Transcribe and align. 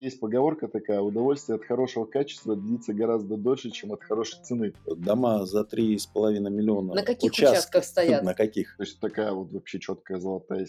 Есть 0.00 0.20
поговорка 0.20 0.68
такая, 0.68 1.00
удовольствие 1.00 1.56
от 1.56 1.64
хорошего 1.64 2.04
качества 2.04 2.54
длится 2.54 2.94
гораздо 2.94 3.36
дольше, 3.36 3.70
чем 3.70 3.92
от 3.92 4.04
хорошей 4.04 4.40
цены. 4.44 4.72
Дома 4.86 5.44
за 5.44 5.62
3,5 5.62 6.38
миллиона. 6.50 6.94
На 6.94 7.02
каких 7.02 7.32
участков, 7.32 7.56
участках 7.56 7.84
стоят? 7.84 8.22
На 8.22 8.34
каких? 8.34 8.76
То 8.76 8.84
есть 8.84 9.00
такая 9.00 9.32
вот 9.32 9.52
вообще 9.52 9.80
четкая 9.80 10.20
золотая 10.20 10.68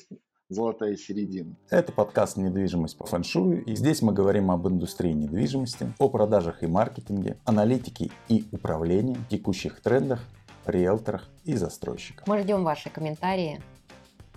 золотая 0.50 0.96
середина. 0.96 1.56
Это 1.70 1.92
подкаст 1.92 2.38
«Недвижимость 2.38 2.98
по 2.98 3.06
фэншую», 3.06 3.64
и 3.66 3.76
здесь 3.76 4.02
мы 4.02 4.14
говорим 4.14 4.50
об 4.50 4.68
индустрии 4.68 5.12
недвижимости, 5.12 5.94
о 6.00 6.10
продажах 6.10 6.64
и 6.64 6.68
маркетинге, 6.68 7.38
аналитике 7.46 8.10
и 8.30 8.46
управлении, 8.52 9.16
текущих 9.30 9.80
трендах, 9.80 10.22
риэлторах 10.66 11.30
и 11.44 11.54
застройщиках. 11.54 12.26
Мы 12.26 12.40
ждем 12.40 12.64
ваши 12.64 12.90
комментарии, 12.90 13.62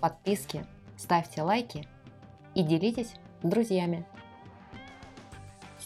подписки, 0.02 0.66
ставьте 0.98 1.40
лайки 1.40 1.88
и 2.54 2.62
делитесь 2.62 3.14
с 3.42 3.48
друзьями 3.48 4.04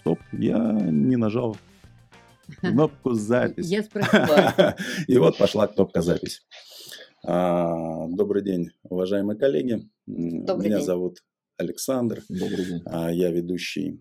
стоп, 0.06 0.20
я 0.32 0.56
не 0.88 1.16
нажал 1.16 1.56
кнопку 2.60 3.14
запись. 3.14 3.66
Я 3.66 3.82
спросила. 3.82 4.76
И 5.08 5.18
вот 5.18 5.36
пошла 5.36 5.66
кнопка 5.66 6.00
запись. 6.00 6.46
А, 7.24 8.06
добрый 8.06 8.44
день, 8.44 8.70
уважаемые 8.84 9.36
коллеги. 9.36 9.90
Добрый 10.06 10.68
Меня 10.68 10.76
день. 10.76 10.86
зовут 10.86 11.24
Александр. 11.56 12.22
Добрый 12.28 12.66
день. 12.66 12.82
А, 12.86 13.10
я 13.12 13.32
ведущий 13.32 14.00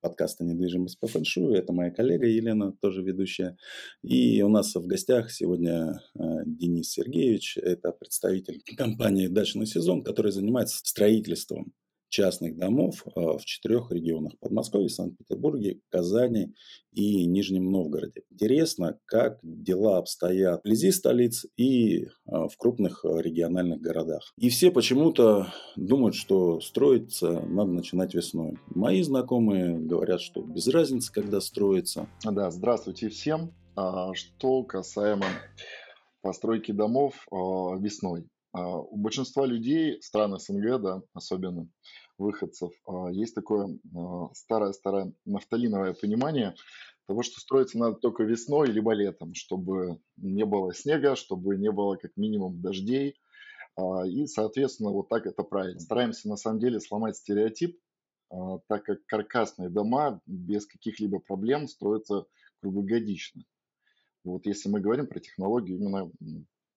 подкаста 0.00 0.44
«Недвижимость 0.44 1.00
по 1.00 1.08
фэншую». 1.08 1.54
Это 1.54 1.72
моя 1.72 1.90
коллега 1.90 2.28
Елена, 2.28 2.72
тоже 2.80 3.02
ведущая. 3.02 3.56
И 4.02 4.42
у 4.42 4.48
нас 4.48 4.72
в 4.76 4.86
гостях 4.86 5.32
сегодня 5.32 6.00
а, 6.14 6.44
Денис 6.46 6.88
Сергеевич. 6.92 7.56
Это 7.56 7.90
представитель 7.90 8.62
компании 8.76 9.26
«Дачный 9.26 9.66
сезон», 9.66 10.04
который 10.04 10.30
занимается 10.30 10.78
строительством 10.84 11.72
частных 12.12 12.58
домов 12.58 13.04
а, 13.16 13.38
в 13.38 13.44
четырех 13.44 13.90
регионах– 13.90 14.38
Подмосковье, 14.40 14.90
Санкт-Петербурге, 14.90 15.80
Казани 15.88 16.54
и 16.92 17.24
Нижнем 17.24 17.72
Новгороде. 17.72 18.22
Интересно, 18.30 18.98
как 19.06 19.38
дела 19.42 19.96
обстоят 19.96 20.60
вблизи 20.60 20.92
столиц 20.92 21.46
и 21.56 22.08
а, 22.26 22.48
в 22.48 22.56
крупных 22.58 23.04
региональных 23.04 23.80
городах. 23.80 24.34
И 24.38 24.50
все 24.50 24.70
почему-то 24.70 25.52
думают, 25.74 26.14
что 26.14 26.60
строиться 26.60 27.40
надо 27.40 27.72
начинать 27.72 28.14
весной. 28.14 28.58
Мои 28.68 29.02
знакомые 29.02 29.78
говорят, 29.78 30.20
что 30.20 30.42
без 30.42 30.68
разницы, 30.68 31.10
когда 31.10 31.40
строится. 31.40 32.08
Да, 32.24 32.50
здравствуйте 32.50 33.08
всем. 33.08 33.54
А, 33.74 34.12
что 34.12 34.62
касаемо 34.64 35.26
постройки 36.20 36.72
домов 36.72 37.26
весной. 37.32 38.28
У 38.54 38.98
большинства 38.98 39.46
людей, 39.46 40.00
стран 40.02 40.38
СНГ, 40.38 40.78
да, 40.80 41.02
особенно, 41.14 41.68
выходцев, 42.18 42.72
а, 42.86 43.10
есть 43.10 43.34
такое 43.34 43.78
старое-старое 44.34 45.06
а, 45.06 45.12
нафталиновое 45.24 45.94
понимание 45.94 46.54
того, 47.06 47.22
что 47.22 47.40
строиться 47.40 47.78
надо 47.78 47.96
только 47.96 48.22
весной 48.22 48.68
либо 48.68 48.92
летом, 48.92 49.34
чтобы 49.34 50.00
не 50.16 50.44
было 50.44 50.74
снега, 50.74 51.16
чтобы 51.16 51.56
не 51.56 51.70
было 51.70 51.96
как 51.96 52.16
минимум 52.16 52.60
дождей. 52.60 53.16
А, 53.76 54.06
и, 54.06 54.26
соответственно, 54.26 54.90
вот 54.90 55.08
так 55.08 55.26
это 55.26 55.42
правильно. 55.42 55.80
Стараемся 55.80 56.28
на 56.28 56.36
самом 56.36 56.60
деле 56.60 56.80
сломать 56.80 57.16
стереотип, 57.16 57.78
так 58.66 58.84
как 58.84 59.04
каркасные 59.04 59.68
дома 59.68 60.22
без 60.24 60.66
каких-либо 60.66 61.18
проблем 61.18 61.68
строятся 61.68 62.24
круглогодично. 62.60 63.44
Вот 64.24 64.46
если 64.46 64.70
мы 64.70 64.80
говорим 64.80 65.06
про 65.06 65.20
технологию, 65.20 65.76
именно 65.76 66.10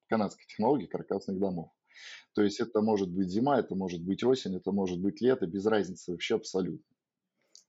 канадской 0.07 0.45
технологии 0.47 0.85
каркасных 0.85 1.39
домов. 1.39 1.69
То 2.33 2.41
есть 2.41 2.59
это 2.59 2.81
может 2.81 3.09
быть 3.09 3.29
зима, 3.29 3.59
это 3.59 3.75
может 3.75 4.01
быть 4.03 4.23
осень, 4.23 4.55
это 4.55 4.71
может 4.71 4.99
быть 4.99 5.21
лето, 5.21 5.47
без 5.47 5.65
разницы 5.65 6.11
вообще 6.11 6.35
абсолютно. 6.35 6.95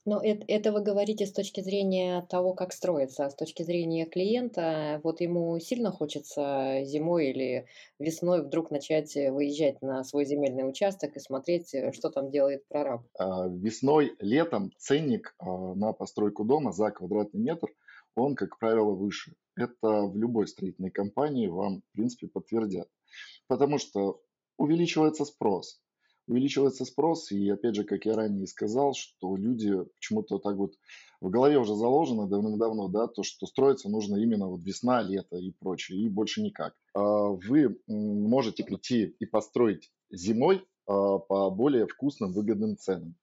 Но 0.07 0.21
это, 0.23 0.45
это 0.47 0.73
вы 0.73 0.83
говорите 0.83 1.27
с 1.27 1.33
точки 1.33 1.61
зрения 1.61 2.25
того, 2.31 2.55
как 2.55 2.73
строится, 2.73 3.27
а 3.27 3.31
с 3.31 3.35
точки 3.35 3.65
зрения 3.65 4.07
клиента, 4.07 5.01
вот 5.03 5.21
ему 5.21 5.59
сильно 5.59 5.91
хочется 5.91 6.83
зимой 6.85 7.31
или 7.31 7.67
весной 7.99 8.45
вдруг 8.45 8.71
начать 8.71 9.13
выезжать 9.17 9.83
на 9.83 10.05
свой 10.05 10.25
земельный 10.25 10.69
участок 10.69 11.17
и 11.17 11.21
смотреть, 11.21 11.75
э, 11.75 11.91
что 11.93 12.11
там 12.11 12.31
делает 12.31 12.65
прораб. 12.69 13.03
А, 13.19 13.49
весной, 13.49 14.15
летом 14.21 14.71
ценник 14.79 15.35
а, 15.41 15.75
на 15.75 15.93
постройку 15.93 16.45
дома 16.45 16.71
за 16.71 16.93
квадратный 16.93 17.41
метр, 17.41 17.69
он, 18.15 18.37
как 18.37 18.61
правило, 18.61 18.93
выше. 18.93 19.35
Это 19.57 20.03
в 20.03 20.17
любой 20.17 20.47
строительной 20.47 20.91
компании 20.91 21.49
вам, 21.49 21.81
в 21.81 21.93
принципе, 21.93 22.29
подтвердят. 22.29 22.89
Потому 23.49 23.79
что 23.79 24.23
увеличивается 24.57 25.25
спрос. 25.25 25.81
Увеличивается 26.29 26.85
спрос, 26.85 27.31
и 27.31 27.49
опять 27.51 27.77
же, 27.77 27.85
как 27.85 28.05
я 28.05 28.15
ранее 28.15 28.49
сказал, 28.49 28.95
что 28.95 29.37
люди 29.37 29.73
почему-то 29.95 30.39
так 30.39 30.57
вот 30.57 30.75
в 31.21 31.31
голове 31.31 31.57
уже 31.57 31.77
заложено 31.77 32.27
давным-давно, 32.27 32.89
да, 32.89 33.07
то, 33.07 33.23
что 33.23 33.47
строиться 33.47 33.89
нужно 33.89 34.17
именно 34.17 34.49
вот 34.49 34.63
весна, 34.65 35.03
лето 35.03 35.37
и 35.37 35.53
прочее, 35.53 36.01
и 36.01 36.09
больше 36.09 36.43
никак. 36.43 36.75
А 36.95 37.29
вы 37.29 37.79
можете 37.87 38.65
прийти 38.65 39.15
и 39.21 39.25
построить 39.25 39.93
зимой 40.11 40.67
а, 40.87 41.19
по 41.19 41.49
более 41.51 41.87
вкусным, 41.87 42.33
выгодным 42.33 42.77
ценам. 42.77 43.15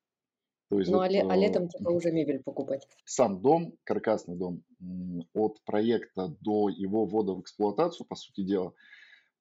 То 0.70 0.80
есть 0.80 0.90
ну, 0.90 0.98
вот, 0.98 1.04
а, 1.04 1.10
ле- 1.10 1.22
а 1.30 1.36
летом 1.36 1.68
типа 1.68 1.90
уже 1.90 2.12
мебель 2.12 2.42
покупать? 2.42 2.88
Сам 3.06 3.42
дом, 3.42 3.74
каркасный 3.84 4.36
дом, 4.36 4.64
от 5.34 5.62
проекта 5.66 6.36
до 6.42 6.70
его 6.70 7.06
ввода 7.06 7.34
в 7.34 7.42
эксплуатацию, 7.42 8.08
по 8.08 8.16
сути 8.16 8.44
дела, 8.44 8.74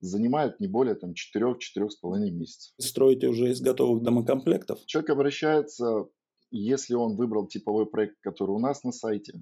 занимает 0.03 0.61
не 0.61 0.67
более 0.67 0.95
там 0.95 1.13
4-4,5 1.13 2.31
месяцев. 2.31 2.75
Строите 2.79 3.29
уже 3.29 3.51
из 3.51 3.61
готовых 3.61 4.03
домокомплектов? 4.03 4.85
Человек 4.85 5.11
обращается, 5.11 6.07
если 6.51 6.95
он 6.95 7.17
выбрал 7.17 7.47
типовой 7.47 7.87
проект, 7.87 8.17
который 8.21 8.51
у 8.51 8.59
нас 8.59 8.83
на 8.83 8.93
сайте, 8.93 9.41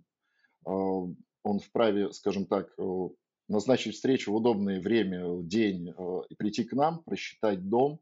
а, 0.64 0.72
он 0.72 1.58
вправе, 1.58 2.12
скажем 2.12 2.46
так, 2.46 2.72
э, 2.78 3.08
назначить 3.48 3.94
встречу 3.94 4.32
в 4.32 4.36
удобное 4.36 4.80
время, 4.80 5.42
день 5.42 5.88
э, 5.88 6.20
и 6.28 6.34
прийти 6.34 6.64
к 6.64 6.74
нам, 6.74 7.02
просчитать 7.02 7.66
дом, 7.66 8.00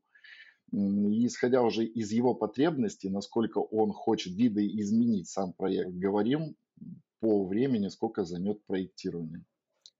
и 0.72 1.26
исходя 1.26 1.62
уже 1.62 1.84
из 1.84 2.10
его 2.12 2.34
потребностей, 2.34 3.08
насколько 3.08 3.58
он 3.58 3.92
хочет 3.92 4.34
виды 4.34 4.66
изменить 4.66 5.28
сам 5.28 5.52
проект, 5.54 5.92
говорим 5.92 6.56
по 7.20 7.46
времени, 7.46 7.88
сколько 7.88 8.24
займет 8.24 8.62
проектирование. 8.66 9.44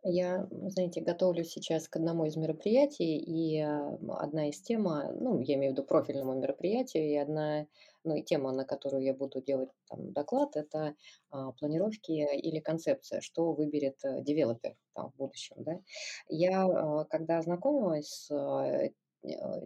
Я, 0.05 0.47
знаете, 0.69 1.01
готовлюсь 1.01 1.51
сейчас 1.51 1.89
к 1.89 1.97
одному 1.97 2.25
из 2.27 2.37
мероприятий, 2.37 3.17
и 3.19 3.59
а, 3.61 3.99
одна 4.19 4.49
из 4.49 4.61
тем, 4.63 4.87
а, 4.87 5.11
ну, 5.13 5.41
я 5.41 5.55
имею 5.57 5.73
в 5.73 5.77
виду 5.77 5.83
профильному 5.87 6.35
мероприятию, 6.35 7.05
и 7.05 7.17
одна, 7.17 7.67
ну, 8.05 8.15
и 8.15 8.23
тема, 8.23 8.53
на 8.53 8.65
которую 8.65 9.03
я 9.03 9.13
буду 9.13 9.43
делать 9.43 9.71
там 9.89 10.13
доклад, 10.13 10.57
это 10.57 10.95
а, 11.31 11.51
планировки 11.53 12.13
или 12.13 12.61
концепция, 12.61 13.21
что 13.21 13.53
выберет 13.53 13.99
а, 14.05 14.21
девелопер 14.21 14.77
там 14.95 15.11
в 15.11 15.17
будущем, 15.17 15.57
да. 15.59 15.81
Я, 16.29 16.65
а, 16.65 17.05
когда 17.05 17.39
ознакомилась 17.39 18.07
с 18.09 18.31
а, 18.31 18.91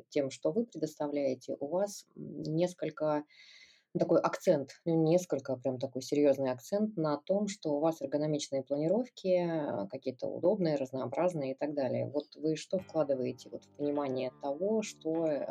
тем, 0.08 0.30
что 0.30 0.50
вы 0.50 0.64
предоставляете, 0.64 1.56
у 1.60 1.66
вас 1.66 2.06
несколько 2.16 3.24
такой 3.98 4.20
акцент, 4.20 4.80
ну, 4.84 5.02
несколько, 5.02 5.56
прям 5.56 5.78
такой 5.78 6.02
серьезный 6.02 6.50
акцент 6.50 6.96
на 6.96 7.18
том, 7.18 7.48
что 7.48 7.74
у 7.74 7.80
вас 7.80 8.00
эргономичные 8.00 8.62
планировки, 8.62 9.88
какие-то 9.90 10.26
удобные, 10.26 10.76
разнообразные 10.76 11.52
и 11.52 11.54
так 11.54 11.74
далее. 11.74 12.10
Вот 12.12 12.34
вы 12.36 12.56
что 12.56 12.78
вкладываете 12.78 13.50
вот 13.50 13.64
в 13.64 13.68
понимание 13.76 14.32
того, 14.40 14.82
что, 14.82 15.26
э, 15.26 15.46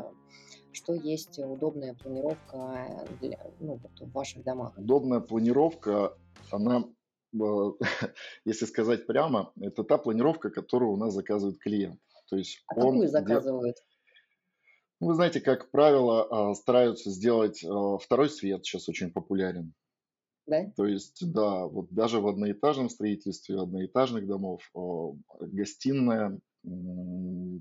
что 0.72 0.94
есть 0.94 1.38
удобная 1.38 1.94
планировка 1.94 3.06
для, 3.22 3.40
ну, 3.59 3.79
вот 3.81 4.00
в 4.00 4.12
ваших 4.12 4.44
домах? 4.44 4.73
Удобная 4.78 5.19
планировка, 5.19 6.18
она 6.50 6.85
э, 7.34 7.72
если 8.46 8.66
сказать 8.66 9.06
прямо, 9.06 9.52
это 9.59 9.84
та 9.84 10.00
планировка, 10.00 10.50
которую 10.50 10.91
у 10.94 10.97
нас 10.97 11.13
заказывает 11.13 11.59
клиент. 11.59 12.00
То 12.28 12.38
есть 12.38 12.63
а 12.68 12.75
он 12.79 12.94
какую 12.94 13.08
заказывают? 13.08 13.78
Ну, 15.02 15.08
вы 15.08 15.16
знаете, 15.16 15.42
как 15.42 15.72
правило, 15.72 16.28
а, 16.30 16.54
стараются 16.54 17.10
сделать 17.10 17.66
а, 17.66 17.98
второй 17.98 18.30
свет, 18.30 18.64
сейчас 18.64 18.88
очень 18.88 19.12
популярен. 19.12 19.74
Да? 20.46 20.72
То 20.78 20.86
есть, 20.86 21.18
да, 21.34 21.66
вот 21.66 21.88
даже 21.90 22.20
в 22.20 22.28
одноэтажном 22.28 22.88
строительстве 22.90 23.59
одноэтажных 23.59 24.28
домов 24.28 24.70
а, 24.76 25.14
гостиная, 25.40 26.40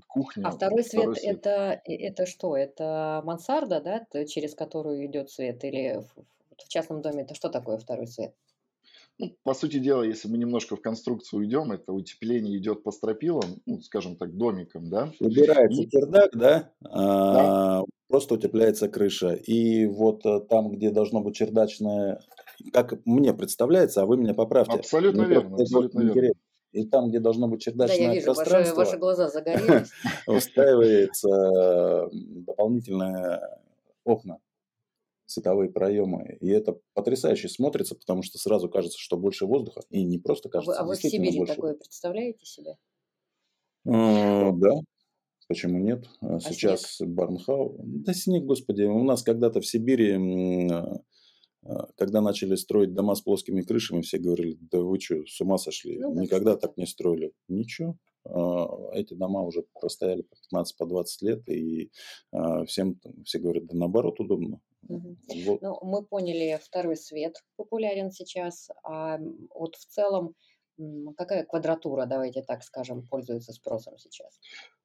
кухня. 0.07 0.47
А 0.47 0.51
второй 0.51 0.83
свет, 0.83 1.01
второй 1.01 1.15
свет. 1.15 1.37
Это, 1.39 1.81
это 1.85 2.25
что? 2.27 2.55
Это 2.55 3.23
мансарда, 3.25 3.81
да, 3.81 4.25
через 4.25 4.53
которую 4.53 5.03
идет 5.07 5.31
свет? 5.31 5.63
Или 5.63 6.01
в, 6.01 6.23
в 6.63 6.67
частном 6.67 7.01
доме 7.01 7.23
это 7.23 7.33
что 7.33 7.49
такое 7.49 7.79
второй 7.79 8.05
свет? 8.05 8.35
Ну, 9.21 9.37
по 9.43 9.53
сути 9.53 9.77
дела, 9.77 10.01
если 10.01 10.27
мы 10.27 10.39
немножко 10.39 10.75
в 10.75 10.81
конструкцию 10.81 11.41
уйдем, 11.41 11.71
это 11.71 11.93
утепление 11.93 12.57
идет 12.57 12.81
по 12.81 12.89
стропилам, 12.89 13.61
ну, 13.67 13.79
скажем 13.81 14.15
так, 14.15 14.35
домиком, 14.35 14.89
да. 14.89 15.11
Убирается 15.19 15.83
и... 15.83 15.89
чердак, 15.91 16.31
да? 16.33 16.71
да. 16.81 17.83
просто 18.07 18.33
утепляется 18.33 18.89
крыша. 18.89 19.33
И 19.33 19.85
вот 19.85 20.25
э, 20.25 20.39
там, 20.49 20.71
где 20.71 20.89
должно 20.89 21.21
быть 21.21 21.35
чердачное, 21.35 22.19
как 22.73 23.05
мне 23.05 23.31
представляется, 23.35 24.01
а 24.01 24.07
вы 24.07 24.17
меня 24.17 24.33
поправьте. 24.33 24.79
Абсолютно 24.79 25.21
мне 25.21 25.35
верно, 25.35 25.55
абсолютно 25.55 26.01
верно. 26.01 26.33
И 26.71 26.87
там, 26.87 27.09
где 27.09 27.19
должно 27.19 27.47
быть 27.47 27.61
чердачное 27.61 27.97
да, 27.99 28.03
я 28.05 28.13
вижу, 28.15 28.25
пространство, 28.33 28.75
ваши, 28.75 28.89
ваши 28.89 28.97
глаза 28.99 29.27
загорелись. 29.27 29.91
устраивается 30.25 32.09
дополнительное 32.11 33.59
окна 34.03 34.39
световые 35.31 35.69
проемы. 35.69 36.37
И 36.41 36.49
это 36.49 36.79
потрясающе 36.93 37.49
смотрится, 37.49 37.95
потому 37.95 38.23
что 38.23 38.37
сразу 38.37 38.69
кажется, 38.69 38.97
что 38.99 39.17
больше 39.17 39.45
воздуха. 39.45 39.81
И 39.89 40.03
не 40.03 40.19
просто 40.19 40.49
кажется, 40.49 40.79
а 40.79 40.83
вы, 40.83 40.85
а 40.85 40.87
вы 40.87 40.95
в 40.95 41.01
Сибири 41.01 41.37
больше. 41.37 41.55
такое 41.55 41.73
представляете 41.75 42.45
себе? 42.45 42.77
А, 43.87 44.51
да, 44.51 44.73
Почему 45.51 45.79
нет? 45.79 46.05
А, 46.21 46.37
а 46.37 46.39
сейчас 46.39 46.95
снег? 46.95 47.09
Барнхау. 47.09 47.77
Да 47.83 48.13
снег, 48.13 48.45
господи. 48.45 48.83
У 48.83 49.03
нас 49.03 49.21
когда-то 49.21 49.59
в 49.59 49.65
Сибири, 49.65 50.17
а, 50.71 51.87
когда 51.97 52.21
начали 52.21 52.55
строить 52.55 52.93
дома 52.93 53.15
с 53.15 53.21
плоскими 53.21 53.61
крышами, 53.61 54.01
все 54.01 54.17
говорили, 54.17 54.57
да 54.71 54.79
вы 54.79 54.97
что, 54.97 55.25
с 55.25 55.41
ума 55.41 55.57
сошли? 55.57 55.99
Ну, 55.99 56.13
Никогда 56.21 56.55
так 56.55 56.77
не 56.77 56.85
строили. 56.85 57.33
Ничего. 57.49 57.97
Эти 58.93 59.13
дома 59.13 59.41
уже 59.41 59.65
простояли 59.81 60.21
по 60.21 60.37
15 60.49 60.77
по 60.77 60.85
20 60.85 61.21
лет, 61.23 61.49
и 61.49 61.91
всем 62.67 62.99
все 63.25 63.39
говорят, 63.39 63.65
да 63.65 63.75
наоборот 63.75 64.19
удобно. 64.19 64.61
Угу. 64.87 65.17
Вот. 65.45 65.61
Ну, 65.61 65.79
мы 65.83 66.03
поняли, 66.03 66.59
второй 66.61 66.97
свет 66.97 67.35
популярен 67.55 68.11
сейчас, 68.11 68.69
а 68.83 69.19
вот 69.53 69.75
в 69.75 69.85
целом 69.85 70.35
Какая 71.17 71.45
квадратура, 71.45 72.05
давайте 72.05 72.41
так 72.41 72.63
скажем, 72.63 73.05
пользуется 73.07 73.53
спросом 73.53 73.97
сейчас? 73.97 74.39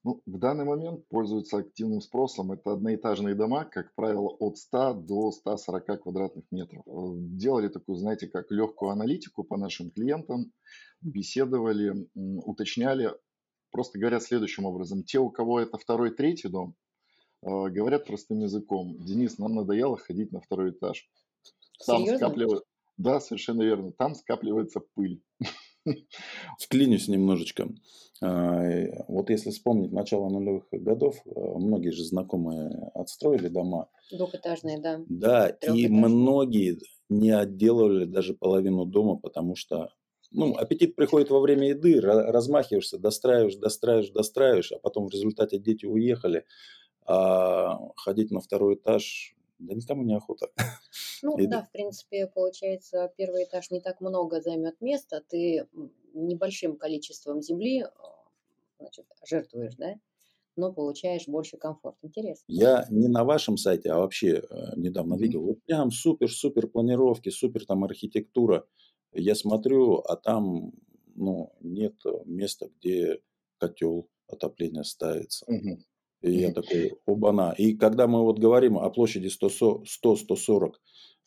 Ну, 0.04 0.20
в 0.26 0.38
данный 0.38 0.64
момент 0.64 1.08
пользуются 1.08 1.58
активным 1.58 2.00
спросом. 2.00 2.52
Это 2.52 2.72
одноэтажные 2.72 3.34
дома, 3.34 3.64
как 3.64 3.94
правило, 3.94 4.28
от 4.28 4.58
100 4.58 4.94
до 4.94 5.32
140 5.32 6.02
квадратных 6.02 6.44
метров. 6.50 6.87
Э, 6.87 6.90
делали 7.16 7.69
такую, 7.69 7.96
знаете, 7.96 8.26
как 8.26 8.50
легкую 8.50 8.90
аналитику 8.90 9.42
по 9.42 9.56
нашим 9.56 9.90
клиентам, 9.90 10.52
беседовали, 11.00 12.08
уточняли. 12.14 13.12
Просто 13.70 13.99
говорят 13.99 14.22
следующим 14.22 14.64
образом. 14.64 15.02
Те, 15.02 15.19
у 15.19 15.31
кого 15.31 15.60
это 15.60 15.78
второй, 15.78 16.10
третий 16.14 16.49
дом, 16.49 16.75
говорят 17.43 18.06
простым 18.06 18.41
языком. 18.41 18.97
Денис, 19.05 19.38
нам 19.38 19.55
надоело 19.55 19.97
ходить 19.97 20.33
на 20.33 20.41
второй 20.41 20.71
этаж. 20.71 21.09
Там 21.87 22.03
Серьезно? 22.03 22.19
скапливается... 22.19 22.67
Да, 22.97 23.21
совершенно 23.21 23.62
верно. 23.62 23.93
Там 23.93 24.15
скапливается 24.15 24.81
пыль. 24.94 25.23
Вклинюсь 26.59 27.09
немножечко. 27.09 27.69
А, 28.23 28.62
вот 29.09 29.31
если 29.31 29.50
вспомнить 29.50 29.93
начало 29.93 30.29
нулевых 30.31 30.65
годов, 30.73 31.21
а, 31.27 31.59
многие 31.59 31.91
же 31.91 32.05
знакомые 32.05 32.91
отстроили 32.94 33.49
дома. 33.49 33.88
Двухэтажные, 34.11 34.79
да. 34.81 35.00
Да, 35.09 35.49
и 35.49 35.88
многие 35.88 36.79
не 37.09 37.31
отделывали 37.31 38.05
даже 38.05 38.35
половину 38.35 38.87
дома, 38.87 39.17
потому 39.17 39.55
что 39.55 39.91
ну, 40.33 40.56
аппетит 40.56 40.97
приходит 40.97 41.31
во 41.31 41.41
время 41.41 41.69
еды, 41.69 42.00
размахиваешься, 42.00 42.99
достраиваешь, 42.99 43.56
достраиваешь, 43.56 44.11
достраиваешь, 44.11 44.73
а 44.73 44.79
потом 44.79 45.06
в 45.06 45.11
результате 45.11 45.59
дети 45.59 45.87
уехали, 45.87 46.44
а 47.06 47.79
ходить 47.97 48.31
на 48.31 48.41
второй 48.41 48.75
этаж 48.75 49.37
да 49.58 49.75
никому 49.75 50.03
не 50.03 50.14
охота. 50.14 50.50
Ну 51.23 51.38
и... 51.38 51.47
да, 51.47 51.62
в 51.62 51.73
принципе, 51.73 52.26
получается, 52.26 53.11
первый 53.17 53.44
этаж 53.44 53.70
не 53.70 53.81
так 53.81 54.03
много 54.03 54.43
займет 54.43 54.81
места, 54.82 55.23
ты 55.26 55.67
небольшим 56.12 56.76
количеством 56.76 57.41
земли 57.41 57.85
а, 57.85 57.91
значит, 58.79 59.06
жертвуешь, 59.26 59.76
да, 59.76 59.94
но 60.56 60.73
получаешь 60.73 61.26
больше 61.26 61.56
комфорт. 61.56 61.97
Интересно. 62.03 62.44
Я 62.49 62.87
не 62.91 63.09
на 63.09 63.25
вашем 63.25 63.56
сайте, 63.56 63.91
а 63.91 63.99
вообще 63.99 64.43
э, 64.49 64.73
недавно 64.76 65.14
mm-hmm. 65.14 65.19
видел, 65.19 65.43
вот 65.43 65.62
прям 65.64 65.91
супер-супер 65.91 66.69
планировки, 66.69 67.31
супер 67.31 67.64
там 67.64 67.82
архитектура. 67.85 68.67
Я 69.12 69.35
смотрю, 69.35 69.97
а 69.97 70.17
там 70.17 70.73
ну, 71.14 71.52
нет 71.61 71.94
места, 72.26 72.69
где 72.79 73.20
котел 73.59 74.11
отопления 74.29 74.82
ставится. 74.82 75.47
Mm-hmm. 75.47 75.79
И 76.26 76.38
я 76.38 76.52
такой, 76.52 76.93
оба-на. 77.06 77.52
И 77.52 77.75
когда 77.75 78.06
мы 78.06 78.23
вот 78.23 78.38
говорим 78.38 78.78
о 78.78 78.90
площади 78.90 79.28
100-140, 79.28 80.73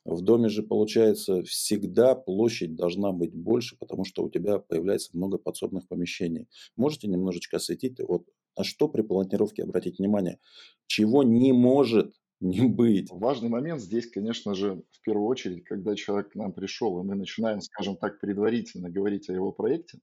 в 0.06 0.22
доме 0.22 0.50
же, 0.50 0.63
получается, 0.63 1.44
всегда 1.44 2.16
площадь 2.16 2.75
должна 2.75 3.12
быть 3.12 3.34
больше, 3.34 3.78
потому 3.78 4.06
что 4.06 4.24
у 4.24 4.30
тебя 4.30 4.60
появляется 4.60 5.16
много 5.16 5.38
подсобных 5.38 5.88
помещений. 5.88 6.48
Можете 6.75 7.07
немножечко 7.07 7.57
осветить, 7.57 8.00
вот 8.00 8.25
на 8.57 8.63
что 8.63 8.88
при 8.88 9.01
планировке 9.04 9.63
обратить 9.63 10.00
внимание? 10.00 10.40
Чего 10.88 11.24
не 11.24 11.54
может 11.54 12.13
не 12.40 12.68
быть? 12.68 13.10
Важный 13.12 13.50
момент 13.50 13.81
здесь, 13.81 14.10
конечно 14.10 14.54
же, 14.54 14.84
в 14.92 15.01
первую 15.01 15.28
очередь, 15.28 15.63
когда 15.63 15.96
человек 15.96 16.31
к 16.31 16.36
нам 16.36 16.54
пришел, 16.54 17.00
и 17.00 17.04
мы 17.04 17.16
начинаем, 17.16 17.62
скажем 17.62 17.96
так, 17.96 18.19
предварительно 18.19 18.90
говорить 18.90 19.30
о 19.30 19.34
его 19.34 19.51
проекте, 19.51 20.00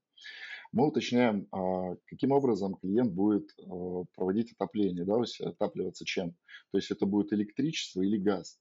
мы 0.72 0.88
уточняем, 0.88 1.46
а, 1.52 1.96
каким 2.06 2.32
образом 2.32 2.74
клиент 2.76 3.12
будет 3.12 3.50
а, 3.58 4.04
проводить 4.14 4.52
отопление, 4.52 5.04
да, 5.04 5.22
отапливаться 5.40 6.04
чем. 6.04 6.32
То 6.72 6.78
есть 6.78 6.90
это 6.90 7.06
будет 7.06 7.32
электричество 7.32 8.02
или 8.02 8.18
газ. 8.18 8.58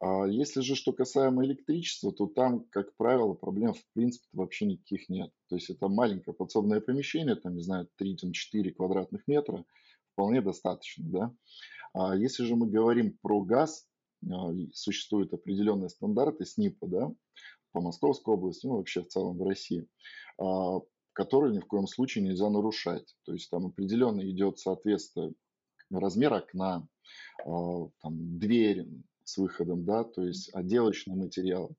А 0.00 0.26
если 0.26 0.60
же 0.60 0.74
что 0.74 0.92
касаемо 0.92 1.44
электричества, 1.44 2.12
то 2.12 2.26
там, 2.26 2.64
как 2.70 2.94
правило, 2.96 3.34
проблем 3.34 3.74
в 3.74 3.84
принципе 3.94 4.26
вообще 4.32 4.66
никаких 4.66 5.08
нет. 5.08 5.30
То 5.48 5.56
есть 5.56 5.70
это 5.70 5.88
маленькое 5.88 6.34
подсобное 6.34 6.80
помещение, 6.80 7.36
там, 7.36 7.54
не 7.54 7.62
знаю, 7.62 7.88
3-4 8.00 8.72
квадратных 8.72 9.26
метра, 9.26 9.64
вполне 10.12 10.42
достаточно, 10.42 11.04
да. 11.08 11.34
А 11.94 12.16
если 12.16 12.44
же 12.44 12.56
мы 12.56 12.68
говорим 12.68 13.16
про 13.22 13.40
газ, 13.42 13.86
существуют 14.72 15.32
определенные 15.32 15.90
стандарты 15.90 16.44
СНИПа, 16.44 16.86
да, 16.86 17.12
по 17.72 17.80
Московской 17.80 18.34
области, 18.34 18.66
ну 18.66 18.76
вообще 18.76 19.02
в 19.02 19.08
целом 19.08 19.36
в 19.36 19.42
России 19.42 19.86
которые 21.14 21.54
ни 21.54 21.60
в 21.60 21.66
коем 21.66 21.86
случае 21.86 22.24
нельзя 22.24 22.50
нарушать. 22.50 23.14
То 23.24 23.32
есть 23.32 23.48
там 23.48 23.66
определенно 23.66 24.20
идет 24.30 24.58
соответствие 24.58 25.32
размер 25.90 26.34
окна, 26.34 26.86
а, 27.46 27.88
там, 28.02 28.38
дверь 28.38 28.86
с 29.24 29.38
выходом, 29.38 29.84
да, 29.84 30.04
то 30.04 30.22
есть 30.22 30.50
отделочные 30.52 31.16
материалы. 31.16 31.74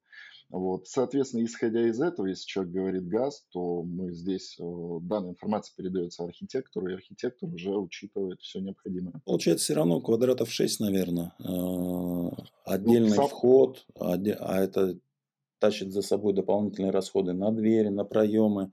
Вот. 0.49 0.87
Соответственно, 0.87 1.43
исходя 1.43 1.87
из 1.87 1.99
этого, 1.99 2.27
если 2.27 2.45
человек 2.45 2.73
говорит 2.73 3.07
газ, 3.07 3.45
то 3.51 3.81
мы 3.81 4.13
здесь, 4.13 4.55
э, 4.59 4.63
данная 5.01 5.31
информация 5.31 5.75
передается 5.75 6.23
архитектору, 6.23 6.87
и 6.87 6.93
архитектор 6.93 7.49
уже 7.49 7.71
учитывает 7.71 8.39
все 8.41 8.59
необходимое. 8.59 9.21
Получается, 9.25 9.65
все 9.65 9.73
равно 9.73 10.01
квадратов 10.01 10.51
6, 10.51 10.79
наверное. 10.81 11.33
Э, 11.39 12.29
отдельный 12.63 13.09
ну, 13.09 13.15
сам... 13.15 13.27
вход, 13.27 13.85
а 13.95 14.17
это 14.61 14.99
тащит 15.59 15.91
за 15.91 16.03
собой 16.03 16.33
дополнительные 16.33 16.91
расходы 16.91 17.33
на 17.33 17.51
двери, 17.51 17.87
на 17.87 18.05
проемы. 18.05 18.71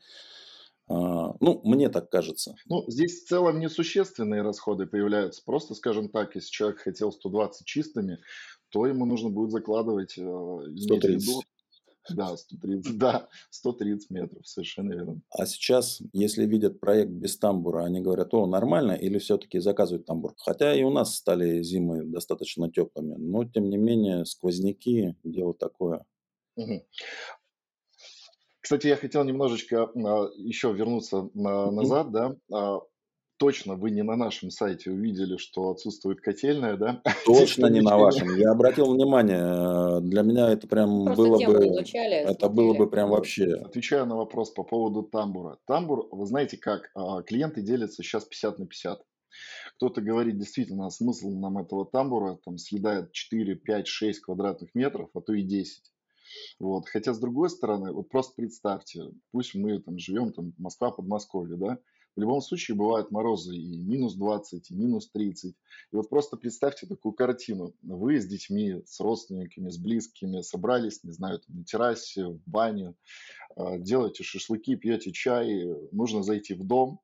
А, 0.89 1.35
ну, 1.41 1.61
мне 1.65 1.89
так 1.89 2.11
кажется. 2.11 2.55
Ну, 2.67 2.85
здесь 2.89 3.23
в 3.23 3.29
целом 3.29 3.61
несущественные 3.61 4.43
расходы 4.43 4.87
появляются. 4.87 5.43
Просто, 5.45 5.75
скажем 5.75 6.09
так, 6.09 6.35
если 6.35 6.51
человек 6.51 6.81
хотел 6.81 7.13
120 7.13 7.67
чистыми, 7.67 8.19
то 8.71 8.87
ему 8.87 9.05
нужно 9.07 9.31
будет 9.31 9.51
закладывать... 9.51 10.13
130. 10.13 10.21
Э, 10.21 11.09
виду, 11.09 11.43
да, 12.11 12.37
130, 12.37 12.99
да, 12.99 13.29
130 13.51 14.11
метров, 14.11 14.47
совершенно 14.47 14.93
верно. 14.93 15.21
А 15.31 15.47
сейчас, 15.47 16.03
если 16.13 16.47
видят 16.47 16.81
проект 16.81 17.11
без 17.11 17.39
тамбура, 17.39 17.85
они 17.85 18.01
говорят, 18.01 18.35
о, 18.35 18.47
нормально, 18.47 18.93
или 18.93 19.19
все-таки 19.19 19.61
заказывают 19.61 20.07
тамбур? 20.07 20.35
Хотя 20.37 20.75
и 20.75 20.83
у 20.83 20.91
нас 20.91 21.15
стали 21.15 21.63
зимы 21.63 22.05
достаточно 22.05 22.71
теплыми, 22.71 23.15
но 23.15 23.45
тем 23.45 23.71
не 23.71 23.77
менее 23.77 24.25
сквозняки, 24.25 25.15
дело 25.23 25.55
такое. 25.55 26.05
Угу. 26.57 26.83
Кстати, 28.63 28.87
я 28.87 28.97
хотел 28.97 29.25
немножечко 29.25 29.91
а, 29.95 30.31
еще 30.37 30.73
вернуться 30.73 31.29
на, 31.35 31.71
назад, 31.73 32.13
да. 32.13 32.37
А, 32.53 32.81
точно 33.37 33.75
вы 33.75 33.91
не 33.91 34.03
на 34.03 34.15
нашем 34.15 34.51
сайте 34.51 34.93
увидели, 34.93 35.37
что 35.37 35.71
отсутствует 35.71 36.21
котельная, 36.21 36.77
да? 36.77 37.03
Точно 37.27 37.67
не 37.67 37.81
на 37.81 37.99
вашем. 37.99 38.37
Я 38.37 38.53
обратил 38.53 38.95
внимание, 38.95 40.01
для 40.01 40.23
меня 40.23 40.53
это 40.53 40.69
прям 40.69 41.07
Просто 41.07 41.23
было 41.25 41.39
бы, 41.39 41.67
изучали, 41.67 42.15
это 42.15 42.49
было 42.49 42.75
бы 42.75 42.89
прям 42.89 43.11
вообще. 43.11 43.55
Отвечаю 43.55 44.07
на 44.07 44.17
вопрос 44.17 44.51
по 44.51 44.63
поводу 44.63 45.03
тамбура. 45.03 45.59
Тамбур, 45.67 46.07
вы 46.13 46.25
знаете 46.25 46.57
как, 46.57 46.91
а, 46.95 47.23
клиенты 47.23 47.63
делятся 47.63 48.05
сейчас 48.05 48.25
50 48.25 48.61
на 48.61 48.67
50. 48.67 49.03
Кто-то 49.77 50.01
говорит, 50.03 50.39
действительно, 50.39 50.89
смысл 50.91 51.31
нам 51.31 51.59
этого 51.59 51.85
тамбура 51.85 52.39
там 52.45 52.59
съедает 52.59 53.11
4, 53.11 53.57
5, 53.57 53.87
6 53.89 54.21
квадратных 54.21 54.73
метров, 54.75 55.09
а 55.15 55.21
то 55.21 55.33
и 55.33 55.43
10. 55.43 55.92
Вот. 56.59 56.89
Хотя, 56.89 57.15
с 57.15 57.19
другой 57.19 57.51
стороны, 57.51 57.93
вот 57.93 58.09
просто 58.09 58.35
представьте, 58.37 59.11
пусть 59.31 59.55
мы 59.55 59.81
там 59.81 59.99
живем, 59.99 60.33
там, 60.33 60.53
Москва, 60.59 60.91
Подмосковье, 60.91 61.57
да, 61.57 61.79
в 62.15 62.21
любом 62.21 62.43
случае 62.43 62.77
бывают 62.77 63.11
морозы 63.11 63.57
и 63.57 63.79
минус 63.79 64.15
20, 64.15 64.71
и 64.71 64.75
минус 64.75 65.11
30. 65.11 65.55
И 65.55 65.97
вот 65.97 66.11
просто 66.11 66.37
представьте 66.37 66.87
такую 66.87 67.13
картину. 67.15 67.75
Вы 67.83 68.21
с 68.21 68.27
детьми, 68.27 68.83
с 68.85 69.01
родственниками, 69.01 69.71
с 69.71 69.79
близкими 69.79 70.43
собрались, 70.43 71.03
не 71.05 71.13
знаю, 71.13 71.41
на 71.49 71.65
террасе, 71.65 72.27
в 72.27 72.41
бане, 72.45 72.95
а, 73.57 73.79
делаете 73.79 74.25
шашлыки, 74.25 74.77
пьете 74.77 75.13
чай, 75.13 75.65
нужно 75.91 76.23
зайти 76.23 76.53
в 76.55 76.65
дом, 76.65 77.01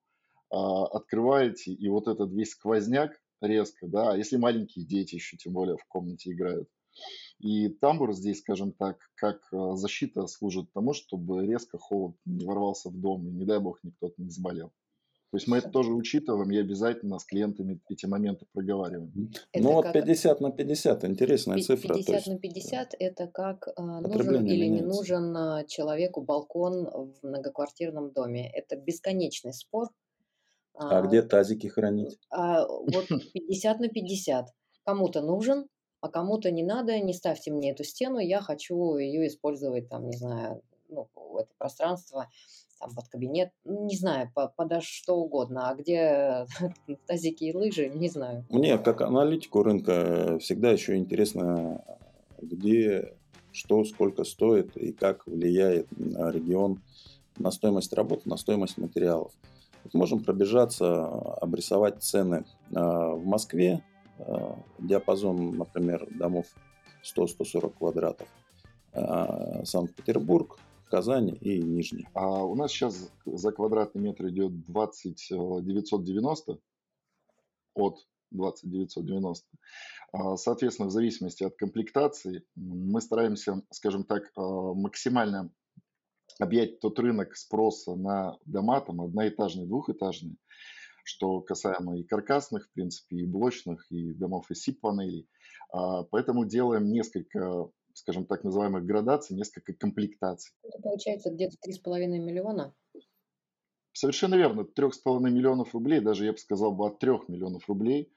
а, 0.50 0.86
открываете, 0.86 1.72
и 1.72 1.88
вот 1.88 2.06
этот 2.06 2.30
весь 2.32 2.50
сквозняк 2.50 3.18
резко, 3.40 3.86
да, 3.86 4.12
а 4.12 4.16
если 4.16 4.36
маленькие 4.36 4.84
дети 4.84 5.14
еще 5.14 5.36
тем 5.36 5.52
более 5.52 5.76
в 5.76 5.84
комнате 5.86 6.32
играют, 6.32 6.68
и 7.38 7.68
тамбур 7.68 8.12
здесь, 8.12 8.40
скажем 8.40 8.72
так, 8.72 8.98
как 9.14 9.40
э, 9.52 9.72
защита 9.74 10.26
служит 10.26 10.72
тому, 10.72 10.92
чтобы 10.92 11.46
резко 11.46 11.78
холод 11.78 12.16
не 12.24 12.44
ворвался 12.44 12.90
в 12.90 13.00
дом, 13.00 13.26
и 13.28 13.30
не 13.30 13.44
дай 13.44 13.60
бог 13.60 13.78
никто 13.82 14.12
не 14.16 14.30
заболел. 14.30 14.72
То 15.30 15.36
есть 15.36 15.46
мы 15.46 15.58
это 15.58 15.68
тоже 15.68 15.92
учитываем 15.92 16.50
и 16.50 16.56
обязательно 16.56 17.18
с 17.18 17.24
клиентами 17.24 17.78
эти 17.90 18.06
моменты 18.06 18.46
проговариваем. 18.50 19.30
Это 19.52 19.62
ну 19.62 19.74
вот 19.74 19.92
50 19.92 20.40
на 20.40 20.50
50, 20.50 21.04
интересная 21.04 21.58
цифра. 21.58 21.94
50 21.94 22.14
есть... 22.14 22.26
на 22.28 22.38
50 22.38 22.94
это 22.98 23.26
как 23.26 23.68
а, 23.76 24.00
нужен 24.00 24.46
или 24.46 24.64
меняется. 24.64 24.84
не 24.84 24.90
нужен 24.90 25.36
а, 25.36 25.64
человеку 25.64 26.22
балкон 26.22 26.86
в 26.86 27.26
многоквартирном 27.26 28.12
доме. 28.12 28.50
Это 28.50 28.76
бесконечный 28.76 29.52
спор. 29.52 29.90
А, 30.72 31.00
а 31.00 31.02
где 31.02 31.20
тазики 31.20 31.66
хранить? 31.66 32.18
А, 32.30 32.66
вот 32.66 33.08
50 33.34 33.80
на 33.80 33.88
50. 33.88 34.46
Кому-то 34.86 35.20
нужен, 35.20 35.66
а 36.00 36.08
кому-то 36.08 36.50
не 36.50 36.62
надо, 36.62 36.98
не 37.00 37.12
ставьте 37.12 37.50
мне 37.50 37.72
эту 37.72 37.84
стену, 37.84 38.18
я 38.18 38.40
хочу 38.40 38.96
ее 38.96 39.26
использовать, 39.26 39.88
там, 39.88 40.08
не 40.08 40.16
знаю, 40.16 40.62
ну, 40.88 41.08
это 41.38 41.50
пространство 41.58 42.28
там 42.78 42.94
под 42.94 43.08
кабинет, 43.08 43.50
не 43.64 43.96
знаю, 43.96 44.30
подашь 44.56 44.86
что 44.86 45.16
угодно, 45.16 45.68
а 45.68 45.74
где 45.74 46.46
тазики 47.06 47.44
и 47.44 47.54
лыжи, 47.54 47.88
не 47.88 48.08
знаю. 48.08 48.44
Мне, 48.50 48.78
как 48.78 49.00
аналитику 49.00 49.62
рынка, 49.62 50.38
всегда 50.40 50.70
еще 50.70 50.96
интересно, 50.96 51.84
где, 52.40 53.14
что, 53.52 53.84
сколько 53.84 54.24
стоит 54.24 54.76
и 54.76 54.92
как 54.92 55.26
влияет 55.26 55.88
на 55.96 56.30
регион, 56.30 56.80
на 57.36 57.50
стоимость 57.50 57.92
работы, 57.92 58.28
на 58.28 58.36
стоимость 58.36 58.78
материалов. 58.78 59.32
Можем 59.92 60.22
пробежаться, 60.22 61.06
обрисовать 61.06 62.02
цены 62.02 62.44
а, 62.74 63.12
в 63.14 63.24
Москве, 63.24 63.82
диапазон, 64.78 65.56
например, 65.56 66.08
домов 66.10 66.46
100-140 67.02 67.76
квадратов, 67.78 68.28
а, 68.92 69.64
Санкт-Петербург, 69.64 70.58
Казань 70.90 71.36
и 71.40 71.58
Нижний. 71.58 72.06
А 72.14 72.44
у 72.44 72.54
нас 72.54 72.72
сейчас 72.72 73.10
за 73.26 73.52
квадратный 73.52 74.02
метр 74.02 74.28
идет 74.28 74.64
20 74.66 75.28
990 75.62 76.52
э, 76.52 76.56
от 77.74 77.98
2990. 78.30 79.46
А, 80.12 80.36
соответственно, 80.36 80.88
в 80.88 80.92
зависимости 80.92 81.44
от 81.44 81.56
комплектации 81.56 82.42
мы 82.54 83.00
стараемся, 83.00 83.62
скажем 83.70 84.04
так, 84.04 84.24
э, 84.24 84.30
максимально 84.36 85.50
объять 86.38 86.80
тот 86.80 86.98
рынок 86.98 87.36
спроса 87.36 87.94
на 87.94 88.38
дома, 88.44 88.80
там, 88.80 89.00
одноэтажные, 89.02 89.66
двухэтажные, 89.66 90.36
что 91.08 91.40
касаемо 91.40 91.98
и 91.98 92.04
каркасных, 92.04 92.66
в 92.66 92.72
принципе, 92.72 93.16
и 93.16 93.26
блочных, 93.26 93.90
и 93.90 94.12
домов 94.12 94.50
из 94.50 94.62
СИП-панелей. 94.62 95.26
А, 95.72 96.04
поэтому 96.04 96.44
делаем 96.44 96.90
несколько 96.92 97.70
скажем 97.94 98.26
так 98.26 98.44
называемых 98.44 98.84
градаций, 98.84 99.36
несколько 99.36 99.72
комплектаций. 99.74 100.54
Это 100.62 100.80
получается 100.80 101.30
где-то 101.30 101.56
3,5 101.68 102.06
миллиона? 102.06 102.72
Совершенно 103.92 104.36
верно. 104.36 104.60
3,5 104.60 105.20
миллионов 105.30 105.74
рублей, 105.74 106.00
даже 106.00 106.24
я 106.24 106.32
бы 106.32 106.38
сказал 106.38 106.72
бы 106.72 106.86
от 106.86 107.00
3 107.00 107.10
миллионов 107.26 107.68
рублей. 107.68 108.12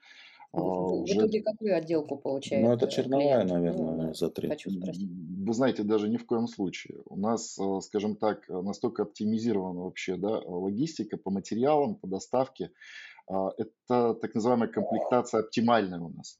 В, 0.53 0.59
в 0.59 1.01
уже... 1.03 1.13
итоге 1.13 1.41
какую 1.41 1.75
отделку 1.75 2.17
получает? 2.17 2.63
Ну, 2.63 2.73
это 2.73 2.87
черновая, 2.87 3.43
клиент? 3.43 3.51
наверное, 3.51 4.07
ну, 4.07 4.13
за 4.13 4.29
3. 4.29 4.49
Хочу 4.49 4.69
спросить. 4.69 5.09
Вы 5.09 5.53
знаете, 5.53 5.83
даже 5.83 6.09
ни 6.09 6.17
в 6.17 6.25
коем 6.25 6.47
случае. 6.47 7.01
У 7.05 7.17
нас, 7.17 7.57
э, 7.57 7.79
скажем 7.81 8.15
так, 8.15 8.49
настолько 8.49 9.03
оптимизирована 9.03 9.81
вообще 9.81 10.17
да, 10.17 10.39
логистика 10.39 11.17
по 11.17 11.31
материалам, 11.31 11.95
по 11.95 12.07
доставке. 12.07 12.71
А, 13.29 13.51
это 13.57 14.13
так 14.15 14.35
называемая 14.35 14.69
комплектация 14.69 15.39
оптимальная 15.41 15.99
у 15.99 16.09
нас 16.09 16.37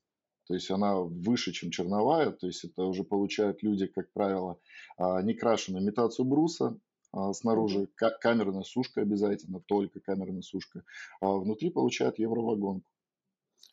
то 0.52 0.56
есть 0.56 0.70
она 0.70 1.00
выше, 1.00 1.54
чем 1.54 1.72
черновая, 1.72 2.32
то 2.32 2.46
есть 2.46 2.66
это 2.66 2.84
уже 2.84 3.06
получают 3.06 3.64
люди, 3.64 3.88
как 3.88 4.12
правило, 4.12 4.60
а, 4.98 5.22
некрашенную 5.22 5.82
имитацию 5.82 6.26
бруса, 6.26 6.78
а, 7.14 7.32
снаружи 7.32 7.88
камерная 7.96 8.64
сушка 8.64 9.00
обязательно, 9.00 9.62
только 9.62 10.02
камерная 10.02 10.42
сушка, 10.42 10.84
а 11.22 11.38
внутри 11.38 11.70
получают 11.70 12.20
евровагонку. 12.20 12.86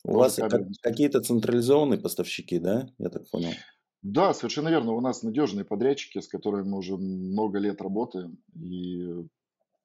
У 0.04 0.14
вас 0.14 0.38
какие-то 0.80 1.20
централизованные 1.20 2.00
поставщики, 2.00 2.58
да, 2.58 2.88
я 2.98 3.08
так 3.08 3.28
понял? 3.30 3.50
Да, 4.02 4.32
совершенно 4.32 4.68
верно. 4.68 4.92
У 4.92 5.00
нас 5.00 5.22
надежные 5.22 5.64
подрядчики, 5.64 6.20
с 6.20 6.28
которыми 6.28 6.68
мы 6.68 6.78
уже 6.78 6.96
много 6.96 7.58
лет 7.58 7.80
работаем, 7.82 8.38
и 8.54 9.24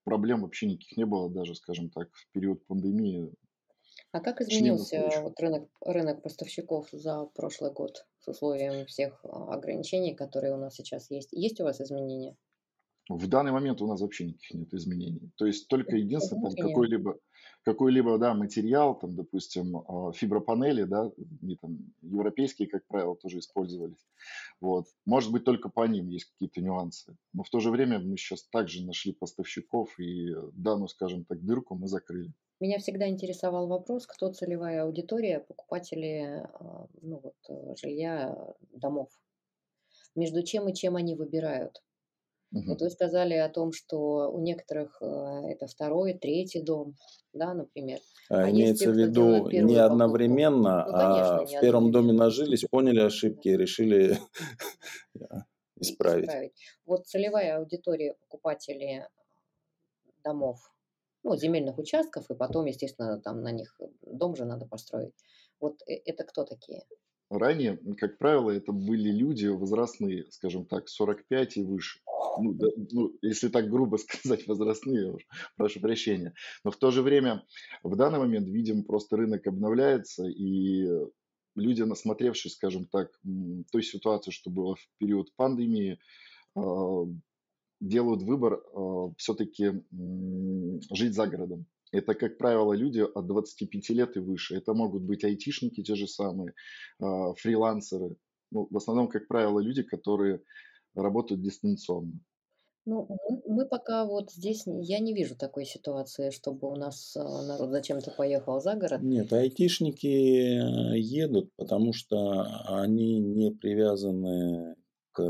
проблем 0.03 0.41
вообще 0.41 0.67
никаких 0.67 0.97
не 0.97 1.05
было, 1.05 1.29
даже, 1.29 1.55
скажем 1.55 1.89
так, 1.89 2.09
в 2.13 2.31
период 2.31 2.65
пандемии 2.67 3.31
а 4.13 4.19
как 4.19 4.41
изменился 4.41 5.09
вот 5.23 5.39
рынок, 5.39 5.67
рынок 5.81 6.21
поставщиков 6.21 6.87
за 6.91 7.25
прошлый 7.33 7.71
год 7.71 8.05
с 8.19 8.27
условием 8.27 8.85
всех 8.85 9.19
а, 9.23 9.55
ограничений, 9.55 10.13
которые 10.13 10.53
у 10.53 10.57
нас 10.57 10.75
сейчас 10.75 11.09
есть? 11.09 11.29
Есть 11.31 11.59
у 11.59 11.63
вас 11.63 11.81
изменения? 11.81 12.37
В 13.09 13.27
данный 13.27 13.51
момент 13.51 13.81
у 13.81 13.87
нас 13.87 14.01
вообще 14.01 14.25
никаких 14.25 14.53
нет 14.53 14.73
изменений. 14.73 15.31
То 15.35 15.47
есть 15.47 15.67
только 15.67 15.95
единственное, 15.95 16.51
там, 16.51 16.67
какой-либо 16.67 17.17
какой-либо 17.63 18.17
да, 18.17 18.33
материал, 18.33 18.97
там, 18.97 19.15
допустим, 19.15 19.77
а, 19.77 20.11
фибропанели, 20.11 20.83
да, 20.83 21.11
не 21.41 21.55
там, 21.55 21.93
европейские, 22.01 22.67
как 22.67 22.85
правило, 22.87 23.15
тоже 23.15 23.39
использовались. 23.39 24.05
Вот. 24.61 24.87
Может 25.05 25.31
быть, 25.31 25.43
только 25.43 25.69
по 25.69 25.87
ним 25.87 26.09
есть 26.09 26.25
какие-то 26.25 26.61
нюансы. 26.61 27.15
Но 27.33 27.43
в 27.43 27.49
то 27.49 27.59
же 27.59 27.71
время 27.71 27.99
мы 27.99 28.17
сейчас 28.17 28.43
также 28.43 28.85
нашли 28.85 29.13
поставщиков, 29.13 29.97
и 29.99 30.35
данную, 30.53 30.87
скажем 30.87 31.25
так, 31.25 31.43
дырку 31.43 31.75
мы 31.75 31.87
закрыли. 31.87 32.31
Меня 32.59 32.79
всегда 32.79 33.07
интересовал 33.09 33.67
вопрос, 33.67 34.05
кто 34.07 34.31
целевая 34.31 34.83
аудитория, 34.83 35.39
покупатели 35.39 36.45
а, 36.53 36.87
ну, 37.01 37.19
вот, 37.21 37.35
э, 37.49 37.75
жилья, 37.75 38.37
домов. 38.71 39.09
Между 40.15 40.43
чем 40.43 40.69
и 40.69 40.73
чем 40.73 40.95
они 40.95 41.15
выбирают. 41.15 41.81
Угу. 42.53 42.65
Вот 42.67 42.81
вы 42.81 42.89
сказали 42.91 43.33
о 43.33 43.49
том, 43.49 43.71
что 43.73 44.31
у 44.31 44.39
некоторых 44.39 44.97
э, 45.01 45.05
это 45.49 45.65
второй, 45.65 46.13
третий 46.13 46.61
дом, 46.61 46.95
да, 47.33 47.55
например. 47.55 47.99
А, 48.29 48.43
а 48.43 48.51
имеется 48.51 48.91
в 48.91 48.95
виду 48.95 49.49
не 49.49 49.75
одновременно, 49.75 50.85
ну, 50.85 50.91
конечно, 50.91 51.39
а 51.39 51.45
в 51.45 51.61
первом 51.61 51.91
доме 51.91 52.13
нажились, 52.13 52.63
поняли 52.69 52.99
ошибки 52.99 53.47
и 53.47 53.57
решили 53.57 54.19
исправить. 55.79 56.25
исправить. 56.25 56.53
Вот 56.85 57.07
целевая 57.07 57.57
аудитория 57.57 58.13
покупателей 58.13 59.01
домов, 60.23 60.71
ну, 61.23 61.35
земельных 61.35 61.79
участков, 61.79 62.29
и 62.29 62.35
потом, 62.35 62.65
естественно, 62.65 63.19
там 63.19 63.41
на 63.41 63.51
них 63.51 63.79
дом 64.01 64.35
же 64.35 64.45
надо 64.45 64.67
построить. 64.67 65.15
Вот 65.59 65.81
э, 65.87 65.95
это 66.05 66.23
кто 66.23 66.43
такие? 66.43 66.83
Ранее, 67.35 67.79
как 67.97 68.17
правило, 68.17 68.51
это 68.51 68.71
были 68.71 69.09
люди 69.09 69.47
возрастные, 69.47 70.25
скажем 70.31 70.65
так, 70.65 70.87
45 70.87 71.57
и 71.57 71.63
выше 71.63 71.99
ну, 72.39 72.53
да, 72.53 72.67
ну, 72.91 73.15
если 73.21 73.49
так 73.49 73.69
грубо 73.69 73.97
сказать, 73.97 74.47
возрастные, 74.47 75.17
прошу 75.55 75.79
прощения. 75.79 76.33
Но 76.63 76.71
в 76.71 76.77
то 76.77 76.91
же 76.91 77.01
время 77.01 77.45
в 77.83 77.95
данный 77.95 78.19
момент, 78.19 78.47
видим, 78.47 78.83
просто 78.83 79.17
рынок 79.17 79.45
обновляется, 79.47 80.25
и 80.25 80.87
люди, 81.55 81.81
насмотревшись, 81.81 82.53
скажем 82.53 82.85
так, 82.85 83.11
той 83.71 83.83
ситуации, 83.83 84.31
что 84.31 84.49
было 84.49 84.75
в 84.75 84.87
период 84.97 85.33
пандемии, 85.35 85.99
а, 86.55 87.05
делают 87.79 88.23
выбор 88.23 88.63
а, 88.73 89.13
все-таки 89.17 89.83
жить 90.91 91.13
за 91.13 91.27
городом. 91.27 91.65
Это, 91.93 92.15
как 92.15 92.39
правило, 92.39 92.73
люди 92.73 93.01
от 93.01 93.27
25 93.27 93.89
лет 93.89 94.17
и 94.17 94.19
выше. 94.19 94.55
Это 94.55 94.73
могут 94.73 95.03
быть 95.03 95.23
айтишники 95.23 95.83
те 95.83 95.95
же 95.95 96.07
самые, 96.07 96.53
а, 96.99 97.33
фрилансеры. 97.35 98.17
Ну, 98.51 98.67
в 98.69 98.77
основном, 98.77 99.07
как 99.07 99.27
правило, 99.27 99.59
люди, 99.59 99.83
которые 99.83 100.41
работают 100.95 101.41
дистанционно. 101.41 102.19
Ну, 102.85 103.07
мы, 103.07 103.41
мы 103.45 103.65
пока 103.67 104.05
вот 104.05 104.31
здесь, 104.31 104.63
я 104.65 104.99
не 104.99 105.13
вижу 105.13 105.35
такой 105.37 105.65
ситуации, 105.65 106.31
чтобы 106.31 106.67
у 106.67 106.75
нас 106.75 107.15
а, 107.15 107.43
народ 107.43 107.69
зачем-то 107.69 108.09
поехал 108.11 108.59
за 108.59 108.73
город. 108.73 109.01
Нет, 109.03 109.31
айтишники 109.31 110.07
э, 110.07 110.99
едут, 110.99 111.51
потому 111.55 111.93
что 111.93 112.41
они 112.65 113.19
не 113.19 113.51
привязаны 113.51 114.75
к 115.11 115.21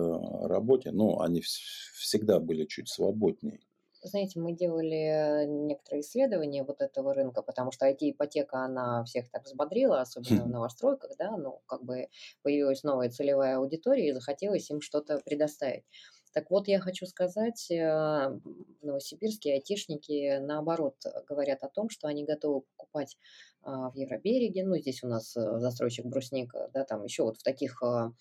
работе, 0.47 0.91
ну, 0.91 1.19
они 1.19 1.41
всегда 1.41 2.39
были 2.39 2.65
чуть 2.65 2.87
свободнее. 2.87 3.59
Знаете, 4.03 4.39
мы 4.39 4.53
делали 4.53 5.45
некоторые 5.45 6.01
исследования 6.01 6.63
вот 6.63 6.81
этого 6.81 7.13
рынка, 7.13 7.41
потому 7.41 7.71
что 7.71 7.89
IT-ипотека, 7.89 8.65
она 8.65 9.03
всех 9.05 9.29
так 9.29 9.45
взбодрила, 9.45 10.01
особенно 10.01 10.43
в 10.43 10.49
новостройках, 10.49 11.11
да, 11.17 11.37
ну, 11.37 11.61
как 11.65 11.83
бы 11.83 12.09
появилась 12.41 12.83
новая 12.83 13.09
целевая 13.09 13.57
аудитория, 13.57 14.09
и 14.09 14.13
захотелось 14.13 14.69
им 14.69 14.81
что-то 14.81 15.19
предоставить. 15.19 15.85
Так 16.33 16.49
вот, 16.49 16.67
я 16.67 16.79
хочу 16.79 17.05
сказать, 17.05 17.69
э, 17.69 17.75
в 17.77 18.41
Новосибирске 18.81 19.53
айтишники, 19.53 20.39
наоборот, 20.39 20.95
говорят 21.29 21.63
о 21.63 21.69
том, 21.69 21.89
что 21.89 22.07
они 22.07 22.25
готовы 22.25 22.61
покупать 22.61 23.17
а, 23.61 23.91
в 23.91 23.95
Евробереге, 23.95 24.65
ну, 24.65 24.75
здесь 24.77 25.03
у 25.03 25.07
нас 25.07 25.37
э, 25.37 25.59
застройщик 25.59 26.05
Брусник, 26.05 26.53
да, 26.73 26.83
там 26.85 27.03
еще 27.03 27.23
вот 27.23 27.37
в 27.37 27.43
таких 27.43 27.81
а, 27.83 28.11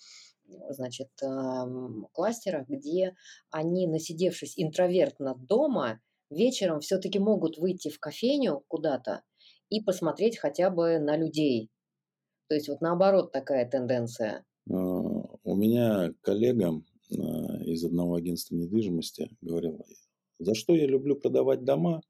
значит, 0.71 1.09
кластерах, 2.13 2.69
где 2.69 3.15
они, 3.51 3.87
насидевшись 3.87 4.55
интровертно 4.57 5.35
дома, 5.35 6.01
вечером 6.31 6.81
все-таки 6.81 7.19
могут 7.19 7.59
выйти 7.59 7.89
в 7.89 7.99
кофейню 7.99 8.65
куда-то 8.69 9.23
и 9.69 9.81
посмотреть 9.81 10.39
хотя 10.39 10.71
бы 10.71 10.99
на 10.99 11.17
людей. 11.17 11.71
То 12.49 12.55
есть 12.55 12.69
вот 12.69 12.81
наоборот 12.81 13.33
такая 13.33 13.69
тенденция. 13.69 14.45
А, 14.71 14.75
у 14.75 15.57
меня 15.57 16.13
коллега 16.21 16.83
из 17.65 17.85
одного 17.85 18.15
агентства 18.15 18.55
недвижимости 18.55 19.31
говорил, 19.41 19.85
за 20.39 20.55
что 20.55 20.75
я 20.75 20.87
люблю 20.87 21.17
продавать 21.17 21.65
дома? 21.65 22.03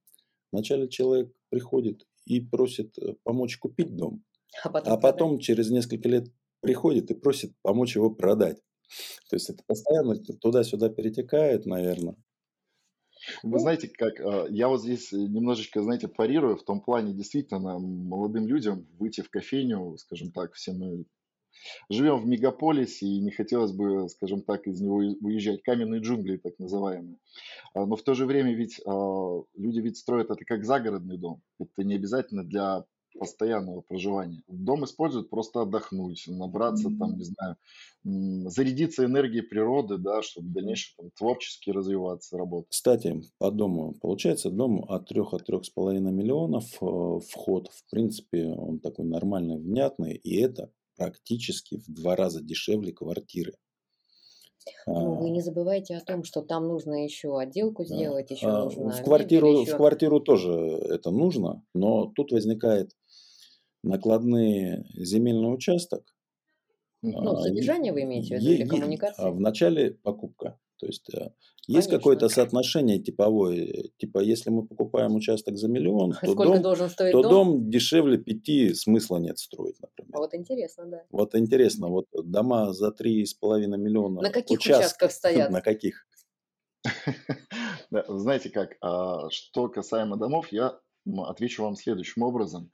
Вначале 0.52 0.88
человек 0.88 1.32
приходит 1.48 2.06
и 2.24 2.40
просит 2.40 2.96
э, 2.98 3.14
помочь 3.24 3.58
купить 3.58 3.96
дом, 3.96 4.22
А 4.62 4.70
потом 4.70 4.92
а 4.92 4.96
продать. 4.96 5.02
потом 5.02 5.38
через 5.38 5.70
несколько 5.70 6.08
лет 6.08 6.28
приходит 6.62 7.10
и 7.10 7.14
просит 7.14 7.52
помочь 7.62 7.96
его 7.96 8.10
продать. 8.10 8.58
То 9.30 9.36
есть 9.36 9.50
это 9.50 9.62
постоянно 9.66 10.16
туда-сюда 10.16 10.88
перетекает, 10.90 11.66
наверное. 11.66 12.16
Вы 13.50 13.58
Ну, 13.58 13.58
знаете, 13.58 13.88
как 13.88 14.20
э, 14.20 14.46
я 14.50 14.68
вот 14.68 14.82
здесь 14.82 15.12
э, 15.12 15.16
немножечко, 15.16 15.82
знаете, 15.82 16.08
парирую 16.08 16.56
в 16.56 16.64
том 16.64 16.80
плане, 16.80 17.12
действительно, 17.14 17.78
молодым 17.78 18.46
людям 18.46 18.88
выйти 18.98 19.20
в 19.20 19.30
кофейню, 19.30 19.96
скажем 19.98 20.32
так, 20.32 20.54
все 20.54 20.72
мы 20.72 21.04
живем 21.90 22.20
в 22.20 22.26
мегаполисе, 22.26 23.06
и 23.06 23.20
не 23.20 23.30
хотелось 23.30 23.72
бы, 23.72 24.08
скажем 24.08 24.42
так, 24.42 24.66
из 24.66 24.80
него 24.80 24.96
уезжать. 24.96 25.62
Каменные 25.62 26.00
джунгли, 26.00 26.38
так 26.38 26.58
называемые. 26.58 27.18
А, 27.74 27.86
Но 27.86 27.96
в 27.96 28.02
то 28.02 28.14
же 28.14 28.26
время 28.26 28.54
ведь 28.54 28.80
а, 28.86 29.42
люди 29.56 29.80
ведь 29.80 29.98
строят 29.98 30.30
это 30.30 30.44
как 30.44 30.64
загородный 30.64 31.18
дом. 31.18 31.42
Это 31.60 31.84
не 31.84 31.94
обязательно 31.96 32.44
для 32.44 32.84
постоянного 33.18 33.80
проживания. 33.80 34.42
Дом 34.48 34.84
используют 34.84 35.30
просто 35.30 35.62
отдохнуть, 35.62 36.24
набраться 36.26 36.88
там, 36.98 37.16
не 37.16 37.24
знаю, 37.24 37.56
зарядиться 38.04 39.04
энергией 39.04 39.42
природы, 39.42 39.98
да, 39.98 40.22
чтобы 40.22 40.48
в 40.48 40.52
дальнейшем 40.52 40.94
там, 40.96 41.10
творчески 41.16 41.70
развиваться, 41.70 42.36
работать. 42.36 42.70
Кстати, 42.70 43.22
по 43.38 43.50
дому. 43.50 43.94
Получается, 44.00 44.50
дом 44.50 44.84
от 44.88 45.08
3 45.08 45.20
от 45.20 45.46
трех 45.46 45.64
с 45.64 45.70
половиной 45.70 46.12
миллионов 46.12 46.64
э, 46.80 47.18
вход. 47.30 47.68
В 47.68 47.90
принципе, 47.90 48.46
он 48.46 48.80
такой 48.80 49.04
нормальный, 49.04 49.58
внятный. 49.58 50.14
И 50.14 50.40
это 50.40 50.70
практически 50.96 51.76
в 51.76 51.86
два 51.86 52.16
раза 52.16 52.42
дешевле 52.42 52.92
квартиры. 52.92 53.54
Ну, 54.86 55.14
вы 55.16 55.28
А, 55.28 55.30
не 55.30 55.40
забывайте 55.40 55.96
о 55.96 56.00
том, 56.00 56.24
что 56.24 56.42
там 56.42 56.68
нужно 56.68 57.04
еще 57.04 57.38
отделку 57.38 57.84
да. 57.84 57.94
сделать, 57.94 58.30
еще 58.30 58.46
А, 58.46 58.64
нужно 58.64 58.82
В 58.82 58.86
мебель, 58.86 59.04
квартиру, 59.04 59.56
в 59.58 59.62
еще... 59.62 59.76
квартиру 59.76 60.20
тоже 60.20 60.52
это 60.52 61.10
нужно, 61.10 61.64
но 61.74 62.06
тут 62.14 62.32
возникает 62.32 62.92
накладные 63.82 64.86
земельный 64.94 65.52
участок. 65.54 66.14
Мгм. 67.02 67.24
Ну, 67.24 67.32
А, 67.32 67.42
содержание 67.42 67.92
вы 67.92 68.02
имеете 68.02 68.36
в 68.36 68.40
виду 68.40 68.52
или 68.52 68.62
е- 68.62 68.66
коммуникации? 68.68 69.22
а 69.24 69.30
в 69.30 69.40
начале 69.40 69.90
покупка. 69.90 70.58
То 70.78 70.86
есть 70.86 71.08
э, 71.14 71.30
есть 71.68 71.88
Конечно. 71.88 71.96
какое-то 71.98 72.28
соотношение 72.28 72.98
типовое. 72.98 73.90
Типа, 73.98 74.18
если 74.20 74.50
мы 74.50 74.66
покупаем 74.66 75.14
участок 75.14 75.56
за 75.56 75.68
миллион, 75.68 76.12
то 76.12 76.16
Сколько 76.32 76.44
дом, 76.44 76.62
должен 76.62 76.88
стоить 76.90 77.12
то 77.12 77.22
дом? 77.22 77.30
дом 77.32 77.70
дешевле 77.70 78.18
пяти 78.18 78.74
смысла 78.74 79.18
нет 79.18 79.38
строить, 79.38 79.76
А 79.80 79.86
например. 79.86 80.18
вот 80.18 80.34
интересно, 80.34 80.86
да. 80.86 81.04
Вот 81.10 81.34
интересно, 81.36 81.88
вот 81.88 82.06
дома 82.24 82.72
за 82.72 82.90
три 82.90 83.24
с 83.24 83.34
половиной 83.34 83.78
миллиона 83.78 84.20
На 84.22 84.30
каких 84.30 84.58
участка, 84.58 85.06
участках 85.06 85.12
стоят? 85.12 85.50
на 85.52 85.60
каких? 85.60 86.06
Знаете 88.08 88.50
как, 88.50 88.76
а, 88.80 89.28
что 89.30 89.68
касаемо 89.68 90.16
домов, 90.16 90.48
я 90.50 90.78
отвечу 91.06 91.62
вам 91.62 91.76
следующим 91.76 92.22
образом. 92.22 92.70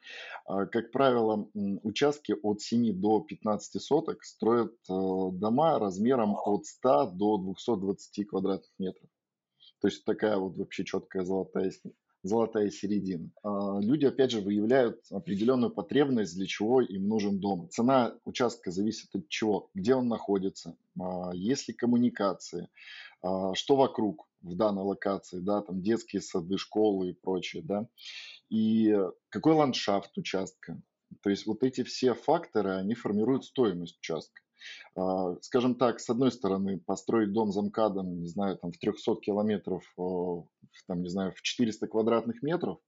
А, 0.46 0.66
Как 0.66 0.90
правило, 0.90 1.48
участки 1.82 2.34
от 2.42 2.60
7 2.60 2.92
до 3.00 3.20
15 3.20 3.82
соток 3.82 4.24
строят 4.24 4.72
э, 4.88 4.92
дома 5.32 5.78
размером 5.78 6.36
от 6.36 6.66
100 6.66 7.12
до 7.12 7.38
220 7.38 8.28
квадратных 8.28 8.72
метров. 8.78 9.08
То 9.80 9.88
есть 9.88 10.04
такая 10.04 10.36
вот 10.36 10.56
вообще 10.56 10.84
четкая 10.84 11.24
золотая, 11.24 11.72
золотая 12.28 12.70
середина. 12.70 13.30
А, 13.42 13.80
Люди, 13.80 14.06
опять 14.06 14.30
же, 14.30 14.40
выявляют 14.40 15.00
определенную 15.10 15.70
потребность, 15.70 16.36
для 16.36 16.46
чего 16.46 16.80
им 16.80 17.08
нужен 17.08 17.38
дом. 17.38 17.68
Цена 17.70 18.14
участка 18.24 18.70
зависит 18.70 19.14
от 19.14 19.28
чего? 19.28 19.70
Где 19.74 19.94
он 19.94 20.08
находится, 20.08 20.76
а, 21.00 21.32
есть 21.34 21.68
ли 21.68 21.74
коммуникации, 21.74 22.68
а, 23.22 23.54
что 23.54 23.76
вокруг 23.76 24.28
в 24.42 24.54
данной 24.54 24.84
локации, 24.84 25.40
да, 25.40 25.62
там 25.62 25.82
детские 25.82 26.22
сады, 26.22 26.58
школы 26.58 27.10
и 27.10 27.12
прочее, 27.14 27.62
да, 27.64 27.88
и 28.48 28.96
какой 29.30 29.54
ландшафт 29.54 30.16
участка. 30.16 30.80
То 31.22 31.30
есть 31.30 31.46
вот 31.46 31.62
эти 31.62 31.82
все 31.82 32.14
факторы, 32.14 32.76
они 32.76 32.94
формируют 32.94 33.44
стоимость 33.44 33.98
участка. 33.98 34.42
А, 34.94 35.36
Скажем 35.42 35.74
так, 35.74 36.00
с 36.00 36.10
одной 36.10 36.32
стороны, 36.32 36.78
построить 36.78 37.32
дом 37.32 37.52
за 37.52 37.62
МКАДом, 37.62 38.20
не 38.20 38.28
знаю, 38.28 38.56
там 38.58 38.72
в 38.72 38.78
300 38.78 39.16
километров, 39.16 39.84
там, 39.96 41.02
не 41.02 41.08
знаю, 41.08 41.32
в 41.32 41.42
400 41.42 41.86
квадратных 41.86 42.42
метров, 42.42 42.78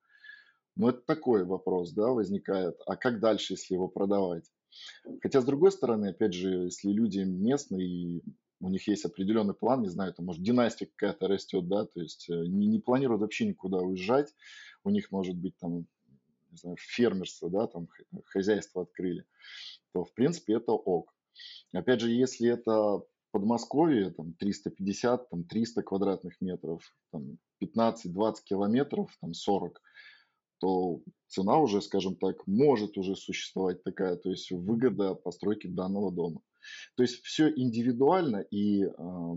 ну, 0.77 0.89
это 0.89 1.01
такой 1.01 1.45
вопрос, 1.45 1.93
да, 1.93 2.09
возникает. 2.09 2.77
А 2.87 2.97
как 2.97 3.21
дальше, 3.21 3.55
если 3.55 3.75
его 3.75 3.89
продавать? 3.89 4.45
Хотя, 5.21 5.41
с 5.41 5.45
другой 5.45 5.73
стороны, 5.73 6.09
опять 6.09 6.33
же, 6.33 6.65
если 6.65 6.91
люди 6.91 7.21
местные, 7.21 7.87
и 7.87 8.23
у 8.61 8.69
них 8.69 8.87
есть 8.89 9.05
определенный 9.05 9.55
план, 9.55 9.83
не 9.83 9.89
знаю, 9.89 10.15
там, 10.15 10.27
может, 10.27 10.43
династия 10.43 10.87
какая-то 10.87 11.29
растет, 11.29 11.67
да, 11.69 11.87
то 11.87 12.01
есть 12.01 12.29
э, 12.29 12.47
не, 12.47 12.67
не 12.67 12.79
планируют 12.79 13.23
вообще 13.23 13.47
никуда 13.47 13.79
уезжать, 13.79 14.35
у 14.85 14.91
них 14.91 15.11
может 15.11 15.37
быть 15.37 15.57
там, 15.59 15.87
не 16.51 16.57
знаю, 16.57 16.77
фермерство, 16.79 17.51
да, 17.51 17.67
там 17.67 17.89
хозяйство 18.27 18.83
открыли, 18.83 19.25
то, 19.93 20.05
в 20.05 20.13
принципе, 20.13 20.55
это 20.55 20.73
ок. 20.73 21.15
Опять 21.73 22.01
же, 22.01 22.11
если 22.11 22.51
это 22.51 23.03
Подмосковье, 23.33 24.11
там 24.11 24.35
350, 24.35 25.31
там 25.31 25.45
300 25.45 25.83
квадратных 25.83 26.41
метров, 26.41 26.83
там 27.13 27.39
15-20 27.63 28.35
километров, 28.45 29.17
там 29.21 29.35
40, 29.35 29.81
то 30.59 31.01
цена 31.29 31.59
уже, 31.59 31.81
скажем 31.81 32.17
так, 32.17 32.47
может 32.47 32.99
уже 32.99 33.17
существовать 33.17 33.83
такая, 33.83 34.17
то 34.17 34.31
есть 34.31 34.51
выгода 34.51 35.15
постройки 35.15 35.67
данного 35.67 36.13
дома. 36.13 36.41
То 36.97 37.03
есть 37.03 37.23
все 37.25 37.49
индивидуально, 37.49 38.45
и 38.51 38.85
э, 38.85 38.93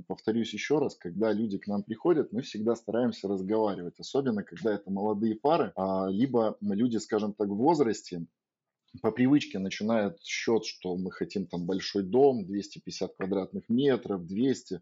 повторюсь 0.07 0.53
еще 0.53 0.79
раз, 0.79 0.95
когда 0.95 1.31
люди 1.31 1.57
к 1.57 1.67
нам 1.67 1.83
приходят, 1.83 2.33
мы 2.33 2.41
всегда 2.41 2.75
стараемся 2.75 3.29
разговаривать, 3.29 3.99
особенно 3.99 4.43
когда 4.43 4.73
это 4.73 4.91
молодые 4.91 5.35
пары, 5.35 5.71
а, 5.75 6.07
либо 6.09 6.57
люди, 6.59 6.97
скажем 6.97 7.33
так, 7.33 7.47
в 7.47 7.55
возрасте, 7.55 8.25
по 9.01 9.12
привычке 9.12 9.60
начинают 9.60 10.21
счет, 10.23 10.65
что 10.65 10.95
мы 10.97 11.12
хотим 11.12 11.47
там 11.47 11.65
большой 11.65 12.03
дом, 12.03 12.45
250 12.45 13.15
квадратных 13.15 13.69
метров, 13.69 14.25
200. 14.25 14.82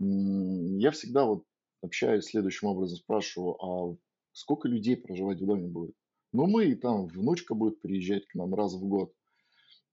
М, 0.00 0.78
Я 0.78 0.90
всегда 0.92 1.24
вот 1.24 1.44
общаюсь 1.82 2.26
следующим 2.26 2.68
образом, 2.68 2.98
спрашиваю, 2.98 3.56
а 3.64 3.96
сколько 4.32 4.68
людей 4.68 4.96
проживать 4.96 5.40
в 5.40 5.46
доме 5.46 5.68
будет? 5.68 5.94
Ну, 6.32 6.46
мы, 6.46 6.66
и 6.66 6.74
там 6.74 7.06
внучка 7.08 7.54
будет 7.54 7.80
приезжать 7.80 8.26
к 8.26 8.34
нам 8.34 8.54
раз 8.54 8.74
в 8.74 8.84
год. 8.86 9.12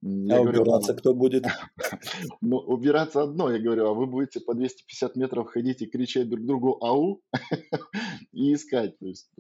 Я 0.02 0.38
А 0.38 0.42
говорю, 0.42 0.62
убираться 0.62 0.92
«А, 0.94 0.96
кто 0.96 1.14
будет? 1.14 1.46
ну, 2.42 2.58
убираться 2.58 3.24
одно, 3.24 3.52
я 3.52 3.60
говорю, 3.60 3.88
а 3.88 3.94
вы 3.94 4.06
будете 4.06 4.40
по 4.40 4.54
250 4.54 5.16
метров 5.16 5.48
ходить 5.48 5.82
и 5.82 5.88
кричать 5.88 6.30
друг 6.30 6.46
другу 6.46 6.78
«Ау!» 6.84 7.22
и 8.32 8.54
искать. 8.54 8.98
То 9.00 9.08
есть 9.08 9.32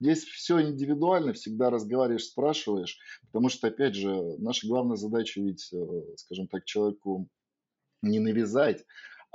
здесь 0.00 0.24
все 0.24 0.62
индивидуально, 0.62 1.32
всегда 1.32 1.70
разговариваешь, 1.70 2.24
спрашиваешь, 2.24 2.98
потому 3.26 3.48
что, 3.48 3.68
опять 3.68 3.94
же, 3.94 4.36
наша 4.38 4.66
главная 4.66 4.96
задача 4.96 5.40
ведь, 5.40 5.72
э, 5.72 6.16
скажем 6.16 6.48
так, 6.48 6.64
человеку 6.64 7.28
не 8.02 8.20
навязать, 8.20 8.84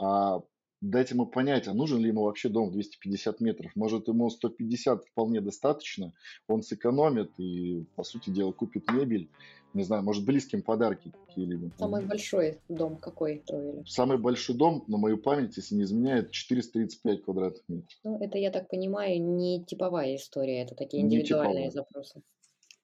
а 0.01 0.41
дать 0.83 1.11
ему 1.11 1.25
понять, 1.25 1.67
а 1.67 1.73
нужен 1.73 1.99
ли 1.99 2.09
ему 2.09 2.23
вообще 2.23 2.49
дом 2.49 2.69
в 2.69 2.73
250 2.73 3.39
метров. 3.39 3.71
Может, 3.75 4.09
ему 4.09 4.29
150 4.29 5.05
вполне 5.05 5.39
достаточно, 5.39 6.13
он 6.47 6.61
сэкономит 6.61 7.31
и, 7.37 7.85
по 7.95 8.03
сути 8.03 8.29
дела, 8.29 8.51
купит 8.51 8.91
мебель, 8.91 9.29
не 9.73 9.83
знаю, 9.83 10.03
может, 10.03 10.25
близким 10.25 10.61
подарки 10.61 11.13
какие-либо. 11.27 11.71
Самый 11.79 12.05
большой 12.05 12.59
дом 12.69 12.97
какой 12.97 13.41
строили? 13.45 13.83
Самый 13.87 14.17
большой 14.17 14.55
дом, 14.55 14.83
на 14.87 14.97
мою 14.97 15.17
память, 15.17 15.55
если 15.57 15.75
не 15.75 15.83
изменяет, 15.83 16.31
435 16.31 17.23
квадратных 17.23 17.63
метров. 17.67 17.99
Ну, 18.03 18.17
это, 18.19 18.37
я 18.37 18.51
так 18.51 18.69
понимаю, 18.69 19.19
не 19.21 19.63
типовая 19.63 20.15
история, 20.15 20.61
это 20.61 20.75
такие 20.75 21.01
индивидуальные 21.01 21.71
запросы. 21.71 22.21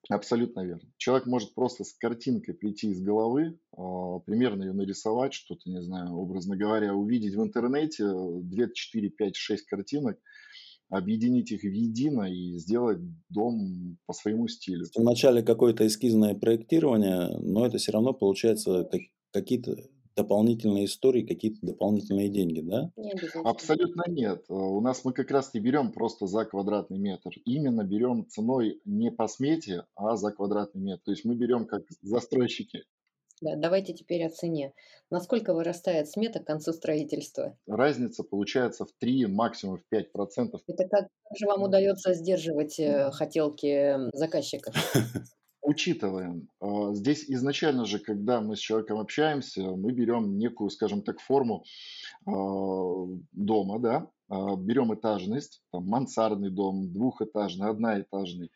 Абсолютно 0.10 0.66
верно. 0.66 0.92
Человек 0.98 1.28
может 1.28 1.54
просто 1.54 1.84
с 1.84 1.94
картинкой 1.94 2.56
прийти 2.56 2.90
из 2.90 3.00
головы, 3.00 3.60
а, 3.78 4.18
примерно 4.20 4.64
ее 4.64 4.74
нарисовать, 4.74 5.34
что-то, 5.34 5.70
не 5.70 5.84
знаю, 5.84 6.16
образно 6.16 6.58
говоря, 6.58 6.96
увидеть 6.96 7.36
в 7.36 7.44
интернете 7.44 8.06
2, 8.06 8.68
4, 8.74 9.10
5, 9.10 9.36
6 9.36 9.66
картинок, 9.68 10.18
объединить 10.90 11.52
их 11.52 11.62
в 11.62 11.72
едино 11.72 12.24
и 12.24 12.58
сделать 12.58 12.98
дом 13.30 14.00
по 14.08 14.14
своему 14.14 14.48
стилю. 14.48 14.86
Вначале 14.96 15.44
какое-то 15.44 15.86
эскизное 15.86 16.34
проектирование, 16.34 17.38
но 17.42 17.68
это 17.68 17.78
все 17.78 17.92
равно 17.92 18.12
получается 18.12 18.86
как- 18.92 19.02
какие-то 19.32 19.78
дополнительные 20.20 20.86
истории, 20.86 21.26
какие-то 21.26 21.60
дополнительные 21.62 22.30
деньги, 22.30 22.62
да? 22.62 22.92
Не. 22.98 23.14
Абсолютно 23.44 24.04
нет. 24.08 24.44
Э, 24.50 24.54
У 24.54 24.82
нас 24.82 25.06
мы 25.06 25.14
как 25.14 25.32
раз 25.32 25.54
не 25.54 25.62
берем 25.62 25.92
просто 25.92 26.28
за 26.28 26.46
квадратный 26.46 26.98
метр. 26.98 27.32
Именно 27.46 27.84
берем 27.84 28.28
ценой 28.28 28.82
не 28.86 29.12
по 29.12 29.28
смете, 29.28 29.86
а 29.96 30.18
за 30.18 30.32
квадратный 30.32 30.82
метр. 30.82 31.02
То 31.06 31.12
есть 31.12 31.26
мы 31.26 31.36
берем 31.36 31.66
как 31.66 31.84
застройщики. 32.02 32.84
Да, 33.42 33.56
давайте 33.56 33.94
теперь 33.94 34.26
о 34.26 34.30
цене. 34.30 34.74
Насколько 35.10 35.54
вырастает 35.54 36.10
смета 36.10 36.40
к 36.40 36.46
концу 36.46 36.74
строительства? 36.74 37.58
Разница 37.68 38.24
получается 38.24 38.84
в 38.84 38.92
3, 39.00 39.28
максимум 39.28 39.78
в 39.78 39.86
5 39.88 40.12
процентов. 40.12 40.62
Это 40.68 40.86
как 40.90 41.08
же 41.38 41.48
вам 41.48 41.64
удается 41.64 42.14
сдерживать 42.14 42.78
э, 42.80 43.12
хотелки 43.12 43.96
заказчиков? 44.14 44.76
Учитываем. 45.70 46.50
А, 46.60 46.96
Здесь 46.96 47.26
изначально 47.30 47.86
же, 47.86 48.00
когда 48.00 48.42
мы 48.42 48.56
с 48.56 48.60
человеком 48.60 48.98
общаемся, 48.98 49.62
мы 49.62 49.92
берем 49.92 50.40
некую, 50.40 50.72
скажем 50.72 51.04
так, 51.04 51.20
форму 51.20 51.64
а, 52.26 52.32
дома, 53.34 53.78
да, 53.78 54.08
а, 54.30 54.56
берем 54.56 54.96
этажность, 54.96 55.62
там, 55.72 55.86
мансардный 55.86 56.50
дом, 56.50 56.92
двухэтажный, 56.92 57.70
одноэтажный, 57.70 58.50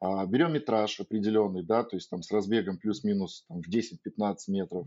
берем 0.00 0.54
метраж 0.54 1.00
определенный, 1.00 1.62
да, 1.62 1.84
то 1.84 1.96
есть 1.96 2.08
там 2.08 2.22
с 2.22 2.32
разбегом 2.32 2.78
плюс-минус 2.78 3.44
там, 3.46 3.60
в 3.60 3.68
10-15 3.68 4.36
метров. 4.48 4.86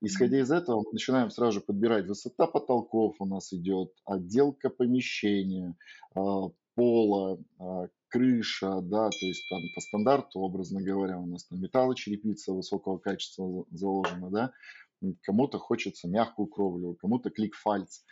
Исходя 0.00 0.40
из 0.40 0.50
этого, 0.50 0.80
мы 0.80 0.94
начинаем 0.94 1.30
сразу 1.30 1.52
же 1.52 1.60
подбирать 1.60 2.08
высота 2.08 2.48
потолков 2.48 3.14
у 3.20 3.24
нас 3.24 3.52
идет, 3.52 3.92
отделка 4.04 4.68
помещения, 4.68 5.76
пола, 6.74 7.38
крыша, 8.14 8.80
да, 8.80 9.10
то 9.10 9.26
есть 9.26 9.42
там 9.50 9.60
по 9.74 9.80
стандарту, 9.80 10.38
образно 10.38 10.80
говоря, 10.80 11.18
у 11.18 11.26
нас 11.26 11.44
там 11.44 11.60
металлочерепица 11.60 12.52
высокого 12.52 12.98
качества 12.98 13.64
заложена, 13.72 14.30
да, 14.30 14.52
кому-то 15.22 15.58
хочется 15.58 16.06
мягкую 16.06 16.46
кровлю, 16.46 16.94
кому-то 16.94 17.30
клик-фальц. 17.30 18.02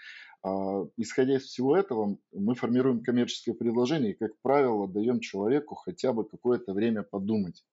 А, 0.43 0.85
исходя 0.97 1.37
из 1.37 1.45
всего 1.45 1.77
этого, 1.77 2.19
мы 2.33 2.57
формируем 2.57 3.05
коммерческое 3.05 3.55
предложение 3.55 4.11
и, 4.11 4.19
как 4.19 4.33
правило, 4.43 4.88
даем 4.88 5.21
человеку 5.21 5.77
хотя 5.77 6.12
бы 6.12 6.25
какое-то 6.25 6.73
время 6.73 7.05
подумать 7.05 7.65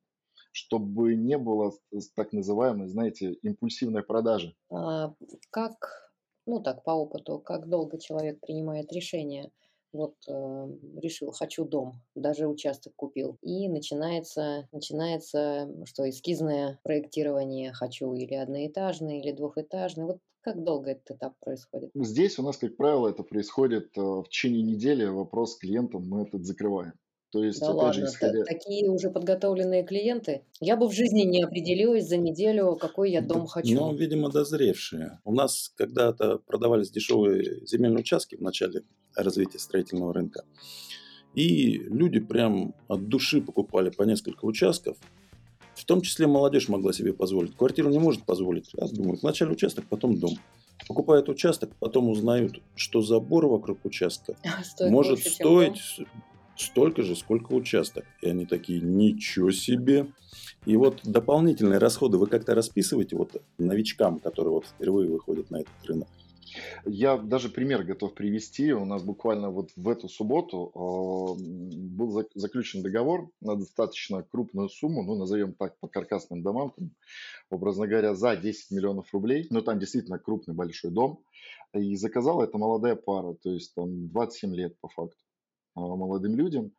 чтобы 0.52 1.16
не 1.16 1.38
было 1.38 1.72
так 2.16 2.34
называемой, 2.34 2.88
знаете, 2.88 3.34
импульсивной 3.34 4.02
продажи. 4.02 4.56
А, 4.72 5.14
как, 5.52 6.12
ну 6.48 6.60
так, 6.60 6.84
по 6.84 6.92
опыту, 6.92 7.38
как 7.38 7.70
долго 7.70 8.00
человек 8.00 8.40
принимает 8.40 8.92
решение? 8.92 9.52
Вот 9.92 10.16
э, 10.28 10.68
решил, 11.02 11.32
хочу 11.32 11.66
дом, 11.66 12.02
даже 12.16 12.48
участок 12.48 12.94
купил. 12.96 13.38
И 13.42 13.68
начинается, 13.68 14.68
начинается, 14.72 15.70
что 15.86 16.10
эскизное 16.10 16.80
проектирование 16.84 17.74
хочу 17.74 18.14
или 18.14 18.34
одноэтажный, 18.34 19.20
или 19.20 19.32
двухэтажный. 19.32 20.06
Вот 20.06 20.20
как 20.42 20.64
долго 20.64 20.92
этот 20.92 21.18
этап 21.18 21.34
происходит? 21.40 21.92
Здесь 21.94 22.40
у 22.40 22.44
нас, 22.44 22.58
как 22.58 22.78
правило, 22.78 23.10
это 23.10 23.24
происходит 23.24 23.98
э, 23.98 24.02
в 24.02 24.26
течение 24.30 24.64
недели. 24.64 25.06
Вопрос 25.06 25.54
с 25.54 25.58
клиентом 25.58 26.08
мы 26.08 26.24
этот 26.24 26.46
закрываем. 26.46 26.94
То 27.32 27.44
есть, 27.44 27.60
Да 27.60 27.72
ладно, 27.72 27.94
же, 27.94 28.06
исходя... 28.06 28.44
такие 28.44 28.90
уже 28.90 29.12
подготовленные 29.12 29.84
клиенты. 29.84 30.42
Я 30.60 30.76
бы 30.76 30.88
в 30.88 30.94
жизни 30.94 31.22
не 31.22 31.44
определилась 31.44 32.08
за 32.08 32.18
неделю, 32.18 32.76
какой 32.76 33.12
я 33.12 33.22
дом 33.22 33.46
хочу. 33.46 33.76
видимо, 33.94 34.30
дозревшие. 34.30 35.20
У 35.24 35.34
нас 35.34 35.72
когда-то 35.76 36.40
продавались 36.40 36.90
дешевые 36.90 37.66
земельные 37.68 38.00
участки 38.00 38.36
в 38.36 38.42
начале 38.42 38.84
развития 39.16 39.60
строительного 39.60 40.14
рынка. 40.14 40.44
И 41.36 41.78
люди 41.78 42.20
прям 42.20 42.74
от 42.88 43.08
души 43.08 43.42
покупали 43.42 43.92
по 43.92 44.04
несколько 44.04 44.46
участков. 44.46 44.98
В 45.76 45.86
том 45.86 46.02
числе 46.02 46.26
молодежь 46.26 46.68
могла 46.68 46.94
себе 46.94 47.14
позволить. 47.14 47.56
Квартиру 47.56 47.90
не 47.90 48.00
может 48.00 48.26
позволить. 48.26 48.72
А 48.76 48.88
думают, 48.88 49.22
вначале 49.22 49.52
участок, 49.52 49.86
потом 49.88 50.18
дом. 50.20 50.36
Покупают 50.88 51.30
участок, 51.30 51.76
потом 51.80 52.10
узнают, 52.10 52.62
что 52.76 53.02
забор 53.02 53.48
вокруг 53.48 53.86
участка 53.86 54.36
Стоит 54.64 54.92
может 54.92 55.20
больше, 55.20 55.30
стоить 55.30 56.00
столько 56.60 57.04
же, 57.04 57.16
сколько 57.16 57.54
участок. 57.54 58.06
И 58.22 58.30
они 58.30 58.46
такие, 58.46 58.82
ничего 58.82 59.52
себе. 59.52 60.08
И 60.66 60.76
вот 60.76 61.02
дополнительные 61.04 61.80
расходы 61.80 62.18
вы 62.18 62.28
как-то 62.28 62.54
расписываете 62.54 63.16
вот 63.16 63.42
новичкам, 63.58 64.20
которые 64.20 64.52
вот 64.52 64.66
впервые 64.66 65.10
выходят 65.10 65.50
на 65.50 65.62
этот 65.62 65.74
рынок? 65.86 66.08
Я 66.86 67.18
даже 67.18 67.50
пример 67.50 67.84
готов 67.84 68.14
привести. 68.14 68.74
У 68.74 68.84
нас 68.84 69.04
буквально 69.04 69.50
вот 69.50 69.70
в 69.76 69.88
эту 69.88 70.10
субботу 70.10 70.72
э, 70.74 71.44
был 71.44 72.18
зак- 72.18 72.32
заключен 72.34 72.82
договор 72.82 73.30
на 73.40 73.56
достаточно 73.56 74.24
крупную 74.24 74.68
сумму, 74.70 75.04
ну, 75.04 75.16
назовем 75.16 75.54
так, 75.54 75.78
по 75.80 75.88
каркасным 75.88 76.42
домам, 76.42 76.74
там, 76.76 76.92
образно 77.50 77.88
говоря, 77.88 78.16
за 78.16 78.36
10 78.36 78.72
миллионов 78.72 79.14
рублей. 79.14 79.48
Но 79.50 79.62
там 79.62 79.80
действительно 79.80 80.20
крупный 80.20 80.56
большой 80.56 80.92
дом. 80.92 81.24
И 81.74 81.96
заказала 81.96 82.44
это 82.44 82.58
молодая 82.58 82.96
пара, 82.96 83.36
то 83.36 83.52
есть 83.52 83.76
там 83.76 84.10
27 84.10 84.56
лет 84.56 84.80
по 84.80 84.90
факту 84.90 85.29
молодым 85.80 86.36
людям. 86.36 86.72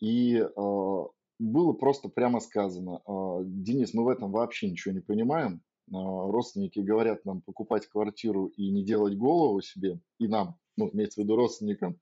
И 0.00 0.36
э, 0.36 1.04
было 1.38 1.72
просто 1.72 2.08
прямо 2.08 2.40
сказано, 2.40 3.00
э, 3.06 3.38
Денис, 3.44 3.94
мы 3.94 4.04
в 4.04 4.08
этом 4.08 4.30
вообще 4.30 4.70
ничего 4.70 4.94
не 4.94 5.00
понимаем, 5.00 5.62
родственники 5.88 6.80
говорят 6.80 7.24
нам 7.24 7.42
покупать 7.42 7.86
квартиру 7.86 8.46
и 8.46 8.70
не 8.70 8.84
делать 8.84 9.16
голову 9.16 9.60
себе, 9.60 10.00
и 10.18 10.26
нам, 10.26 10.56
ну, 10.76 10.90
имеется 10.92 11.20
в 11.20 11.24
виду 11.24 11.36
родственникам. 11.36 12.00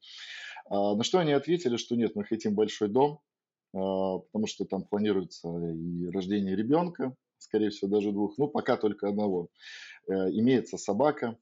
А, 0.71 0.95
На 0.95 1.05
что 1.05 1.19
они 1.19 1.33
ответили, 1.33 1.77
что 1.77 1.95
нет, 1.95 2.17
мы 2.17 2.25
хотим 2.25 2.55
большой 2.55 2.89
дом, 2.89 3.21
потому 3.73 4.47
что 4.47 4.65
там 4.65 4.85
планируется 4.85 5.49
и 5.49 6.07
рождение 6.07 6.57
ребенка, 6.57 7.15
скорее 7.39 7.71
всего, 7.71 7.91
даже 7.91 8.13
двух, 8.13 8.39
ну, 8.39 8.49
пока 8.49 8.77
только 8.77 9.09
одного. 9.09 9.49
Э, 10.09 10.31
Имеется 10.31 10.79
собака, 10.79 11.37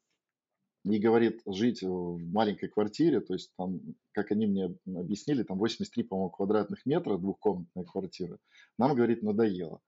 и 0.84 0.98
говорит, 0.98 1.40
жить 1.46 1.82
в 1.82 2.18
маленькой 2.18 2.68
квартире, 2.68 3.20
то 3.20 3.34
есть 3.34 3.52
там, 3.56 3.80
как 4.12 4.32
они 4.32 4.46
мне 4.46 4.76
объяснили, 4.86 5.42
там 5.44 5.58
83, 5.58 6.02
по-моему, 6.02 6.30
квадратных 6.30 6.84
метра, 6.86 7.18
двухкомнатная 7.18 7.84
квартира, 7.84 8.38
нам, 8.78 8.94
говорит, 8.94 9.22
надоело. 9.22 9.80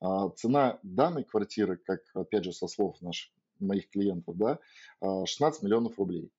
А, 0.00 0.28
Цена 0.30 0.78
данной 0.82 1.24
квартиры, 1.24 1.78
как, 1.78 2.00
опять 2.14 2.44
же, 2.44 2.52
со 2.52 2.66
слов 2.66 3.00
наших, 3.00 3.32
моих 3.58 3.88
клиентов, 3.88 4.36
да, 4.36 4.58
а, 5.00 5.24
16 5.24 5.62
миллионов 5.62 5.98
рублей. 5.98 6.30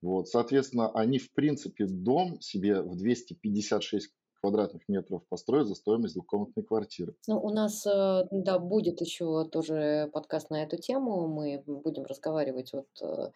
Вот, 0.00 0.28
соответственно, 0.28 0.90
они, 0.92 1.18
в 1.18 1.32
принципе, 1.32 1.86
дом 1.86 2.40
себе 2.40 2.82
в 2.82 2.96
256 2.96 4.12
квадратных 4.42 4.88
метров 4.88 5.24
построят 5.28 5.68
за 5.68 5.76
стоимость 5.76 6.14
двухкомнатной 6.14 6.64
квартиры. 6.64 7.14
Ну, 7.28 7.40
у 7.40 7.50
нас, 7.50 7.86
э, 7.86 8.26
да, 8.30 8.58
будет 8.58 9.00
еще 9.00 9.44
тоже 9.44 10.10
подкаст 10.12 10.50
на 10.50 10.64
эту 10.64 10.76
тему. 10.76 11.28
Мы 11.28 11.62
будем 11.64 12.04
разговаривать 12.04 12.72
вот 12.72 12.88
э, 13.00 13.30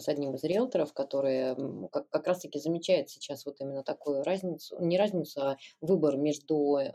с 0.00 0.08
одним 0.08 0.34
из 0.34 0.42
риэлторов, 0.42 0.92
который 0.92 1.54
как, 1.90 2.08
как 2.08 2.26
раз-таки 2.26 2.58
замечает 2.58 3.08
сейчас 3.08 3.46
вот 3.46 3.60
именно 3.60 3.84
такую 3.84 4.24
разницу, 4.24 4.76
не 4.80 4.98
разницу, 4.98 5.40
а 5.40 5.56
выбор 5.80 6.16
между 6.16 6.76
э, 6.76 6.92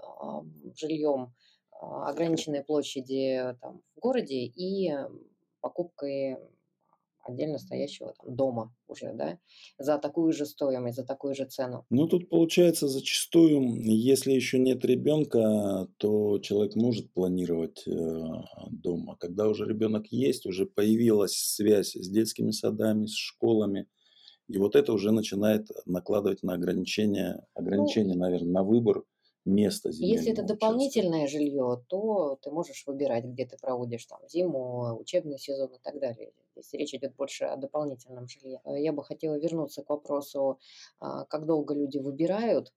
жильем 0.75 1.33
ограниченной 1.71 2.63
площади 2.63 3.55
там, 3.61 3.81
в 3.95 3.99
городе 4.01 4.35
и 4.35 4.93
покупкой 5.61 6.37
отдельно 7.23 7.57
стоящего 7.59 8.13
там 8.13 8.35
дома 8.35 8.75
уже, 8.87 9.13
да, 9.13 9.39
за 9.77 9.97
такую 9.97 10.31
же 10.33 10.45
стоимость, 10.45 10.97
за 10.97 11.05
такую 11.05 11.35
же 11.35 11.45
цену. 11.45 11.85
Ну, 11.89 12.07
тут 12.07 12.29
получается 12.29 12.87
зачастую, 12.87 13.81
если 13.83 14.31
еще 14.31 14.59
нет 14.59 14.85
ребенка, 14.85 15.89
то 15.97 16.39
человек 16.39 16.75
может 16.75 17.11
планировать 17.13 17.83
э, 17.85 17.91
дом. 18.71 19.09
А 19.09 19.17
когда 19.17 19.49
уже 19.49 19.65
ребенок 19.65 20.07
есть, 20.07 20.45
уже 20.45 20.65
появилась 20.65 21.33
связь 21.33 21.93
с 21.95 22.09
детскими 22.09 22.51
садами, 22.51 23.07
с 23.07 23.15
школами, 23.15 23.87
и 24.47 24.57
вот 24.57 24.75
это 24.75 24.93
уже 24.93 25.11
начинает 25.11 25.67
накладывать 25.85 26.43
на 26.43 26.53
ограничения, 26.55 27.45
Ну, 27.75 27.95
ограничения, 27.95 28.15
наверное, 28.15 28.51
на 28.53 28.63
выбор 28.63 29.03
места 29.45 29.91
Если 29.97 30.31
это 30.31 30.41
участка. 30.41 30.43
дополнительное 30.43 31.27
жилье, 31.27 31.83
то 31.87 32.37
ты 32.41 32.51
можешь 32.51 32.85
выбирать, 32.87 33.25
где 33.25 33.45
ты 33.45 33.57
проводишь 33.57 34.05
там 34.05 34.19
зиму, 34.27 34.97
учебный 34.99 35.37
сезон 35.37 35.75
и 35.75 35.79
так 35.79 35.99
далее. 35.99 36.33
Здесь 36.61 36.73
речь 36.79 36.93
идет 36.93 37.15
больше 37.15 37.45
о 37.45 37.57
дополнительном 37.57 38.27
жилье. 38.27 38.61
Э, 38.65 38.79
Я 38.81 38.93
бы 38.93 39.03
хотела 39.03 39.37
вернуться 39.39 39.83
к 39.83 39.89
вопросу, 39.89 40.59
а, 40.99 41.25
как 41.25 41.45
долго 41.45 41.73
люди 41.73 41.97
выбирают, 41.99 42.73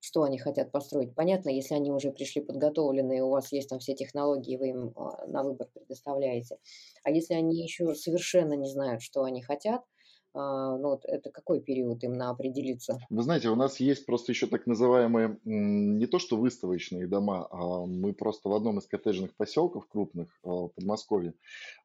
что 0.00 0.22
они 0.22 0.38
хотят 0.38 0.70
построить. 0.72 1.14
Понятно, 1.14 1.48
если 1.50 1.74
они 1.74 1.90
уже 1.90 2.12
пришли 2.12 2.40
подготовленные, 2.42 3.24
у 3.24 3.30
вас 3.30 3.52
есть 3.52 3.68
там 3.70 3.80
все 3.80 3.94
технологии, 3.94 4.56
вы 4.56 4.68
им 4.70 4.92
а, 4.96 5.26
на 5.26 5.42
выбор 5.42 5.68
предоставляете. 5.72 6.58
А 7.02 7.10
если 7.10 7.34
они 7.34 7.62
еще 7.62 7.94
совершенно 7.94 8.54
не 8.54 8.68
знают, 8.68 9.02
что 9.02 9.24
они 9.24 9.42
хотят, 9.42 9.82
ну 10.36 10.90
вот 10.90 11.04
это 11.04 11.30
какой 11.30 11.60
период 11.60 12.02
им 12.04 12.12
на 12.14 12.30
определиться? 12.30 12.98
Вы 13.08 13.22
знаете, 13.22 13.48
у 13.48 13.56
нас 13.56 13.80
есть 13.80 14.04
просто 14.06 14.32
еще 14.32 14.46
так 14.46 14.66
называемые, 14.66 15.38
не 15.44 16.06
то 16.06 16.18
что 16.18 16.36
выставочные 16.36 17.06
дома, 17.06 17.48
а 17.50 17.86
мы 17.86 18.12
просто 18.12 18.48
в 18.48 18.52
одном 18.52 18.78
из 18.78 18.86
коттеджных 18.86 19.34
поселков 19.34 19.88
крупных 19.88 20.28
а, 20.42 20.48
в 20.48 20.68
Подмосковье 20.68 21.34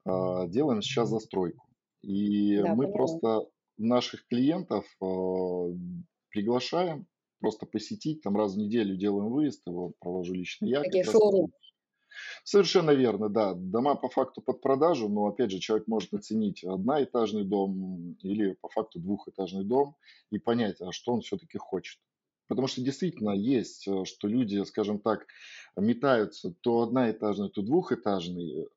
а, 0.06 0.48
делаем 0.48 0.82
сейчас 0.82 1.10
застройку. 1.10 1.66
И 2.02 2.58
Да, 2.62 2.76
мы 2.76 2.92
просто 2.92 3.46
наших 3.78 4.28
клиентов 4.28 4.86
а, 5.02 5.06
приглашаем 6.30 7.08
просто 7.40 7.66
посетить, 7.66 8.22
там 8.22 8.38
раз 8.38 8.54
в 8.54 8.58
неделю 8.58 8.96
делаем 8.96 9.30
выезд, 9.30 9.62
его 9.66 9.94
провожу 10.00 10.34
лично 10.34 10.66
я 10.66 10.82
Такие 10.82 11.04
как 11.04 11.14
раз. 11.14 11.22
шоурум. 11.22 11.52
Совершенно 12.44 12.92
верно, 12.92 13.30
да. 13.30 13.54
Дома 13.54 13.96
по 13.96 14.10
факту 14.10 14.42
под 14.42 14.62
продажу, 14.62 15.10
но 15.10 15.28
опять 15.28 15.52
же 15.52 15.60
человек 15.60 15.88
может 15.88 16.14
оценить 16.14 16.64
одноэтажный 16.64 17.44
дом 17.44 18.18
или 18.22 18.54
по 18.62 18.70
факту 18.70 19.00
двухэтажный 19.00 19.64
дом 19.64 19.96
и 20.32 20.40
понять, 20.40 20.82
а 20.82 20.92
что 20.92 21.14
он 21.14 21.22
все-таки 21.22 21.58
хочет. 21.58 22.00
Потому 22.48 22.68
что 22.68 22.82
действительно 22.82 23.32
есть, 23.32 23.88
э, 23.88 24.04
что 24.06 24.28
люди, 24.28 24.62
скажем 24.66 25.00
так, 25.00 25.26
метаются 25.78 26.54
то 26.62 26.82
одноэтажный, 26.82 27.50
то 27.50 27.62
двухэтажный. 27.62 28.68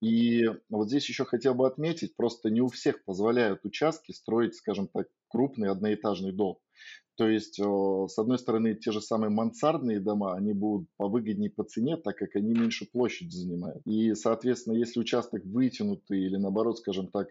И 0.00 0.48
вот 0.70 0.88
здесь 0.88 1.08
еще 1.08 1.24
хотел 1.24 1.54
бы 1.54 1.66
отметить, 1.66 2.16
просто 2.16 2.50
не 2.50 2.60
у 2.60 2.68
всех 2.68 3.04
позволяют 3.04 3.64
участки 3.64 4.12
строить, 4.12 4.54
скажем 4.54 4.88
так, 4.88 5.08
крупный 5.28 5.68
одноэтажный 5.68 6.32
дом. 6.32 6.58
То 7.18 7.28
есть, 7.28 7.56
с 7.56 8.18
одной 8.18 8.38
стороны, 8.38 8.76
те 8.76 8.92
же 8.92 9.00
самые 9.00 9.30
мансардные 9.30 9.98
дома, 9.98 10.36
они 10.36 10.52
будут 10.52 10.88
повыгоднее 10.96 11.50
по 11.50 11.64
цене, 11.64 11.96
так 11.96 12.16
как 12.16 12.36
они 12.36 12.54
меньше 12.54 12.86
площадь 12.86 13.32
занимают. 13.32 13.82
И, 13.86 14.14
соответственно, 14.14 14.74
если 14.74 15.00
участок 15.00 15.44
вытянутый 15.44 16.20
или, 16.20 16.36
наоборот, 16.36 16.78
скажем 16.78 17.08
так, 17.08 17.26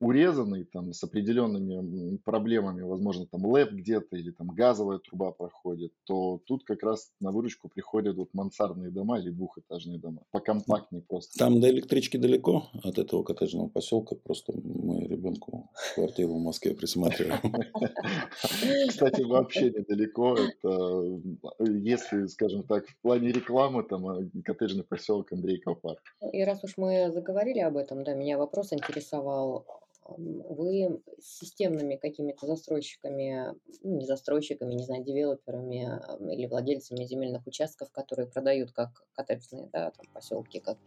урезанный, 0.00 0.64
там, 0.64 0.92
с 0.92 1.04
определенными 1.04 2.16
проблемами, 2.18 2.82
возможно, 2.82 3.26
там 3.26 3.44
лэп 3.44 3.72
где-то 3.72 4.16
или 4.16 4.30
там 4.30 4.48
газовая 4.48 4.98
труба 4.98 5.30
проходит, 5.30 5.92
то 6.04 6.40
тут 6.46 6.64
как 6.64 6.82
раз 6.82 7.12
на 7.20 7.30
выручку 7.30 7.68
приходят 7.68 8.16
вот 8.16 8.30
мансардные 8.32 8.90
дома 8.90 9.18
или 9.18 9.30
двухэтажные 9.30 9.98
дома. 9.98 10.22
Покомпактнее 10.30 11.02
просто. 11.02 11.38
Там 11.38 11.60
до 11.60 11.68
электрички 11.68 12.16
далеко 12.16 12.64
от 12.82 12.98
этого 12.98 13.22
коттеджного 13.22 13.68
поселка. 13.68 14.16
Просто 14.16 14.52
мы 14.54 15.06
ребенку 15.06 15.70
квартиру 15.94 16.34
в 16.34 16.42
Москве 16.42 16.74
присматриваем. 16.74 17.40
Кстати, 18.88 19.22
вообще 19.22 19.70
недалеко. 19.70 20.34
Это, 20.36 21.20
если, 21.60 22.26
скажем 22.26 22.62
так, 22.62 22.86
в 22.86 22.96
плане 23.02 23.32
рекламы, 23.32 23.82
там 23.82 24.08
э, 24.08 24.28
коттеджный 24.44 24.84
поселок 24.84 25.32
Андрейков 25.32 25.80
парк. 25.80 26.00
И 26.32 26.42
раз 26.42 26.64
уж 26.64 26.76
мы 26.78 27.10
заговорили 27.12 27.60
об 27.60 27.76
этом, 27.76 28.02
да, 28.04 28.14
меня 28.14 28.38
вопрос 28.38 28.72
интересовал. 28.72 29.66
Вы 30.16 31.00
системными 31.20 31.96
какими-то 31.96 32.46
застройщиками, 32.46 33.54
ну, 33.82 33.96
не 33.98 34.06
застройщиками, 34.06 34.74
не 34.74 34.84
знаю, 34.84 35.04
девелоперами 35.04 36.00
или 36.32 36.46
владельцами 36.46 37.04
земельных 37.04 37.46
участков, 37.46 37.90
которые 37.92 38.26
продают 38.28 38.72
как 38.72 39.04
коттеджные 39.12 39.68
да, 39.72 39.90
там, 39.90 40.06
поселки, 40.12 40.60
как 40.60 40.78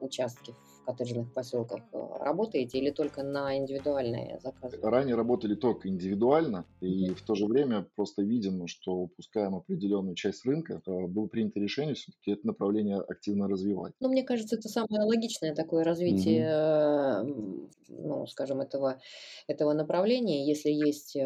участки 0.00 0.52
в 0.52 0.77
коттеджных 0.88 1.32
поселках 1.34 1.82
э, 1.92 1.98
работаете 2.20 2.78
или 2.78 2.90
только 2.90 3.22
на 3.22 3.56
индивидуальные 3.58 4.40
заказы? 4.40 4.78
Ранее 4.82 5.16
работали 5.16 5.54
только 5.54 5.88
индивидуально, 5.88 6.64
и 6.80 7.10
в 7.10 7.22
то 7.22 7.34
же 7.34 7.44
время 7.46 7.86
просто 7.94 8.22
видим, 8.22 8.66
что 8.66 8.92
упускаем 8.94 9.54
определенную 9.54 10.14
часть 10.14 10.46
рынка. 10.46 10.80
Э, 10.86 11.06
было 11.06 11.26
принято 11.26 11.60
решение 11.60 11.94
все-таки 11.94 12.32
это 12.32 12.46
направление 12.46 13.00
активно 13.00 13.48
развивать. 13.48 13.92
Ну, 14.00 14.08
мне 14.08 14.22
кажется, 14.22 14.56
это 14.56 14.68
самое 14.68 15.04
логичное 15.04 15.54
такое 15.54 15.84
развитие, 15.84 17.22
угу. 17.22 17.70
ну, 17.88 18.26
скажем, 18.26 18.60
этого, 18.62 18.98
этого 19.46 19.74
направления. 19.74 20.46
Если 20.46 20.70
есть 20.70 21.16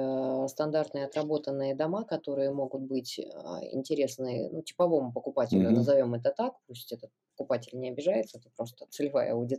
стандартные 0.51 1.05
отработанные 1.05 1.77
дома, 1.77 2.05
которые 2.05 2.51
могут 2.53 2.83
быть 2.83 3.21
интересны 3.71 4.49
ну, 4.51 4.63
типовому 4.63 5.13
покупателю, 5.13 5.69
угу. 5.69 5.77
назовем 5.77 6.15
это 6.15 6.35
так, 6.37 6.55
пусть 6.67 6.93
этот 6.93 7.11
покупатель 7.37 7.79
не 7.79 7.91
обижается, 7.91 8.39
это 8.39 8.51
просто 8.57 8.87
целевая 8.91 9.33
аудитория. 9.33 9.52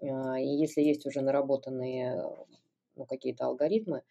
А, 0.00 0.38
и 0.38 0.46
если 0.46 0.82
есть 0.82 1.06
уже 1.06 1.20
наработанные 1.20 2.22
ну, 2.96 3.06
какие-то 3.06 3.46
алгоритмы, 3.46 4.02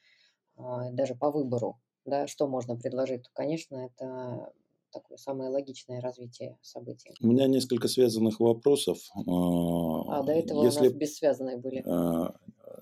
а, 0.57 0.89
даже 0.91 1.15
по 1.15 1.31
выбору, 1.31 1.79
да, 2.05 2.27
что 2.27 2.47
можно 2.47 2.75
предложить, 2.75 3.23
то, 3.23 3.29
конечно, 3.33 3.87
это 3.87 4.51
такое 4.91 5.17
самое 5.17 5.49
логичное 5.49 6.01
развитие 6.01 6.57
событий. 6.61 7.11
У 7.19 7.27
меня 7.27 7.47
несколько 7.47 7.87
связанных 7.87 8.39
вопросов. 8.39 8.99
А, 9.15 10.19
а 10.19 10.23
до 10.23 10.33
этого 10.33 10.63
Если... 10.63 10.81
у 10.81 10.83
нас 10.83 10.93
бессвязанные 10.93 11.57
были. 11.57 11.83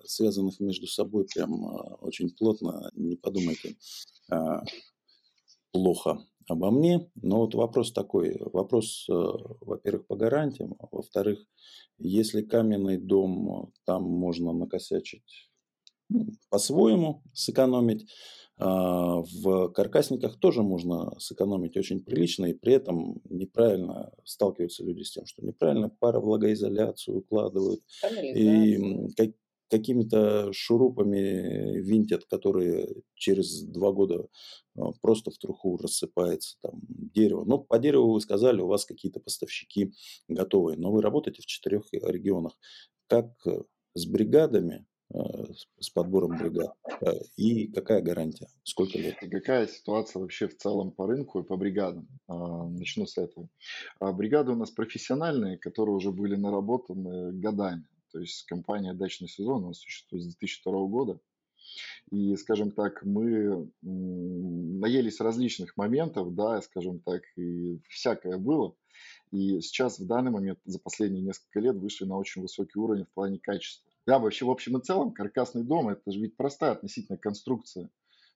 Связанных 0.03 0.59
между 0.59 0.87
собой 0.87 1.25
прям 1.25 1.99
очень 2.01 2.31
плотно, 2.31 2.91
не 2.95 3.15
подумайте 3.15 3.75
плохо 5.71 6.19
обо 6.51 6.71
мне. 6.71 7.09
Но 7.15 7.39
вот 7.39 7.55
вопрос 7.55 7.91
такой. 7.91 8.37
Вопрос, 8.39 9.07
э, 9.09 9.13
во-первых, 9.61 10.07
по 10.07 10.15
гарантиям. 10.15 10.75
А 10.79 10.87
во-вторых, 10.91 11.45
если 11.97 12.41
каменный 12.41 12.97
дом, 12.97 13.71
там 13.85 14.03
можно 14.03 14.53
накосячить 14.53 15.49
ну, 16.09 16.27
по-своему, 16.49 17.23
сэкономить. 17.33 18.07
А 18.57 19.21
в 19.21 19.69
каркасниках 19.69 20.37
тоже 20.37 20.61
можно 20.61 21.19
сэкономить 21.19 21.77
очень 21.77 22.03
прилично, 22.03 22.45
и 22.45 22.53
при 22.53 22.73
этом 22.73 23.19
неправильно 23.27 24.11
сталкиваются 24.23 24.83
люди 24.83 25.01
с 25.01 25.11
тем, 25.11 25.25
что 25.25 25.43
неправильно 25.43 25.89
паровлагоизоляцию 25.89 27.19
укладывают. 27.19 27.81
И 28.35 28.77
как, 29.17 29.29
какими-то 29.71 30.51
шурупами 30.51 31.79
винтят, 31.79 32.25
которые 32.25 32.89
через 33.15 33.63
два 33.63 33.93
года 33.93 34.27
а, 34.77 34.91
просто 35.01 35.31
в 35.31 35.37
труху 35.37 35.77
рассыпается 35.77 36.57
там 36.61 36.81
дерево. 36.87 37.45
Но 37.45 37.57
по 37.59 37.79
дереву 37.79 38.11
вы 38.11 38.21
сказали, 38.21 38.61
у 38.61 38.67
вас 38.67 38.85
какие-то 38.85 39.21
поставщики 39.21 39.93
готовые, 40.27 40.77
но 40.77 40.91
вы 40.91 41.01
работаете 41.01 41.41
в 41.41 41.45
четырех 41.45 41.85
регионах. 41.93 42.57
Как 43.07 43.31
э, 43.45 43.61
с 43.93 44.05
бригадами, 44.05 44.85
э, 45.13 45.17
с 45.79 45.89
подбором 45.89 46.37
бригад 46.37 46.75
э, 47.01 47.11
и 47.37 47.67
какая 47.71 48.01
гарантия? 48.01 48.49
Сколько 48.63 48.97
лет? 48.97 49.15
какая 49.19 49.67
ситуация 49.67 50.19
вообще 50.19 50.49
в 50.49 50.57
целом 50.57 50.91
по 50.91 51.07
рынку 51.07 51.39
и 51.39 51.43
по 51.43 51.55
бригадам? 51.55 52.09
А, 52.27 52.67
начну 52.67 53.05
с 53.05 53.17
этого. 53.17 53.47
А, 54.01 54.11
бригады 54.11 54.51
у 54.51 54.55
нас 54.55 54.71
профессиональные, 54.71 55.57
которые 55.57 55.95
уже 55.95 56.11
были 56.11 56.35
наработаны 56.35 57.31
годами. 57.31 57.85
То 58.11 58.19
есть 58.19 58.45
компания 58.45 58.93
«Дачный 58.93 59.27
сезон» 59.27 59.63
у 59.63 59.67
нас 59.67 59.79
существует 59.79 60.23
с 60.23 60.27
2002 60.27 60.85
года. 60.87 61.19
И, 62.11 62.35
скажем 62.35 62.71
так, 62.71 63.03
мы 63.03 63.71
наелись 63.81 65.21
различных 65.21 65.77
моментов, 65.77 66.35
да, 66.35 66.61
скажем 66.61 66.99
так, 66.99 67.21
и 67.37 67.79
всякое 67.87 68.37
было. 68.37 68.75
И 69.31 69.61
сейчас, 69.61 69.99
в 69.99 70.05
данный 70.05 70.31
момент, 70.31 70.59
за 70.65 70.79
последние 70.79 71.23
несколько 71.23 71.59
лет 71.61 71.77
вышли 71.77 72.05
на 72.05 72.17
очень 72.17 72.41
высокий 72.41 72.79
уровень 72.79 73.05
в 73.05 73.13
плане 73.13 73.39
качества. 73.39 73.89
Да, 74.05 74.19
вообще, 74.19 74.45
в 74.45 74.49
общем 74.49 74.77
и 74.77 74.81
целом, 74.81 75.13
каркасный 75.13 75.63
дом– 75.63 75.89
это 75.89 76.11
же 76.11 76.19
ведь 76.19 76.35
простая 76.35 76.71
относительно 76.71 77.17
конструкция. 77.17 77.89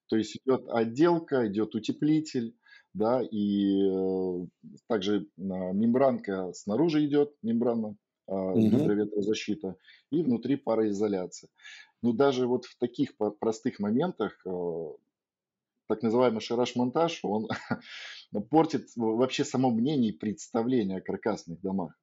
То 0.07 0.15
есть 0.15 0.37
идет 0.37 0.67
отделка, 0.69 1.47
идет 1.47 1.75
утеплитель, 1.75 2.55
да, 2.93 3.21
и 3.21 3.89
э, 3.89 4.45
также 4.87 5.23
э, 5.23 5.25
мембранка 5.35 6.53
снаружи 6.53 7.05
идет, 7.05 7.33
мембрана 7.41 7.97
угу. 8.27 8.59
гидроветрозащита, 8.59 9.75
и 10.11 10.23
внутри 10.23 10.55
пароизоляция. 10.55 11.49
Но 12.01 12.13
даже 12.13 12.47
вот 12.47 12.65
в 12.65 12.77
таких 12.77 13.15
простых 13.39 13.79
моментах 13.79 14.39
а, 14.45 14.93
так 15.87 16.01
называемый 16.01 16.41
шараш-монтаж, 16.41 17.19
он 17.23 17.47
портит 18.49 18.87
вообще 18.95 19.43
само 19.45 19.71
мнение 19.71 20.11
и 20.11 20.17
представление 20.17 20.97
о 20.97 21.01
каркасных 21.01 21.61
домах. 21.61 21.93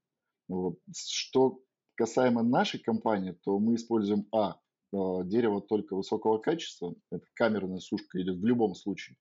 Вот. 0.48 0.78
Что 0.94 1.60
касаемо 1.94 2.42
нашей 2.42 2.80
компании, 2.80 3.36
то 3.44 3.58
мы 3.58 3.74
используем 3.74 4.26
А 4.32 4.56
а, 4.92 5.22
дерево 5.24 5.60
только 5.60 5.96
высокого 5.96 6.38
качества, 6.38 6.94
это 7.10 7.24
камерная 7.34 7.78
сушка 7.78 8.20
идет 8.20 8.36
в 8.36 8.44
любом 8.44 8.74
случае. 8.74 9.16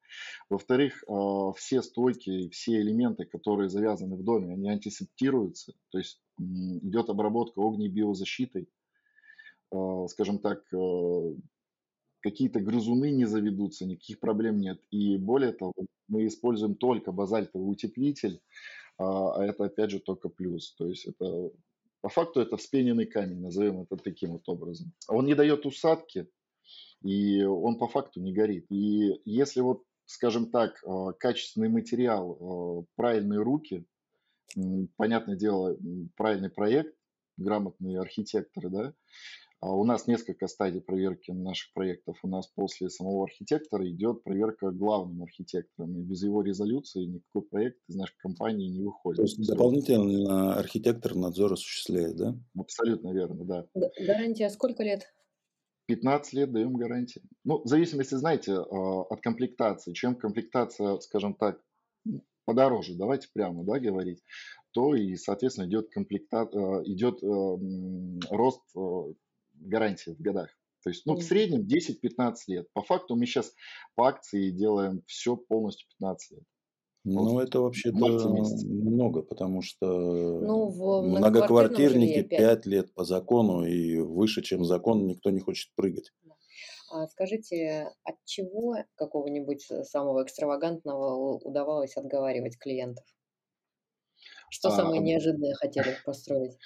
Во-вторых, 0.49 1.03
а, 1.07 1.53
все 1.53 1.81
стойки 1.81 2.49
все 2.49 2.81
элементы, 2.81 3.25
которые 3.25 3.69
завязаны 3.69 4.17
в 4.17 4.23
доме, 4.23 4.53
они 4.53 4.69
антисептируются, 4.69 5.73
то 5.89 5.97
есть 5.97 6.21
идет 6.41 7.09
обработка 7.09 7.61
огнебиозащитой, 7.61 8.69
а, 9.71 10.07
скажем 10.07 10.39
так, 10.39 10.63
какие-то 12.21 12.59
грызуны 12.59 13.11
не 13.11 13.25
заведутся, 13.25 13.85
никаких 13.85 14.19
проблем 14.19 14.59
нет. 14.59 14.81
И 14.91 15.17
более 15.17 15.53
того, 15.53 15.73
мы 16.07 16.27
используем 16.27 16.75
только 16.75 17.11
базальтовый 17.11 17.71
утеплитель, 17.71 18.41
а 18.97 19.43
это 19.43 19.65
опять 19.65 19.89
же 19.89 19.99
только 19.99 20.29
плюс. 20.29 20.75
То 20.75 20.87
есть 20.87 21.05
это 21.07 21.51
по 22.01 22.09
факту 22.09 22.41
это 22.41 22.57
вспененный 22.57 23.05
камень, 23.05 23.41
назовем 23.41 23.81
это 23.81 23.95
таким 23.95 24.31
вот 24.33 24.49
образом. 24.49 24.91
Он 25.07 25.25
не 25.25 25.35
дает 25.35 25.65
усадки, 25.65 26.27
и 27.03 27.43
он 27.43 27.77
по 27.77 27.87
факту 27.87 28.19
не 28.19 28.33
горит. 28.33 28.65
И 28.69 29.21
если 29.23 29.61
вот, 29.61 29.83
скажем 30.05 30.49
так, 30.49 30.83
э, 30.83 31.13
качественный 31.19 31.69
материал, 31.69 32.81
э, 32.81 32.85
правильные 32.95 33.41
руки, 33.41 33.85
понятное 34.97 35.35
дело, 35.35 35.77
правильный 36.15 36.49
проект, 36.49 36.95
грамотные 37.37 37.99
архитекторы, 37.99 38.69
да, 38.69 38.93
а 39.61 39.75
у 39.75 39.83
нас 39.83 40.07
несколько 40.07 40.47
стадий 40.47 40.81
проверки 40.81 41.29
наших 41.29 41.71
проектов. 41.73 42.17
У 42.23 42.27
нас 42.27 42.47
после 42.47 42.89
самого 42.89 43.25
архитектора 43.25 43.87
идет 43.87 44.23
проверка 44.23 44.71
главным 44.71 45.21
архитектором. 45.21 45.99
И 45.99 46.01
без 46.01 46.23
его 46.23 46.41
резолюции 46.41 47.05
никакой 47.05 47.43
проект 47.43 47.77
из 47.87 47.95
нашей 47.95 48.17
компании 48.17 48.69
не 48.69 48.81
выходит. 48.81 49.17
То 49.17 49.21
есть 49.21 49.47
дополнительно 49.47 50.55
архитектор 50.55 51.13
надзор 51.13 51.53
осуществляет, 51.53 52.15
да? 52.15 52.35
Абсолютно 52.57 53.13
верно, 53.13 53.45
да. 53.45 53.67
Гарантия 53.99 54.49
сколько 54.49 54.81
лет? 54.81 55.13
15 55.85 56.33
лет 56.33 56.51
даем 56.51 56.73
гарантии. 56.73 57.21
Ну, 57.43 57.61
в 57.61 57.67
зависимости, 57.67 58.15
знаете, 58.15 58.53
а, 58.53 59.01
от 59.01 59.21
комплектации. 59.21 59.93
Чем 59.93 60.15
комплектация, 60.15 60.97
скажем 61.01 61.35
так, 61.35 61.61
подороже, 62.51 62.95
давайте 62.95 63.29
прямо 63.33 63.63
да, 63.63 63.79
говорить, 63.79 64.21
то 64.71 64.93
и, 64.93 65.15
соответственно, 65.15 65.67
идет, 65.67 65.89
комплекта... 65.89 66.41
А, 66.41 66.83
идет 66.83 67.19
рост 68.29 68.61
гарантии 69.53 70.11
в 70.11 70.21
годах. 70.21 70.49
То 70.83 70.89
есть, 70.89 71.05
ну, 71.05 71.15
в 71.15 71.21
среднем 71.21 71.61
10-15 71.61 72.35
лет. 72.47 72.67
По 72.73 72.81
факту 72.81 73.15
мы 73.15 73.25
сейчас 73.25 73.53
по 73.95 74.07
акции 74.07 74.49
делаем 74.49 75.03
все 75.05 75.37
полностью 75.37 75.87
15 75.99 76.31
лет. 76.31 76.43
Ну, 77.03 77.29
вот 77.29 77.43
это 77.43 77.61
вообще-то 77.61 77.97
много, 77.97 79.21
потому 79.21 79.61
что 79.61 79.87
ну, 79.87 80.67
в 80.67 81.01
многоквартирники 81.07 82.23
5 82.23 82.65
лет 82.65 82.93
по 82.93 83.05
закону, 83.05 83.65
и 83.65 83.99
выше, 83.99 84.41
чем 84.41 84.65
закон, 84.65 85.07
никто 85.07 85.29
не 85.29 85.39
хочет 85.39 85.71
прыгать. 85.75 86.11
А 86.91 87.07
скажите, 87.07 87.93
от 88.03 88.15
чего 88.25 88.75
какого-нибудь 88.95 89.63
самого 89.83 90.23
экстравагантного 90.23 91.37
удавалось 91.37 91.95
отговаривать 91.95 92.57
клиентов? 92.57 93.05
Что 94.49 94.69
а, 94.69 94.71
самое 94.71 95.01
неожиданное 95.01 95.53
хотели 95.53 95.95
построить? 96.05 96.57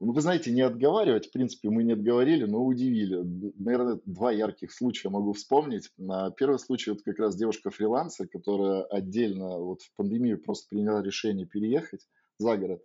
ну, 0.00 0.12
вы 0.12 0.20
знаете, 0.20 0.50
не 0.50 0.60
отговаривать, 0.62 1.26
в 1.26 1.32
принципе, 1.32 1.70
мы 1.70 1.84
не 1.84 1.92
отговорили, 1.92 2.44
но 2.44 2.64
удивили. 2.64 3.16
Наверное, 3.58 4.00
два 4.04 4.32
ярких 4.32 4.72
случая 4.72 5.08
могу 5.08 5.32
вспомнить. 5.32 5.90
Первый 6.36 6.58
случай, 6.58 6.90
вот 6.90 7.02
как 7.02 7.18
раз 7.18 7.36
девушка-фрилансер, 7.36 8.28
которая 8.28 8.82
отдельно 8.84 9.58
вот 9.58 9.82
в 9.82 9.92
пандемию 9.96 10.40
просто 10.40 10.68
приняла 10.68 11.02
решение 11.02 11.46
переехать 11.46 12.06
за 12.38 12.56
город. 12.56 12.82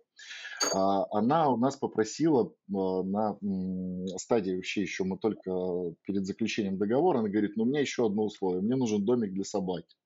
А, 0.74 1.06
она 1.10 1.48
у 1.50 1.56
нас 1.56 1.76
попросила 1.76 2.52
а, 2.74 3.02
на 3.02 3.38
стадии 4.18 4.56
вообще 4.56 4.82
еще 4.82 5.04
мы 5.04 5.18
только 5.18 5.50
перед 6.02 6.26
заключением 6.26 6.78
договора, 6.78 7.18
она 7.18 7.28
говорит, 7.28 7.56
ну 7.56 7.64
у 7.64 7.66
меня 7.66 7.80
еще 7.80 8.06
одно 8.06 8.24
условие, 8.24 8.62
мне 8.62 8.76
нужен 8.76 9.04
домик 9.04 9.32
для 9.32 9.44
собаки. 9.44 9.96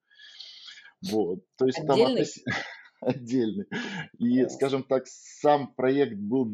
Вот, 1.02 1.40
то 1.56 1.66
есть 1.66 1.78
Отдельный? 1.80 2.24
там 2.24 2.54
отдельный. 3.00 3.66
И, 4.18 4.46
скажем 4.48 4.82
так, 4.82 5.06
сам 5.06 5.68
проект 5.74 6.16
был, 6.16 6.50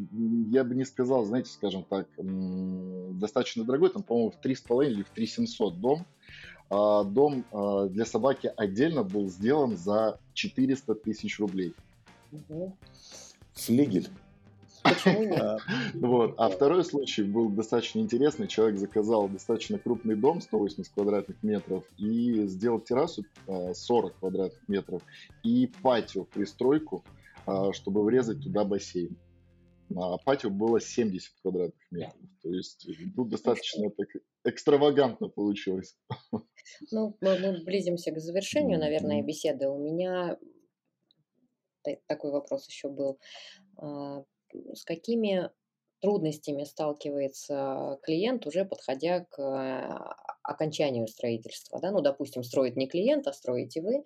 я 0.49 0.63
бы 0.63 0.75
не 0.75 0.83
сказал, 0.83 1.23
знаете, 1.23 1.51
скажем 1.51 1.85
так, 1.85 2.07
достаточно 2.17 3.63
дорогой, 3.63 3.89
там, 3.89 4.03
по-моему, 4.03 4.31
в 4.31 4.45
3,5 4.45 4.87
или 4.87 5.03
в 5.03 5.09
3,700 5.09 5.79
дом. 5.79 6.05
А 6.69 7.03
дом 7.03 7.45
для 7.89 8.05
собаки 8.05 8.51
отдельно 8.55 9.03
был 9.03 9.29
сделан 9.29 9.77
за 9.77 10.19
400 10.33 10.95
тысяч 10.95 11.39
рублей. 11.39 11.73
Мгм. 12.31 12.73
Флигель. 13.53 14.09
Почему 14.83 15.23
нет? 15.23 15.41
А, 15.41 15.57
Вот. 15.93 16.35
А 16.37 16.49
второй 16.49 16.83
случай 16.83 17.23
был 17.23 17.49
достаточно 17.49 17.99
интересный. 17.99 18.47
Человек 18.47 18.79
заказал 18.79 19.29
достаточно 19.29 19.77
крупный 19.77 20.15
дом, 20.15 20.41
180 20.41 20.91
квадратных 20.93 21.41
метров, 21.43 21.83
и 21.97 22.45
сделал 22.47 22.79
террасу 22.79 23.25
а, 23.47 23.73
40 23.73 24.19
квадратных 24.19 24.67
метров 24.67 25.01
и 25.43 25.69
патио, 25.81 26.23
пристройку, 26.23 27.03
а, 27.45 27.73
чтобы 27.73 28.03
врезать 28.03 28.41
туда 28.41 28.63
бассейн. 28.63 29.15
А 29.95 30.17
патио 30.17 30.49
было 30.49 30.79
70 30.79 31.33
квадратных 31.41 31.91
метров. 31.91 32.15
То 32.41 32.49
есть 32.49 32.87
ну, 33.15 33.25
достаточно 33.25 33.89
так 33.91 34.07
экстравагантно 34.45 35.27
получилось. 35.27 35.95
Ну, 36.91 37.17
мы, 37.21 37.37
мы 37.39 37.63
близимся 37.63 38.11
к 38.11 38.19
завершению, 38.19 38.79
наверное, 38.79 39.21
беседы. 39.21 39.67
У 39.67 39.77
меня 39.77 40.37
такой 42.07 42.31
вопрос 42.31 42.67
еще 42.67 42.89
был. 42.89 43.19
А, 43.77 44.23
С 44.73 44.83
какими 44.85 45.49
трудностями 46.01 46.63
сталкивается 46.63 47.99
клиент, 48.03 48.47
уже 48.47 48.65
подходя 48.65 49.25
к 49.25 49.39
а, 49.39 50.15
окончанию 50.43 51.07
строительства? 51.07 51.79
Да? 51.79 51.91
Ну, 51.91 52.01
допустим, 52.01 52.43
строит 52.43 52.75
не 52.75 52.87
клиент, 52.87 53.27
а 53.27 53.33
строите 53.33 53.81
вы, 53.81 54.03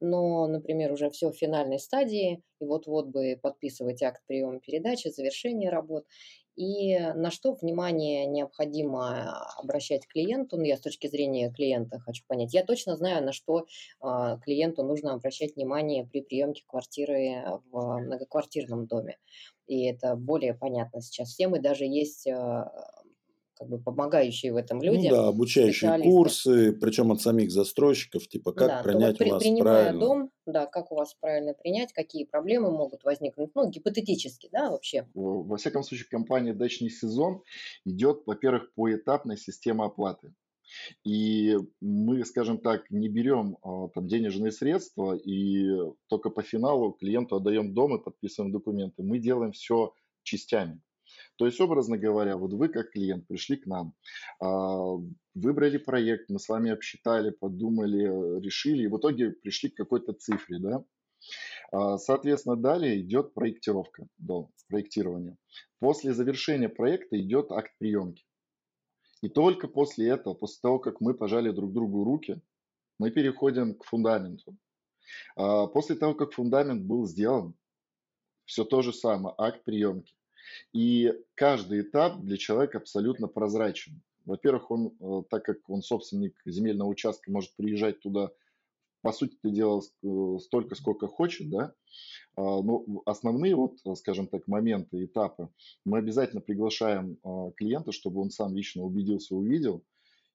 но, 0.00 0.46
например, 0.46 0.92
уже 0.92 1.10
все 1.10 1.30
в 1.30 1.36
финальной 1.36 1.78
стадии, 1.78 2.42
и 2.60 2.64
вот-вот 2.64 3.06
бы 3.06 3.38
подписывать 3.40 4.02
акт 4.02 4.22
приема 4.26 4.60
передачи, 4.60 5.08
завершение 5.08 5.70
работ. 5.70 6.06
И 6.58 6.98
на 6.98 7.30
что 7.30 7.52
внимание 7.52 8.26
необходимо 8.26 9.46
обращать 9.58 10.08
клиенту, 10.08 10.56
ну, 10.56 10.64
я 10.64 10.76
с 10.76 10.80
точки 10.80 11.06
зрения 11.06 11.52
клиента 11.52 12.00
хочу 12.00 12.24
понять. 12.26 12.52
Я 12.52 12.64
точно 12.64 12.96
знаю, 12.96 13.24
на 13.24 13.32
что 13.32 13.66
а, 14.00 14.38
клиенту 14.38 14.82
нужно 14.82 15.14
обращать 15.14 15.54
внимание 15.54 16.04
при 16.04 16.20
приемке 16.20 16.64
квартиры 16.66 17.60
в 17.70 18.00
многоквартирном 18.00 18.88
доме. 18.88 19.18
И 19.68 19.84
это 19.84 20.16
более 20.16 20.52
понятно 20.52 21.00
сейчас 21.00 21.28
всем, 21.28 21.54
и 21.54 21.60
даже 21.60 21.84
есть 21.84 22.26
а, 22.26 22.72
как 23.58 23.68
бы 23.68 23.78
помогающие 23.78 24.52
в 24.52 24.56
этом 24.56 24.78
Ну 24.78 24.92
люди, 24.92 25.08
да, 25.10 25.28
обучающие 25.28 26.02
курсы, 26.02 26.72
причем 26.72 27.12
от 27.12 27.20
самих 27.20 27.50
застройщиков, 27.50 28.28
типа 28.28 28.52
как 28.52 28.68
Да, 28.68 28.82
то 28.82 28.98
вот 28.98 29.16
принять 29.16 29.20
у 29.20 29.28
вас 29.28 29.42
принимая 29.42 29.64
правильно. 29.64 30.00
дом, 30.00 30.30
да, 30.46 30.66
как 30.66 30.92
у 30.92 30.94
вас 30.94 31.14
правильно 31.20 31.54
принять, 31.54 31.92
какие 31.92 32.24
проблемы 32.24 32.70
могут 32.70 33.04
возникнуть, 33.04 33.50
ну, 33.54 33.68
гипотетически, 33.68 34.48
да, 34.52 34.70
вообще. 34.70 35.06
Во 35.14 35.56
всяком 35.56 35.82
случае, 35.82 36.08
компания 36.08 36.54
«Дачный 36.54 36.90
сезон» 36.90 37.42
идет, 37.84 38.22
во-первых, 38.26 38.72
поэтапной 38.74 39.36
системе 39.36 39.84
оплаты. 39.84 40.34
И 41.04 41.56
мы, 41.80 42.24
скажем 42.24 42.58
так, 42.58 42.90
не 42.90 43.08
берем 43.08 43.56
а, 43.62 43.88
там 43.88 44.06
денежные 44.06 44.52
средства 44.52 45.16
и 45.16 45.66
только 46.08 46.30
по 46.30 46.42
финалу 46.42 46.92
клиенту 46.92 47.36
отдаем 47.36 47.72
дом 47.74 47.96
и 47.96 48.02
подписываем 48.02 48.52
документы. 48.52 49.02
Мы 49.02 49.18
делаем 49.18 49.52
все 49.52 49.94
частями. 50.22 50.82
То 51.38 51.46
есть, 51.46 51.60
образно 51.60 51.96
говоря, 51.96 52.36
вот 52.36 52.52
вы 52.52 52.68
как 52.68 52.90
клиент 52.90 53.28
пришли 53.28 53.56
к 53.56 53.66
нам, 53.66 53.94
а, 54.40 54.96
выбрали 55.34 55.78
проект, 55.78 56.28
мы 56.30 56.40
с 56.40 56.48
вами 56.48 56.72
обсчитали, 56.72 57.30
подумали, 57.30 58.40
решили, 58.40 58.82
и 58.82 58.88
в 58.88 58.98
итоге 58.98 59.30
пришли 59.30 59.70
к 59.70 59.76
какой-то 59.76 60.12
цифре, 60.14 60.58
да? 60.58 60.84
А, 61.70 61.96
Соответственно, 61.96 62.56
далее 62.56 63.00
идет 63.00 63.34
проектировка, 63.34 64.08
да, 64.18 64.46
проектирование. 64.68 65.36
После 65.78 66.12
завершения 66.12 66.68
проекта 66.68 67.18
идет 67.20 67.52
акт 67.52 67.70
приемки. 67.78 68.24
И 69.22 69.28
только 69.28 69.68
после 69.68 70.08
этого, 70.08 70.34
после 70.34 70.58
того, 70.60 70.80
как 70.80 71.00
мы 71.00 71.14
пожали 71.14 71.50
друг 71.50 71.72
другу 71.72 72.02
руки, 72.02 72.40
мы 72.98 73.12
переходим 73.12 73.74
к 73.74 73.84
фундаменту. 73.84 74.56
А, 75.36 75.68
После 75.68 75.94
того, 75.94 76.14
как 76.14 76.32
фундамент 76.32 76.82
был 76.82 77.06
сделан, 77.06 77.54
все 78.44 78.64
то 78.64 78.82
же 78.82 78.92
самое, 78.92 79.36
акт 79.38 79.62
приемки. 79.62 80.14
И 80.72 81.12
каждый 81.34 81.82
этап 81.82 82.20
для 82.20 82.36
человека 82.36 82.78
абсолютно 82.78 83.28
прозрачен. 83.28 84.00
Во-первых, 84.24 84.70
он, 84.70 84.94
э, 85.00 85.22
так 85.30 85.44
как 85.44 85.68
он 85.68 85.82
собственник 85.82 86.34
земельного 86.44 86.88
участка, 86.88 87.30
может 87.30 87.54
приезжать 87.56 88.00
туда, 88.00 88.30
по 89.00 89.12
сути 89.12 89.36
дела, 89.44 89.80
с- 89.80 89.92
э, 90.02 90.38
столько, 90.40 90.74
сколько 90.74 91.06
хочет, 91.06 91.48
да. 91.50 91.72
А, 92.36 92.62
Но 92.62 92.84
основные, 93.06 93.54
вот, 93.54 93.78
э, 93.84 93.94
скажем 93.94 94.26
так, 94.26 94.46
моменты, 94.48 95.04
этапы 95.04 95.48
мы 95.84 95.98
обязательно 95.98 96.40
приглашаем 96.42 97.16
а, 97.22 97.50
клиента, 97.52 97.92
чтобы 97.92 98.20
он 98.20 98.30
сам 98.30 98.54
лично 98.56 98.82
убедился, 98.82 99.34
увидел 99.34 99.82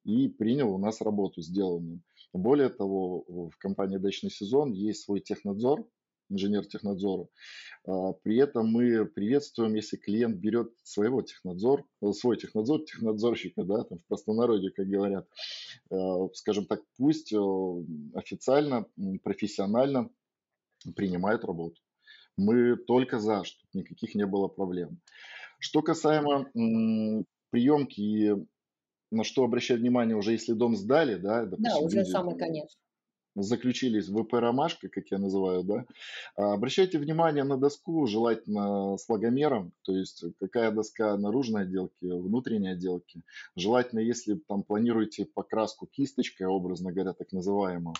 и 0.05 0.27
принял 0.27 0.73
у 0.73 0.77
нас 0.77 1.01
работу 1.01 1.41
сделанную. 1.41 2.01
Более 2.33 2.69
того, 2.69 3.25
в 3.27 3.51
компании 3.57 3.97
«Дачный 3.97 4.31
сезон» 4.31 4.71
есть 4.73 5.03
свой 5.03 5.19
технадзор, 5.19 5.85
инженер 6.33 6.65
технадзора. 6.65 7.27
А, 7.85 8.13
При 8.13 8.37
этом 8.37 8.67
мы 8.67 9.05
приветствуем, 9.05 9.75
если 9.75 9.97
клиент 9.97 10.37
берет 10.37 10.71
своего 10.83 11.21
технадзор, 11.21 11.85
э, 12.01 12.11
свой 12.11 12.37
технадзор, 12.37 12.83
технадзорщика, 12.85 13.63
да, 13.63 13.83
там 13.83 13.99
в 13.99 14.05
простонародье, 14.07 14.71
как 14.71 14.87
говорят, 14.87 15.27
э, 15.91 15.95
скажем 16.33 16.65
так, 16.65 16.81
пусть 16.97 17.33
э, 17.33 17.39
официально, 18.13 18.85
профессионально 19.23 20.09
принимает 20.95 21.43
работу. 21.45 21.79
Мы 22.37 22.75
только 22.77 23.19
за, 23.19 23.43
чтобы 23.43 23.69
никаких 23.73 24.15
не 24.15 24.25
было 24.25 24.47
проблем. 24.47 24.99
Что 25.59 25.81
касаемо 25.81 26.49
приемки 27.51 28.01
и 28.01 28.33
на 29.11 29.23
что 29.23 29.43
обращать 29.43 29.79
внимание 29.79 30.17
уже, 30.17 30.31
если 30.31 30.53
дом 30.53 30.75
сдали, 30.75 31.15
да, 31.15 31.43
Да, 31.43 31.51
допустим, 31.51 31.85
уже 31.85 31.97
люди 31.97 32.09
самый 32.09 32.37
конец. 32.37 32.77
Заключились 33.35 34.07
в 34.07 34.21
ВП 34.21 34.33
«Ромашка», 34.33 34.89
как 34.89 35.09
я 35.11 35.17
называю, 35.17 35.63
да, 35.63 35.85
а, 36.35 36.53
обращайте 36.53 36.99
внимание 36.99 37.43
на 37.43 37.57
доску, 37.57 38.05
желательно 38.07 38.97
с 38.97 39.09
логомером, 39.09 39.73
то 39.83 39.95
есть 39.95 40.23
какая 40.39 40.71
доска 40.71 41.17
наружной 41.17 41.63
отделки, 41.63 42.05
внутренней 42.05 42.69
отделки. 42.69 43.23
Желательно, 43.55 43.99
если 43.99 44.35
там 44.35 44.63
планируете 44.63 45.25
покраску 45.25 45.87
кисточкой, 45.87 46.47
образно 46.47 46.91
говоря, 46.91 47.13
так 47.13 47.31
называемую, 47.31 47.95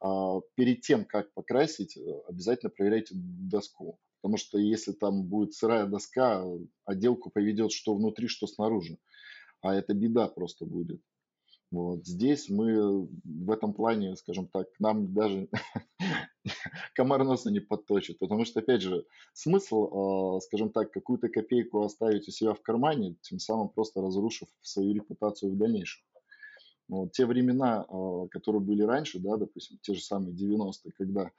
а, 0.00 0.40
перед 0.54 0.82
тем, 0.82 1.04
как 1.04 1.32
покрасить, 1.32 1.98
обязательно 2.28 2.70
проверяйте 2.70 3.14
доску. 3.14 3.98
Потому 4.20 4.38
что 4.38 4.58
если 4.58 4.92
там 4.92 5.22
будет 5.22 5.54
сырая 5.54 5.86
доска, 5.86 6.44
отделку 6.84 7.30
поведет 7.30 7.70
что 7.70 7.94
внутри, 7.94 8.28
что 8.28 8.46
снаружи. 8.46 8.98
А 9.60 9.74
это 9.74 9.94
беда 9.94 10.26
просто 10.26 10.64
будет. 10.64 11.00
Вот. 11.72 12.06
Здесь 12.06 12.48
мы 12.48 13.08
в 13.24 13.50
этом 13.50 13.74
плане, 13.74 14.16
скажем 14.16 14.46
так, 14.46 14.68
нам 14.78 15.12
даже 15.12 15.48
комар 16.94 17.24
носа 17.24 17.50
не 17.50 17.60
подточит, 17.60 18.18
потому 18.18 18.44
что, 18.44 18.60
опять 18.60 18.82
же, 18.82 19.04
смысл, 19.32 20.36
э, 20.36 20.40
скажем 20.42 20.70
так, 20.70 20.92
какую-то 20.92 21.28
копейку 21.28 21.82
оставить 21.82 22.28
у 22.28 22.30
себя 22.30 22.54
в 22.54 22.62
кармане, 22.62 23.16
тем 23.22 23.40
самым 23.40 23.68
просто 23.68 24.00
разрушив 24.00 24.48
свою 24.62 24.94
репутацию 24.94 25.52
в 25.52 25.56
дальнейшем. 25.58 26.04
Вот. 26.88 27.12
Те 27.12 27.26
времена, 27.26 27.84
э, 27.88 28.28
которые 28.30 28.62
были 28.62 28.82
раньше, 28.82 29.18
да, 29.18 29.36
допустим, 29.36 29.78
те 29.82 29.94
же 29.94 30.00
самые 30.00 30.34
90-е, 30.34 30.92
когда 30.96 31.32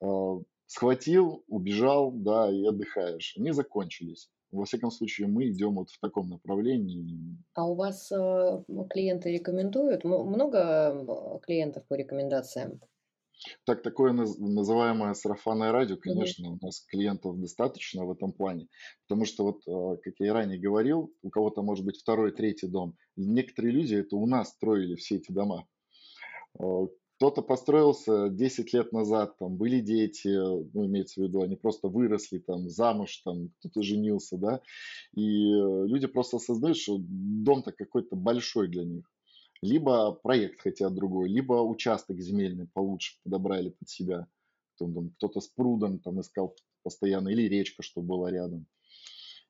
э, 0.00 0.40
схватил, 0.66 1.44
убежал, 1.48 2.12
да, 2.12 2.50
и 2.50 2.64
отдыхаешь, 2.64 3.34
они 3.36 3.52
закончились. 3.52 4.30
Во 4.52 4.64
всяком 4.64 4.90
случае, 4.90 5.26
мы 5.26 5.48
идем 5.48 5.74
вот 5.74 5.90
в 5.90 5.98
таком 6.00 6.28
направлении. 6.28 7.36
А 7.54 7.66
у 7.68 7.74
вас 7.74 8.10
э, 8.12 8.64
клиенты 8.90 9.32
рекомендуют? 9.32 10.04
Много 10.04 10.58
э, 11.38 11.38
клиентов 11.44 11.84
по 11.88 11.94
рекомендациям? 11.94 12.80
Так, 13.64 13.82
такое 13.82 14.12
наз- 14.12 14.38
называемое 14.38 15.12
сарафанное 15.14 15.70
радио, 15.70 15.96
конечно, 15.96 16.52
у 16.52 16.58
нас 16.60 16.80
клиентов 16.80 17.38
достаточно 17.38 18.04
в 18.04 18.10
этом 18.10 18.32
плане, 18.32 18.68
потому 19.06 19.26
что 19.26 19.44
вот, 19.44 19.60
э, 19.66 19.96
как 20.02 20.14
я 20.18 20.26
и 20.26 20.30
ранее 20.30 20.58
говорил, 20.58 21.12
у 21.22 21.30
кого-то 21.30 21.62
может 21.62 21.84
быть 21.84 21.98
второй, 21.98 22.32
третий 22.32 22.66
дом. 22.66 22.96
Некоторые 23.16 23.72
люди 23.72 23.94
это 23.94 24.16
у 24.16 24.26
нас 24.26 24.50
строили 24.50 24.94
все 24.94 25.16
эти 25.16 25.32
дома. 25.32 25.66
Кто-то 27.16 27.40
построился 27.40 28.28
10 28.28 28.72
лет 28.74 28.92
назад, 28.92 29.38
там 29.38 29.56
были 29.56 29.80
дети, 29.80 30.28
ну, 30.28 30.84
имеется 30.84 31.20
в 31.20 31.24
виду, 31.24 31.42
они 31.42 31.56
просто 31.56 31.88
выросли, 31.88 32.38
там, 32.38 32.68
замуж, 32.68 33.16
там, 33.24 33.48
кто-то 33.58 33.82
женился, 33.82 34.36
да, 34.36 34.60
и 35.14 35.50
э, 35.50 35.86
люди 35.86 36.06
просто 36.08 36.36
осознают, 36.36 36.76
что 36.76 36.98
дом-то 37.00 37.72
какой-то 37.72 38.16
большой 38.16 38.68
для 38.68 38.84
них. 38.84 39.10
Либо 39.62 40.12
проект 40.12 40.60
хотят 40.60 40.94
другой, 40.94 41.30
либо 41.30 41.54
участок 41.54 42.20
земельный 42.20 42.68
получше 42.74 43.16
подобрали 43.24 43.70
под 43.70 43.88
себя. 43.88 44.26
Кто-то 44.74 45.40
с 45.40 45.48
прудом 45.48 46.00
там 46.00 46.20
искал 46.20 46.54
постоянно, 46.82 47.30
или 47.30 47.42
речка, 47.48 47.82
чтобы 47.82 48.08
была 48.08 48.30
рядом. 48.30 48.66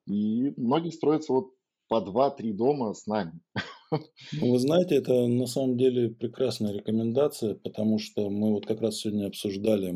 И 0.06 0.54
многие 0.56 0.90
строятся 0.90 1.32
вот 1.32 1.52
по 1.88 2.00
два-три 2.00 2.52
дома 2.52 2.94
с 2.94 3.06
нами. 3.06 3.40
Ну, 3.90 4.52
вы 4.52 4.58
знаете, 4.58 4.96
это 4.96 5.26
на 5.26 5.46
самом 5.46 5.76
деле 5.76 6.10
прекрасная 6.10 6.72
рекомендация, 6.72 7.54
потому 7.54 7.98
что 7.98 8.30
мы 8.30 8.52
вот 8.52 8.66
как 8.66 8.80
раз 8.80 8.98
сегодня 8.98 9.26
обсуждали, 9.26 9.92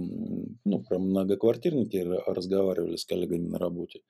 ну, 0.64 0.82
про 0.82 0.98
многоквартирники 0.98 1.96
разговаривали 2.26 2.96
с 2.96 3.04
коллегами 3.04 3.48
на 3.48 3.58
работе. 3.58 4.00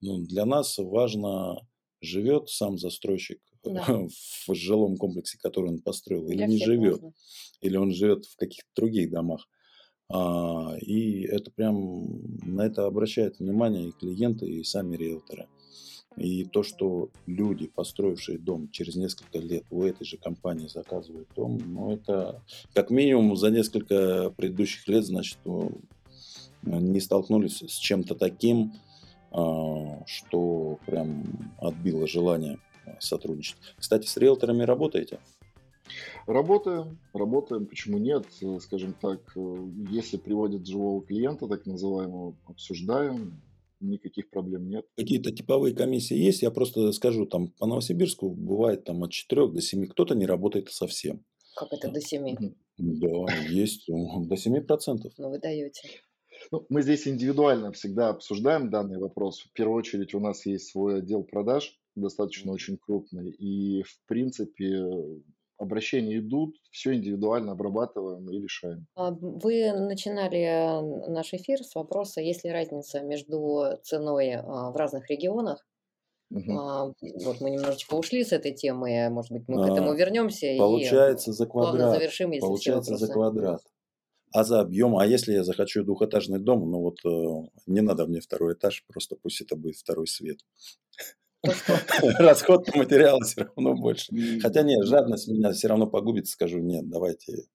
Ну, 0.00 0.18
для 0.18 0.44
нас 0.44 0.78
важно, 0.78 1.56
живет 2.00 2.48
сам 2.48 2.78
застройщик 2.78 3.40
да. 3.64 3.84
в 4.48 4.54
жилом 4.54 4.96
комплексе, 4.96 5.38
который 5.38 5.70
он 5.70 5.78
построил, 5.80 6.28
или 6.28 6.36
для 6.36 6.46
не 6.46 6.58
живет, 6.58 7.02
важно. 7.02 7.12
или 7.60 7.76
он 7.76 7.92
живет 7.92 8.24
в 8.24 8.36
каких-то 8.36 8.68
других 8.76 9.10
домах. 9.10 9.48
А, 10.08 10.76
и 10.80 11.22
это 11.22 11.50
прям 11.50 12.20
на 12.44 12.66
это 12.66 12.86
обращают 12.86 13.38
внимание 13.38 13.88
и 13.88 13.92
клиенты, 13.92 14.46
и 14.46 14.62
сами 14.62 14.96
риэлторы. 14.96 15.48
И 16.16 16.44
то, 16.44 16.62
что 16.62 17.10
люди, 17.26 17.66
построившие 17.66 18.38
дом, 18.38 18.70
через 18.70 18.96
несколько 18.96 19.38
лет 19.38 19.64
у 19.70 19.82
этой 19.82 20.04
же 20.04 20.16
компании 20.16 20.66
заказывают 20.66 21.28
дом, 21.36 21.60
ну, 21.66 21.92
это 21.92 22.42
как 22.72 22.90
минимум 22.90 23.36
за 23.36 23.50
несколько 23.50 24.32
предыдущих 24.36 24.88
лет, 24.88 25.04
значит, 25.04 25.38
ну, 25.44 25.72
не 26.62 27.00
столкнулись 27.00 27.62
с 27.62 27.76
чем-то 27.76 28.14
таким, 28.14 28.72
а, 29.30 30.02
что 30.06 30.78
прям 30.86 31.54
отбило 31.58 32.06
желание 32.06 32.58
сотрудничать. 32.98 33.56
Кстати, 33.76 34.06
с 34.06 34.16
риэлторами 34.16 34.62
работаете? 34.62 35.18
Работаем, 36.26 36.98
работаем, 37.12 37.66
почему 37.66 37.98
нет? 37.98 38.26
Скажем 38.60 38.94
так, 39.00 39.20
если 39.90 40.16
приводят 40.16 40.66
живого 40.66 41.02
клиента, 41.02 41.46
так 41.46 41.66
называемого, 41.66 42.34
обсуждаем, 42.46 43.40
никаких 43.80 44.30
проблем 44.30 44.68
нет. 44.68 44.86
Какие-то 44.96 45.30
типовые 45.30 45.74
комиссии 45.74 46.16
есть? 46.16 46.42
Я 46.42 46.50
просто 46.50 46.92
скажу, 46.92 47.26
там 47.26 47.48
по 47.48 47.66
Новосибирску 47.66 48.30
бывает 48.30 48.84
там 48.84 49.02
от 49.04 49.12
4 49.12 49.48
до 49.48 49.60
7, 49.60 49.86
кто-то 49.86 50.14
не 50.14 50.26
работает 50.26 50.70
совсем. 50.70 51.24
Как 51.56 51.72
это 51.72 51.90
до 51.90 52.00
7? 52.00 52.36
Да, 52.78 53.26
есть 53.48 53.86
до 53.88 54.34
7%. 54.34 55.12
Ну, 55.18 55.30
вы 55.30 55.38
даете. 55.38 55.88
Ну, 56.52 56.66
мы 56.68 56.82
здесь 56.82 57.08
индивидуально 57.08 57.72
всегда 57.72 58.10
обсуждаем 58.10 58.70
данный 58.70 58.98
вопрос. 58.98 59.40
В 59.40 59.52
первую 59.52 59.78
очередь 59.78 60.14
у 60.14 60.20
нас 60.20 60.44
есть 60.46 60.70
свой 60.70 60.98
отдел 60.98 61.24
продаж, 61.24 61.78
достаточно 61.94 62.52
очень 62.52 62.76
крупный. 62.76 63.30
И, 63.30 63.82
в 63.82 64.06
принципе, 64.06 64.84
обращения 65.58 66.18
идут, 66.18 66.56
все 66.70 66.94
индивидуально 66.94 67.52
обрабатываем 67.52 68.28
и 68.30 68.40
решаем. 68.40 68.86
А, 68.94 69.10
вы 69.12 69.72
начинали 69.72 71.10
наш 71.10 71.32
эфир 71.34 71.62
с 71.62 71.74
вопроса, 71.74 72.20
есть 72.20 72.44
ли 72.44 72.50
разница 72.50 73.00
между 73.00 73.78
ценой 73.82 74.34
а, 74.34 74.70
в 74.70 74.76
разных 74.76 75.08
регионах. 75.10 75.66
Угу. 76.30 76.94
Вот 77.24 77.40
мы 77.40 77.50
немножечко 77.50 77.94
ушли 77.94 78.24
с 78.24 78.32
этой 78.32 78.52
темы, 78.52 79.08
может 79.10 79.30
быть, 79.30 79.44
мы 79.46 79.64
к 79.64 79.70
этому 79.70 79.94
вернемся 79.94 80.56
получается 80.58 81.30
и 81.30 81.34
за 81.34 81.46
квадрат, 81.46 81.92
завершим, 81.92 82.32
если 82.32 82.46
Получается 82.46 82.96
за 82.96 83.12
квадрат. 83.12 83.60
А 84.32 84.42
за 84.42 84.60
объем, 84.60 84.98
а 84.98 85.06
если 85.06 85.34
я 85.34 85.44
захочу 85.44 85.84
двухэтажный 85.84 86.40
дом, 86.40 86.68
ну 86.68 86.80
вот 86.80 86.96
э, 87.06 87.48
не 87.66 87.80
надо 87.80 88.06
мне 88.06 88.20
второй 88.20 88.54
этаж, 88.54 88.84
просто 88.88 89.16
пусть 89.16 89.40
это 89.40 89.54
будет 89.54 89.76
второй 89.76 90.08
свет. 90.08 90.40
Расход 92.18 92.74
материала 92.74 93.20
все 93.24 93.44
равно 93.44 93.74
больше. 93.74 94.12
Хотя 94.40 94.62
нет, 94.62 94.86
жадность 94.86 95.28
меня 95.28 95.52
все 95.52 95.68
равно 95.68 95.86
погубит, 95.86 96.28
скажу, 96.28 96.58
нет, 96.58 96.88
давайте 96.88 97.46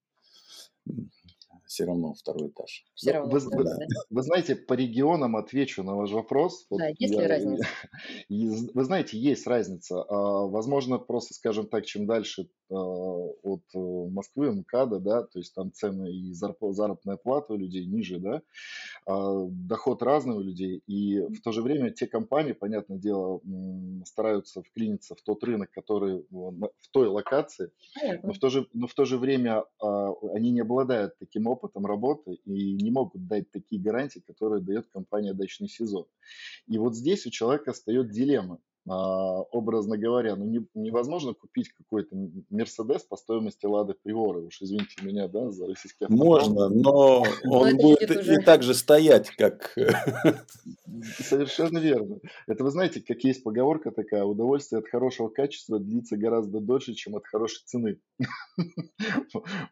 все 1.72 1.86
равно 1.86 2.12
второй 2.12 2.48
этаж. 2.48 2.84
Все 2.94 3.12
равно. 3.12 3.32
Вы, 3.32 3.40
вы, 3.40 3.64
да. 3.64 3.78
вы 4.10 4.22
знаете, 4.22 4.56
по 4.56 4.74
регионам 4.74 5.36
отвечу 5.36 5.82
на 5.82 5.96
ваш 5.96 6.10
вопрос. 6.10 6.66
Да, 6.70 6.76
вот 6.76 6.82
есть 6.98 7.14
я, 7.14 7.22
ли 7.22 7.26
разница? 7.26 7.66
вы 8.74 8.84
знаете, 8.84 9.18
есть 9.18 9.46
разница. 9.46 10.02
А, 10.02 10.46
возможно, 10.46 10.98
просто, 10.98 11.32
скажем 11.32 11.66
так, 11.66 11.86
чем 11.86 12.06
дальше 12.06 12.50
а, 12.70 12.74
от 12.74 13.62
э, 13.74 13.78
Москвы, 13.78 14.52
МКАДа, 14.52 14.98
да, 14.98 15.22
то 15.22 15.38
есть 15.38 15.54
там 15.54 15.72
цены 15.72 16.12
и 16.12 16.34
заработная 16.34 17.16
плата 17.16 17.54
у 17.54 17.56
людей 17.56 17.86
ниже, 17.86 18.18
да, 18.18 18.42
а, 19.06 19.46
доход 19.48 20.02
разный 20.02 20.36
у 20.36 20.40
людей, 20.40 20.82
и 20.86 21.20
в 21.20 21.40
то 21.40 21.52
же 21.52 21.62
время 21.62 21.90
те 21.90 22.06
компании, 22.06 22.52
понятное 22.52 22.98
дело, 22.98 23.40
стараются 24.04 24.62
вклиниться 24.62 25.14
в 25.14 25.22
тот 25.22 25.42
рынок, 25.44 25.70
который 25.70 26.26
в 26.30 26.88
той 26.90 27.08
локации, 27.08 27.70
но 28.22 28.32
в 28.32 28.38
то 28.38 28.50
же, 28.50 28.68
но 28.74 28.86
в 28.86 28.94
то 28.94 29.04
же 29.06 29.16
время 29.16 29.64
они 29.80 30.50
не 30.50 30.60
обладают 30.60 31.18
таким 31.18 31.46
опытом, 31.46 31.61
опытом 31.62 31.86
работы 31.86 32.34
и 32.44 32.74
не 32.74 32.90
могут 32.90 33.26
дать 33.26 33.50
такие 33.50 33.80
гарантии, 33.80 34.20
которые 34.20 34.62
дает 34.62 34.88
компания 34.88 35.32
«Дачный 35.32 35.68
сезон». 35.68 36.06
И 36.66 36.78
вот 36.78 36.96
здесь 36.96 37.26
у 37.26 37.30
человека 37.30 37.72
встает 37.72 38.10
дилемма. 38.10 38.58
А, 38.88 39.42
образно 39.52 39.96
говоря, 39.96 40.34
ну 40.34 40.44
не, 40.44 40.66
невозможно 40.74 41.34
купить 41.34 41.68
какой-то 41.70 42.16
Мерседес 42.50 43.02
по 43.02 43.16
стоимости 43.16 43.64
Лады 43.64 43.94
Приоры. 43.94 44.46
Уж 44.46 44.60
извините 44.60 45.04
меня, 45.04 45.28
да, 45.28 45.52
за 45.52 45.68
российский 45.68 46.04
автопром. 46.04 46.28
Можно, 46.28 46.68
но 46.68 47.24
он 47.44 47.76
будет 47.76 48.10
и 48.10 48.42
так 48.42 48.64
же 48.64 48.74
стоять, 48.74 49.30
как... 49.30 49.76
Совершенно 51.18 51.78
верно. 51.78 52.18
Это 52.46 52.64
вы 52.64 52.70
знаете, 52.70 53.00
как 53.00 53.22
есть 53.22 53.44
поговорка 53.44 53.92
такая, 53.92 54.24
удовольствие 54.24 54.80
от 54.80 54.88
хорошего 54.88 55.28
качества 55.28 55.78
длится 55.78 56.16
гораздо 56.16 56.60
дольше, 56.60 56.94
чем 56.94 57.16
от 57.16 57.26
хорошей 57.26 57.62
цены. 57.64 57.98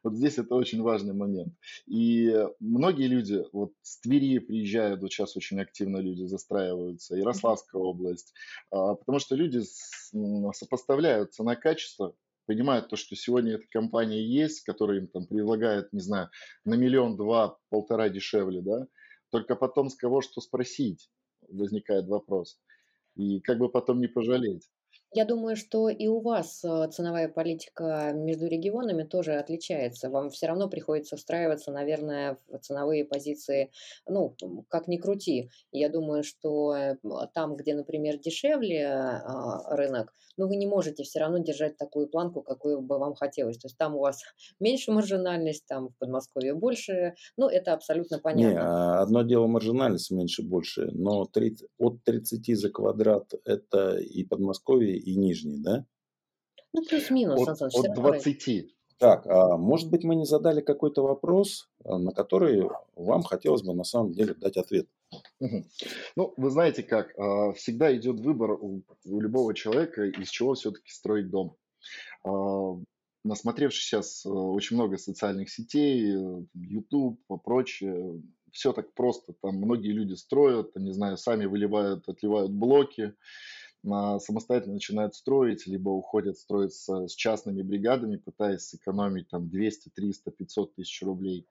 Вот 0.03 0.15
здесь 0.15 0.39
это 0.39 0.55
очень 0.55 0.83
важный 0.83 1.15
момент. 1.15 1.53
И 1.87 2.35
многие 2.59 3.07
люди, 3.07 3.45
вот 3.53 3.73
с 3.83 4.01
Твери 4.01 4.39
приезжают, 4.39 5.01
вот 5.01 5.13
сейчас 5.13 5.37
очень 5.37 5.61
активно 5.61 5.99
люди 5.99 6.25
застраиваются, 6.25 7.17
Ярославская 7.17 7.81
область, 7.81 8.33
а, 8.71 8.95
потому 9.01 9.19
что 9.19 9.35
люди 9.35 9.61
сопоставляют 10.53 11.35
цена-качество, 11.35 12.15
понимают 12.47 12.89
то, 12.89 12.97
что 12.97 13.17
сегодня 13.17 13.55
эта 13.55 13.67
компания 13.71 14.25
есть, 14.25 14.63
которая 14.63 14.99
им 14.99 15.09
там 15.09 15.27
предлагает, 15.27 15.93
не 15.93 16.01
знаю, 16.01 16.31
на 16.65 16.75
миллион, 16.75 17.17
два, 17.17 17.59
полтора 17.69 18.09
дешевле, 18.09 18.63
да, 18.63 18.87
только 19.31 19.57
потом 19.57 19.89
с 19.89 19.97
кого 19.97 20.21
что 20.21 20.41
спросить, 20.41 21.11
возникает 21.49 22.07
вопрос. 22.07 22.61
И 23.17 23.41
как 23.41 23.59
бы 23.59 23.69
потом 23.69 24.01
не 24.01 24.07
пожалеть. 24.07 24.69
Я 25.13 25.25
думаю, 25.25 25.57
что 25.57 25.89
и 25.89 26.07
у 26.07 26.21
вас 26.21 26.65
э, 26.65 26.89
ценовая 26.93 27.29
политика 27.29 28.13
между 28.15 28.47
регионами 28.47 29.03
тоже 29.03 29.35
отличается. 29.35 30.09
Вам 30.09 30.31
все 30.31 30.47
равно 30.47 30.69
приходится 30.69 31.17
встраиваться, 31.17 31.73
наверное, 31.73 32.39
в 32.49 32.59
ценовые 32.59 33.05
позиции, 33.05 33.73
ну, 34.07 34.37
как 34.69 34.87
ни 34.87 34.99
крути. 34.99 35.51
Я 35.73 35.89
думаю, 35.89 36.23
что 36.23 36.77
э, 36.77 36.97
там, 37.35 37.57
где, 37.57 37.75
например, 37.75 38.19
дешевле 38.19 38.87
а, 38.87 39.75
рынок, 39.75 40.15
ну, 40.37 40.47
вы 40.47 40.55
не 40.55 40.69
можете 40.69 41.03
все 41.03 41.19
равно 41.19 41.39
держать 41.39 41.77
такую 41.77 42.07
планку, 42.07 42.43
какую 42.43 42.81
бы 42.81 42.99
вам 42.99 43.15
хотелось. 43.15 43.59
То 43.59 43.67
есть 43.67 43.77
там 43.77 43.97
у 43.97 44.01
вас 44.01 44.23
меньше 44.61 44.93
маржинальность, 44.93 45.67
там 45.67 45.89
в 45.89 45.99
Подмосковье 45.99 46.55
больше. 46.55 47.15
Ну, 47.37 47.49
это 47.49 47.73
абсолютно 47.73 48.21
понятно. 48.21 48.53
Не, 48.53 48.61
а 48.61 49.03
одно 49.03 49.23
дело 49.23 49.49
маржинальность 49.49 50.13
меньше-больше, 50.13 50.91
но 50.93 51.25
30, 51.25 51.69
от 51.79 52.05
30 52.05 52.57
за 52.57 52.71
квадрат 52.71 53.33
это 53.45 53.97
и 53.99 54.23
Подмосковье, 54.23 55.00
и 55.01 55.17
нижний, 55.17 55.59
да? 55.59 55.87
Ну, 56.73 56.83
плюс-минус, 56.89 57.49
От, 57.49 57.63
от 57.63 57.95
20. 57.95 58.75
Так, 59.01 59.27
а 59.27 59.57
может 59.57 59.89
быть, 59.89 60.05
мы 60.05 60.15
не 60.15 60.27
задали 60.27 60.61
какой-то 60.61 61.03
вопрос, 61.03 61.71
а, 61.85 61.99
на 61.99 62.13
который 62.13 62.69
вам 62.95 63.23
хотелось 63.23 63.63
бы 63.63 63.73
на 63.73 63.83
самом 63.83 64.13
деле 64.13 64.35
дать 64.35 64.59
ответ? 64.59 64.89
Ну, 66.17 66.35
вы 66.37 66.51
знаете 66.51 66.83
как, 66.83 67.19
а, 67.19 67.53
всегда 67.53 67.97
идет 67.97 68.21
выбор 68.21 68.53
у, 68.53 68.83
у 69.07 69.21
любого 69.21 69.55
человека, 69.55 70.05
из 70.05 70.29
чего 70.29 70.53
все-таки 70.53 70.91
строить 70.91 71.31
дом. 71.31 71.57
А, 72.25 72.79
насмотревшись 73.25 73.85
сейчас 73.85 74.27
очень 74.27 74.77
много 74.77 74.99
социальных 74.99 75.49
сетей, 75.49 76.15
YouTube, 76.55 77.21
прочее, 77.43 78.21
все 78.53 78.75
так 78.75 78.93
просто. 78.93 79.33
Там 79.41 79.57
многие 79.57 79.93
люди 79.93 80.13
строят, 80.13 80.77
не 80.77 80.93
знаю, 80.93 81.17
сами 81.17 81.47
выливают, 81.47 82.07
отливают 82.09 82.53
блоки, 82.53 83.15
самостоятельно 83.83 84.75
начинают 84.75 85.15
строить, 85.15 85.67
либо 85.67 85.89
уходят 85.91 86.37
строить 86.39 86.75
с, 86.75 86.89
с 87.09 87.15
частными 87.15 87.63
бригадами, 87.63 88.17
пытаясь 88.17 88.63
сэкономить 88.63 89.29
там 89.29 89.49
200, 89.49 89.91
300, 89.95 90.31
500 90.31 90.75
тысяч 90.75 91.03
рублей. 91.03 91.47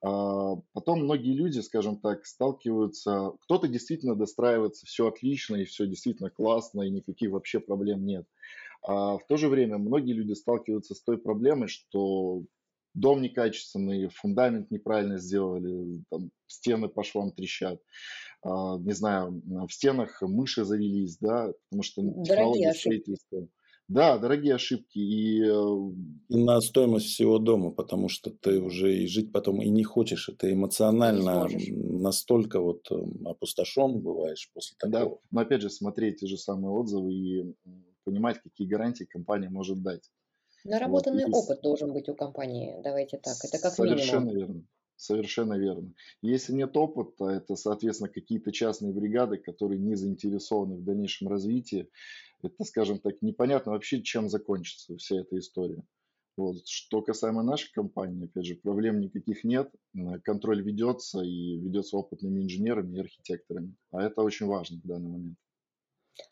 А, 0.00 0.56
потом 0.72 1.00
многие 1.04 1.34
люди, 1.34 1.60
скажем 1.60 1.98
так, 1.98 2.26
сталкиваются, 2.26 3.32
кто-то 3.42 3.68
действительно 3.68 4.14
достраивается, 4.14 4.86
все 4.86 5.08
отлично 5.08 5.56
и 5.56 5.64
все 5.64 5.86
действительно 5.86 6.30
классно, 6.30 6.82
и 6.82 6.90
никаких 6.90 7.30
вообще 7.30 7.60
проблем 7.60 8.04
нет. 8.04 8.26
А 8.82 9.18
в 9.18 9.26
то 9.26 9.36
же 9.36 9.48
время 9.48 9.78
многие 9.78 10.12
люди 10.12 10.32
сталкиваются 10.34 10.94
с 10.94 11.00
той 11.00 11.18
проблемой, 11.18 11.68
что 11.68 12.42
дом 12.94 13.22
некачественный, 13.22 14.08
фундамент 14.08 14.70
неправильно 14.70 15.18
сделали, 15.18 16.02
там, 16.10 16.30
стены 16.46 16.88
по 16.88 17.02
швам 17.02 17.32
трещат, 17.32 17.80
а, 17.80 17.84
не 18.44 18.92
знаю, 18.92 19.42
в 19.66 19.72
стенах 19.72 20.22
мыши 20.22 20.64
завелись, 20.64 21.18
да, 21.18 21.52
потому 21.68 21.82
что 21.82 22.02
технология 22.22 22.72
строительства. 22.72 23.48
Да, 23.88 24.18
дорогие 24.18 24.54
ошибки 24.54 24.98
и... 24.98 25.42
Э, 25.42 25.92
и 26.28 26.36
на 26.36 26.60
стоимость 26.60 27.06
всего 27.06 27.38
дома, 27.38 27.70
потому 27.70 28.10
что 28.10 28.30
ты 28.30 28.60
уже 28.60 28.94
и 28.94 29.06
жить 29.06 29.32
потом 29.32 29.62
и 29.62 29.70
не 29.70 29.82
хочешь. 29.82 30.28
Это 30.28 30.52
эмоционально 30.52 31.48
настолько 31.70 32.60
вот 32.60 32.86
эм, 32.90 33.26
опустошен 33.26 34.00
бываешь 34.00 34.50
после 34.52 34.76
такого. 34.78 35.16
Да, 35.16 35.16
но 35.30 35.40
опять 35.40 35.62
же 35.62 35.70
смотреть 35.70 36.20
те 36.20 36.26
же 36.26 36.36
самые 36.36 36.70
отзывы 36.70 37.14
и 37.14 37.54
понимать, 38.04 38.42
какие 38.42 38.68
гарантии 38.68 39.04
компания 39.04 39.48
может 39.48 39.82
дать. 39.82 40.10
Наработанный 40.64 41.24
вот, 41.24 41.44
опыт 41.44 41.62
должен 41.62 41.94
быть 41.94 42.10
у 42.10 42.14
компании, 42.14 42.76
давайте 42.84 43.16
так. 43.16 43.36
Это 43.42 43.58
как 43.58 43.72
Совершенно 43.72 44.26
минимум. 44.26 44.36
верно. 44.36 44.62
Совершенно 44.98 45.56
верно. 45.56 45.94
Если 46.22 46.52
нет 46.52 46.76
опыта, 46.76 47.26
это, 47.26 47.54
соответственно, 47.54 48.10
какие-то 48.10 48.50
частные 48.50 48.92
бригады, 48.92 49.38
которые 49.38 49.78
не 49.78 49.94
заинтересованы 49.94 50.74
в 50.74 50.82
дальнейшем 50.82 51.28
развитии. 51.28 51.88
Это, 52.42 52.64
скажем 52.64 52.98
так, 52.98 53.22
непонятно 53.22 53.72
вообще, 53.72 54.02
чем 54.02 54.28
закончится 54.28 54.96
вся 54.96 55.20
эта 55.20 55.38
история. 55.38 55.84
Вот. 56.36 56.66
Что 56.66 57.00
касаемо 57.00 57.44
нашей 57.44 57.72
компании, 57.72 58.24
опять 58.24 58.46
же, 58.46 58.56
проблем 58.56 58.98
никаких 58.98 59.44
нет. 59.44 59.72
Контроль 60.24 60.62
ведется 60.62 61.22
и 61.22 61.56
ведется 61.56 61.96
опытными 61.96 62.42
инженерами 62.42 62.96
и 62.96 63.00
архитекторами. 63.00 63.76
А 63.92 64.02
это 64.02 64.22
очень 64.22 64.46
важно 64.46 64.80
в 64.82 64.86
данный 64.86 65.10
момент. 65.10 65.38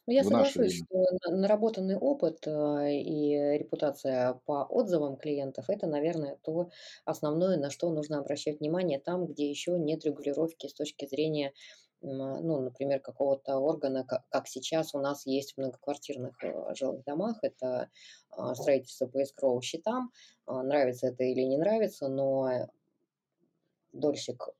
Ну, 0.07 0.13
я 0.13 0.23
соглашусь, 0.23 0.85
что 0.85 1.05
наработанный 1.31 1.97
опыт 1.97 2.47
а, 2.47 2.89
и 2.89 3.59
репутация 3.59 4.35
по 4.47 4.63
отзывам 4.65 5.17
клиентов– 5.17 5.69
это, 5.69 5.89
наверное, 5.89 6.39
то 6.43 6.71
основное, 7.05 7.57
на 7.57 7.71
что 7.71 7.91
нужно 7.91 8.19
обращать 8.21 8.61
внимание 8.61 9.01
там, 9.01 9.27
где 9.27 9.51
еще 9.51 9.79
нет 9.79 10.05
регулировки 10.05 10.69
с 10.69 10.75
точки 10.75 11.07
зрения, 11.07 11.53
ну, 12.03 12.61
например, 12.61 13.01
какого-то 13.01 13.57
органа, 13.57 14.05
как, 14.05 14.47
сейчас 14.47 14.95
у 14.95 15.01
нас 15.01 15.27
есть 15.27 15.55
в 15.55 15.59
многоквартирных 15.59 16.43
э, 16.45 16.75
жилых 16.75 17.03
домах, 17.05 17.39
это 17.43 17.89
а, 18.31 18.55
строительство 18.55 19.07
по 19.07 19.21
escrow 19.21 19.61
счетам, 19.61 20.13
а, 20.45 20.63
нравится 20.63 21.09
это 21.09 21.25
или 21.25 21.41
не 21.43 21.57
нравится, 21.57 22.07
но 22.09 22.69
дольщик 23.93 24.51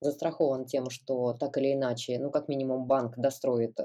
застрахован 0.00 0.64
тем, 0.64 0.90
что 0.90 1.32
так 1.32 1.56
или 1.58 1.74
иначе, 1.74 2.18
ну, 2.18 2.30
как 2.30 2.48
минимум, 2.48 2.86
банк 2.86 3.18
достроит 3.18 3.78
э, 3.80 3.84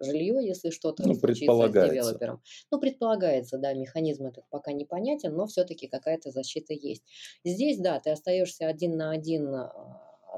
жилье, 0.00 0.44
если 0.44 0.70
что-то 0.70 1.06
ну, 1.06 1.14
случится 1.14 1.68
с 1.68 1.72
девелопером. 1.72 2.42
Ну, 2.70 2.80
предполагается, 2.80 3.58
да, 3.58 3.72
механизм 3.74 4.26
этот 4.26 4.44
пока 4.50 4.72
непонятен, 4.72 5.34
но 5.34 5.46
все-таки 5.46 5.88
какая-то 5.88 6.30
защита 6.30 6.74
есть. 6.74 7.04
Здесь, 7.44 7.78
да, 7.78 8.00
ты 8.00 8.10
остаешься 8.10 8.66
один 8.66 8.96
на 8.96 9.10
один 9.10 9.54
э, 9.54 9.68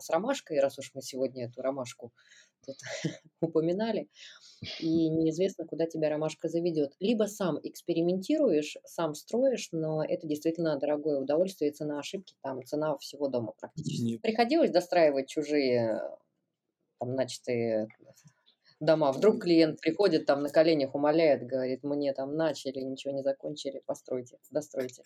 с 0.01 0.11
ромашкой, 0.11 0.61
раз 0.61 0.79
уж 0.79 0.93
мы 0.95 1.03
сегодня 1.03 1.47
эту 1.47 1.63
ромашку 1.63 2.13
тут 2.65 2.77
упоминали, 3.41 4.09
и 4.81 5.09
неизвестно, 5.09 5.67
куда 5.67 5.87
тебя 5.87 6.11
ромашка 6.11 6.49
заведет. 6.49 6.95
Либо 7.01 7.25
сам 7.25 7.59
экспериментируешь, 7.63 8.77
сам 8.85 9.15
строишь, 9.15 9.69
но 9.73 10.05
это 10.05 10.27
действительно 10.27 10.79
дорогое 10.79 11.21
удовольствие, 11.21 11.73
цена 11.73 11.99
ошибки, 11.99 12.35
там 12.43 12.65
цена 12.65 12.97
всего 12.99 13.29
дома 13.29 13.53
практически. 13.59 14.03
Нет. 14.03 14.23
Приходилось 14.23 14.71
достраивать 14.71 15.29
чужие 15.29 16.01
там, 16.99 17.15
начатые 17.15 17.89
дома. 18.81 19.13
Вдруг 19.13 19.43
клиент 19.43 19.81
приходит 19.81 20.27
там 20.27 20.43
на 20.43 20.49
коленях, 20.49 20.95
умоляет, 20.95 21.47
говорит, 21.47 21.83
мне 21.83 22.13
там 22.13 22.37
начали, 22.37 22.81
ничего 22.81 23.15
не 23.15 23.23
закончили, 23.23 23.83
постройте, 23.87 24.39
достройте. 24.51 25.03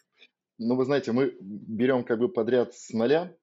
Ну, 0.59 0.77
вы 0.77 0.85
знаете, 0.85 1.13
мы 1.13 1.35
берем 1.41 2.05
как 2.05 2.19
бы 2.19 2.29
подряд 2.29 2.75
с 2.75 2.91
нуля, 2.91 3.35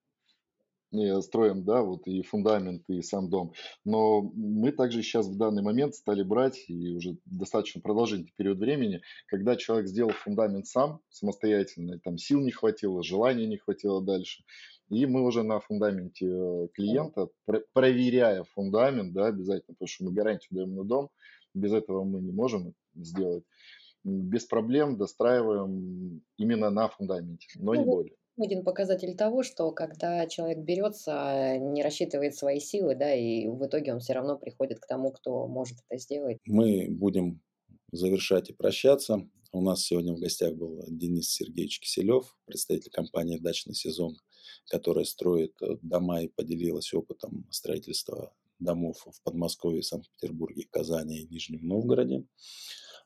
строим, 1.22 1.64
да, 1.64 1.82
вот 1.82 2.08
и 2.08 2.22
фундамент, 2.22 2.84
и 2.90 3.02
сам 3.02 3.30
дом. 3.30 3.54
Но 3.86 4.22
мы 4.22 4.72
также 4.72 5.04
сейчас 5.04 5.28
в 5.28 5.38
данный 5.38 5.62
момент 5.62 5.96
стали 5.96 6.24
брать, 6.24 6.64
и 6.68 6.96
уже 6.96 7.18
достаточно 7.26 7.82
продолжительный 7.82 8.34
период 8.36 8.60
времени, 8.60 9.02
когда 9.28 9.56
человек 9.56 9.88
сделал 9.88 10.12
фундамент 10.12 10.68
сам, 10.68 11.02
самостоятельно, 11.10 12.00
там 12.00 12.18
сил 12.18 12.40
не 12.42 12.52
хватило, 12.52 13.04
желания 13.04 13.48
не 13.48 13.58
хватило 13.58 14.02
дальше, 14.02 14.44
и 14.90 15.06
мы 15.06 15.24
уже 15.24 15.44
на 15.44 15.60
фундаменте 15.60 16.28
э, 16.28 16.68
клиента, 16.74 17.28
проверяя 17.74 18.44
фундамент, 18.56 19.14
да, 19.14 19.28
обязательно, 19.28 19.74
потому 19.74 19.88
что 19.88 20.06
мы 20.06 20.14
гарантию 20.14 20.50
даем 20.52 20.76
на 20.76 20.84
дом, 20.84 21.10
без 21.54 21.74
этого 21.74 22.04
мы 22.04 22.22
не 22.22 22.32
можем 22.32 22.74
сделать, 22.96 23.44
без 24.04 24.46
проблем 24.46 24.98
достраиваем 24.98 26.22
именно 26.38 26.70
на 26.70 26.88
фундаменте, 26.88 27.48
но 27.56 27.76
не 27.76 27.84
ну 27.84 27.92
более 27.92 28.16
один 28.38 28.64
показатель 28.64 29.16
того, 29.16 29.44
что 29.44 29.72
когда 29.72 30.28
человек 30.28 30.60
берется, 30.60 31.58
не 31.58 31.84
рассчитывает 31.84 32.36
свои 32.36 32.60
силы, 32.60 32.96
да, 32.96 33.14
и 33.14 33.48
в 33.48 33.66
итоге 33.66 33.94
он 33.94 34.00
все 34.00 34.14
равно 34.14 34.38
приходит 34.38 34.80
к 34.80 34.88
тому, 34.88 35.12
кто 35.12 35.48
может 35.48 35.78
это 35.88 36.00
сделать. 36.00 36.38
Мы 36.46 36.88
будем 36.90 37.42
завершать 37.92 38.50
и 38.50 38.54
прощаться. 38.54 39.28
У 39.52 39.62
нас 39.62 39.84
сегодня 39.84 40.14
в 40.14 40.20
гостях 40.20 40.56
был 40.56 40.84
Денис 40.88 41.30
Сергеевич 41.30 41.80
Киселев, 41.80 42.36
представитель 42.46 42.92
компании 42.92 43.38
«Дачный 43.38 43.76
сезон», 43.76 44.18
которая 44.70 45.06
строит 45.06 45.54
э, 45.62 45.78
дома 45.82 46.22
и 46.22 46.28
поделилась 46.28 46.94
опытом 46.94 47.48
строительства 47.50 48.34
домов 48.60 49.08
в 49.10 49.22
Подмосковье, 49.24 49.84
Санкт-Петербурге, 49.84 50.68
Казани 50.70 51.22
и 51.22 51.28
Нижнем 51.28 51.66
Новгороде. 51.66 52.26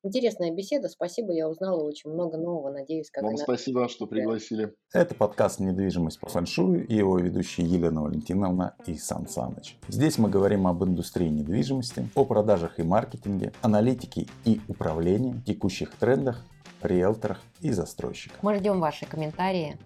Интересная 0.04 0.50
беседа. 0.52 0.90
Спасибо, 0.90 1.32
я 1.32 1.48
узнала 1.48 1.84
очень 1.84 2.10
много 2.10 2.36
нового. 2.36 2.72
Надеюсь, 2.72 3.12
как 3.12 3.24
Вам 3.24 3.36
она... 3.36 3.44
спасибо, 3.44 3.88
что 3.88 4.08
пригласили. 4.08 4.74
Это 4.94 5.14
подкаст 5.14 5.60
«Недвижимость 5.60 6.20
по 6.20 6.28
фэншую» 6.28 6.88
и 6.88 6.96
его 6.96 7.20
ведущие 7.20 7.68
Елена 7.68 8.02
Валентиновна 8.02 8.76
и 8.88 8.96
Сан 8.96 9.28
Саныч. 9.28 9.78
Здесь 9.88 10.18
мы 10.18 10.28
говорим 10.28 10.66
об 10.66 10.84
индустрии 10.84 11.28
недвижимости, 11.28 12.10
о 12.16 12.26
продажах 12.26 12.80
и 12.80 12.84
маркетинге, 12.84 13.54
аналитике 13.62 14.26
и 14.44 14.60
управлении, 14.68 15.40
текущих 15.46 15.96
трендах, 15.96 16.44
риэлторах 16.82 17.40
и 17.60 17.70
застройщиках. 17.70 18.42
Мы 18.42 18.56
ждем 18.56 18.80
ваши 18.80 19.06
комментарии, 19.06 19.78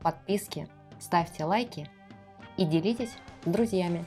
подписки, 0.00 0.68
ставьте 1.00 1.44
лайки 1.44 1.88
и 2.56 2.64
делитесь 2.64 3.16
с 3.44 3.50
друзьями. 3.50 4.06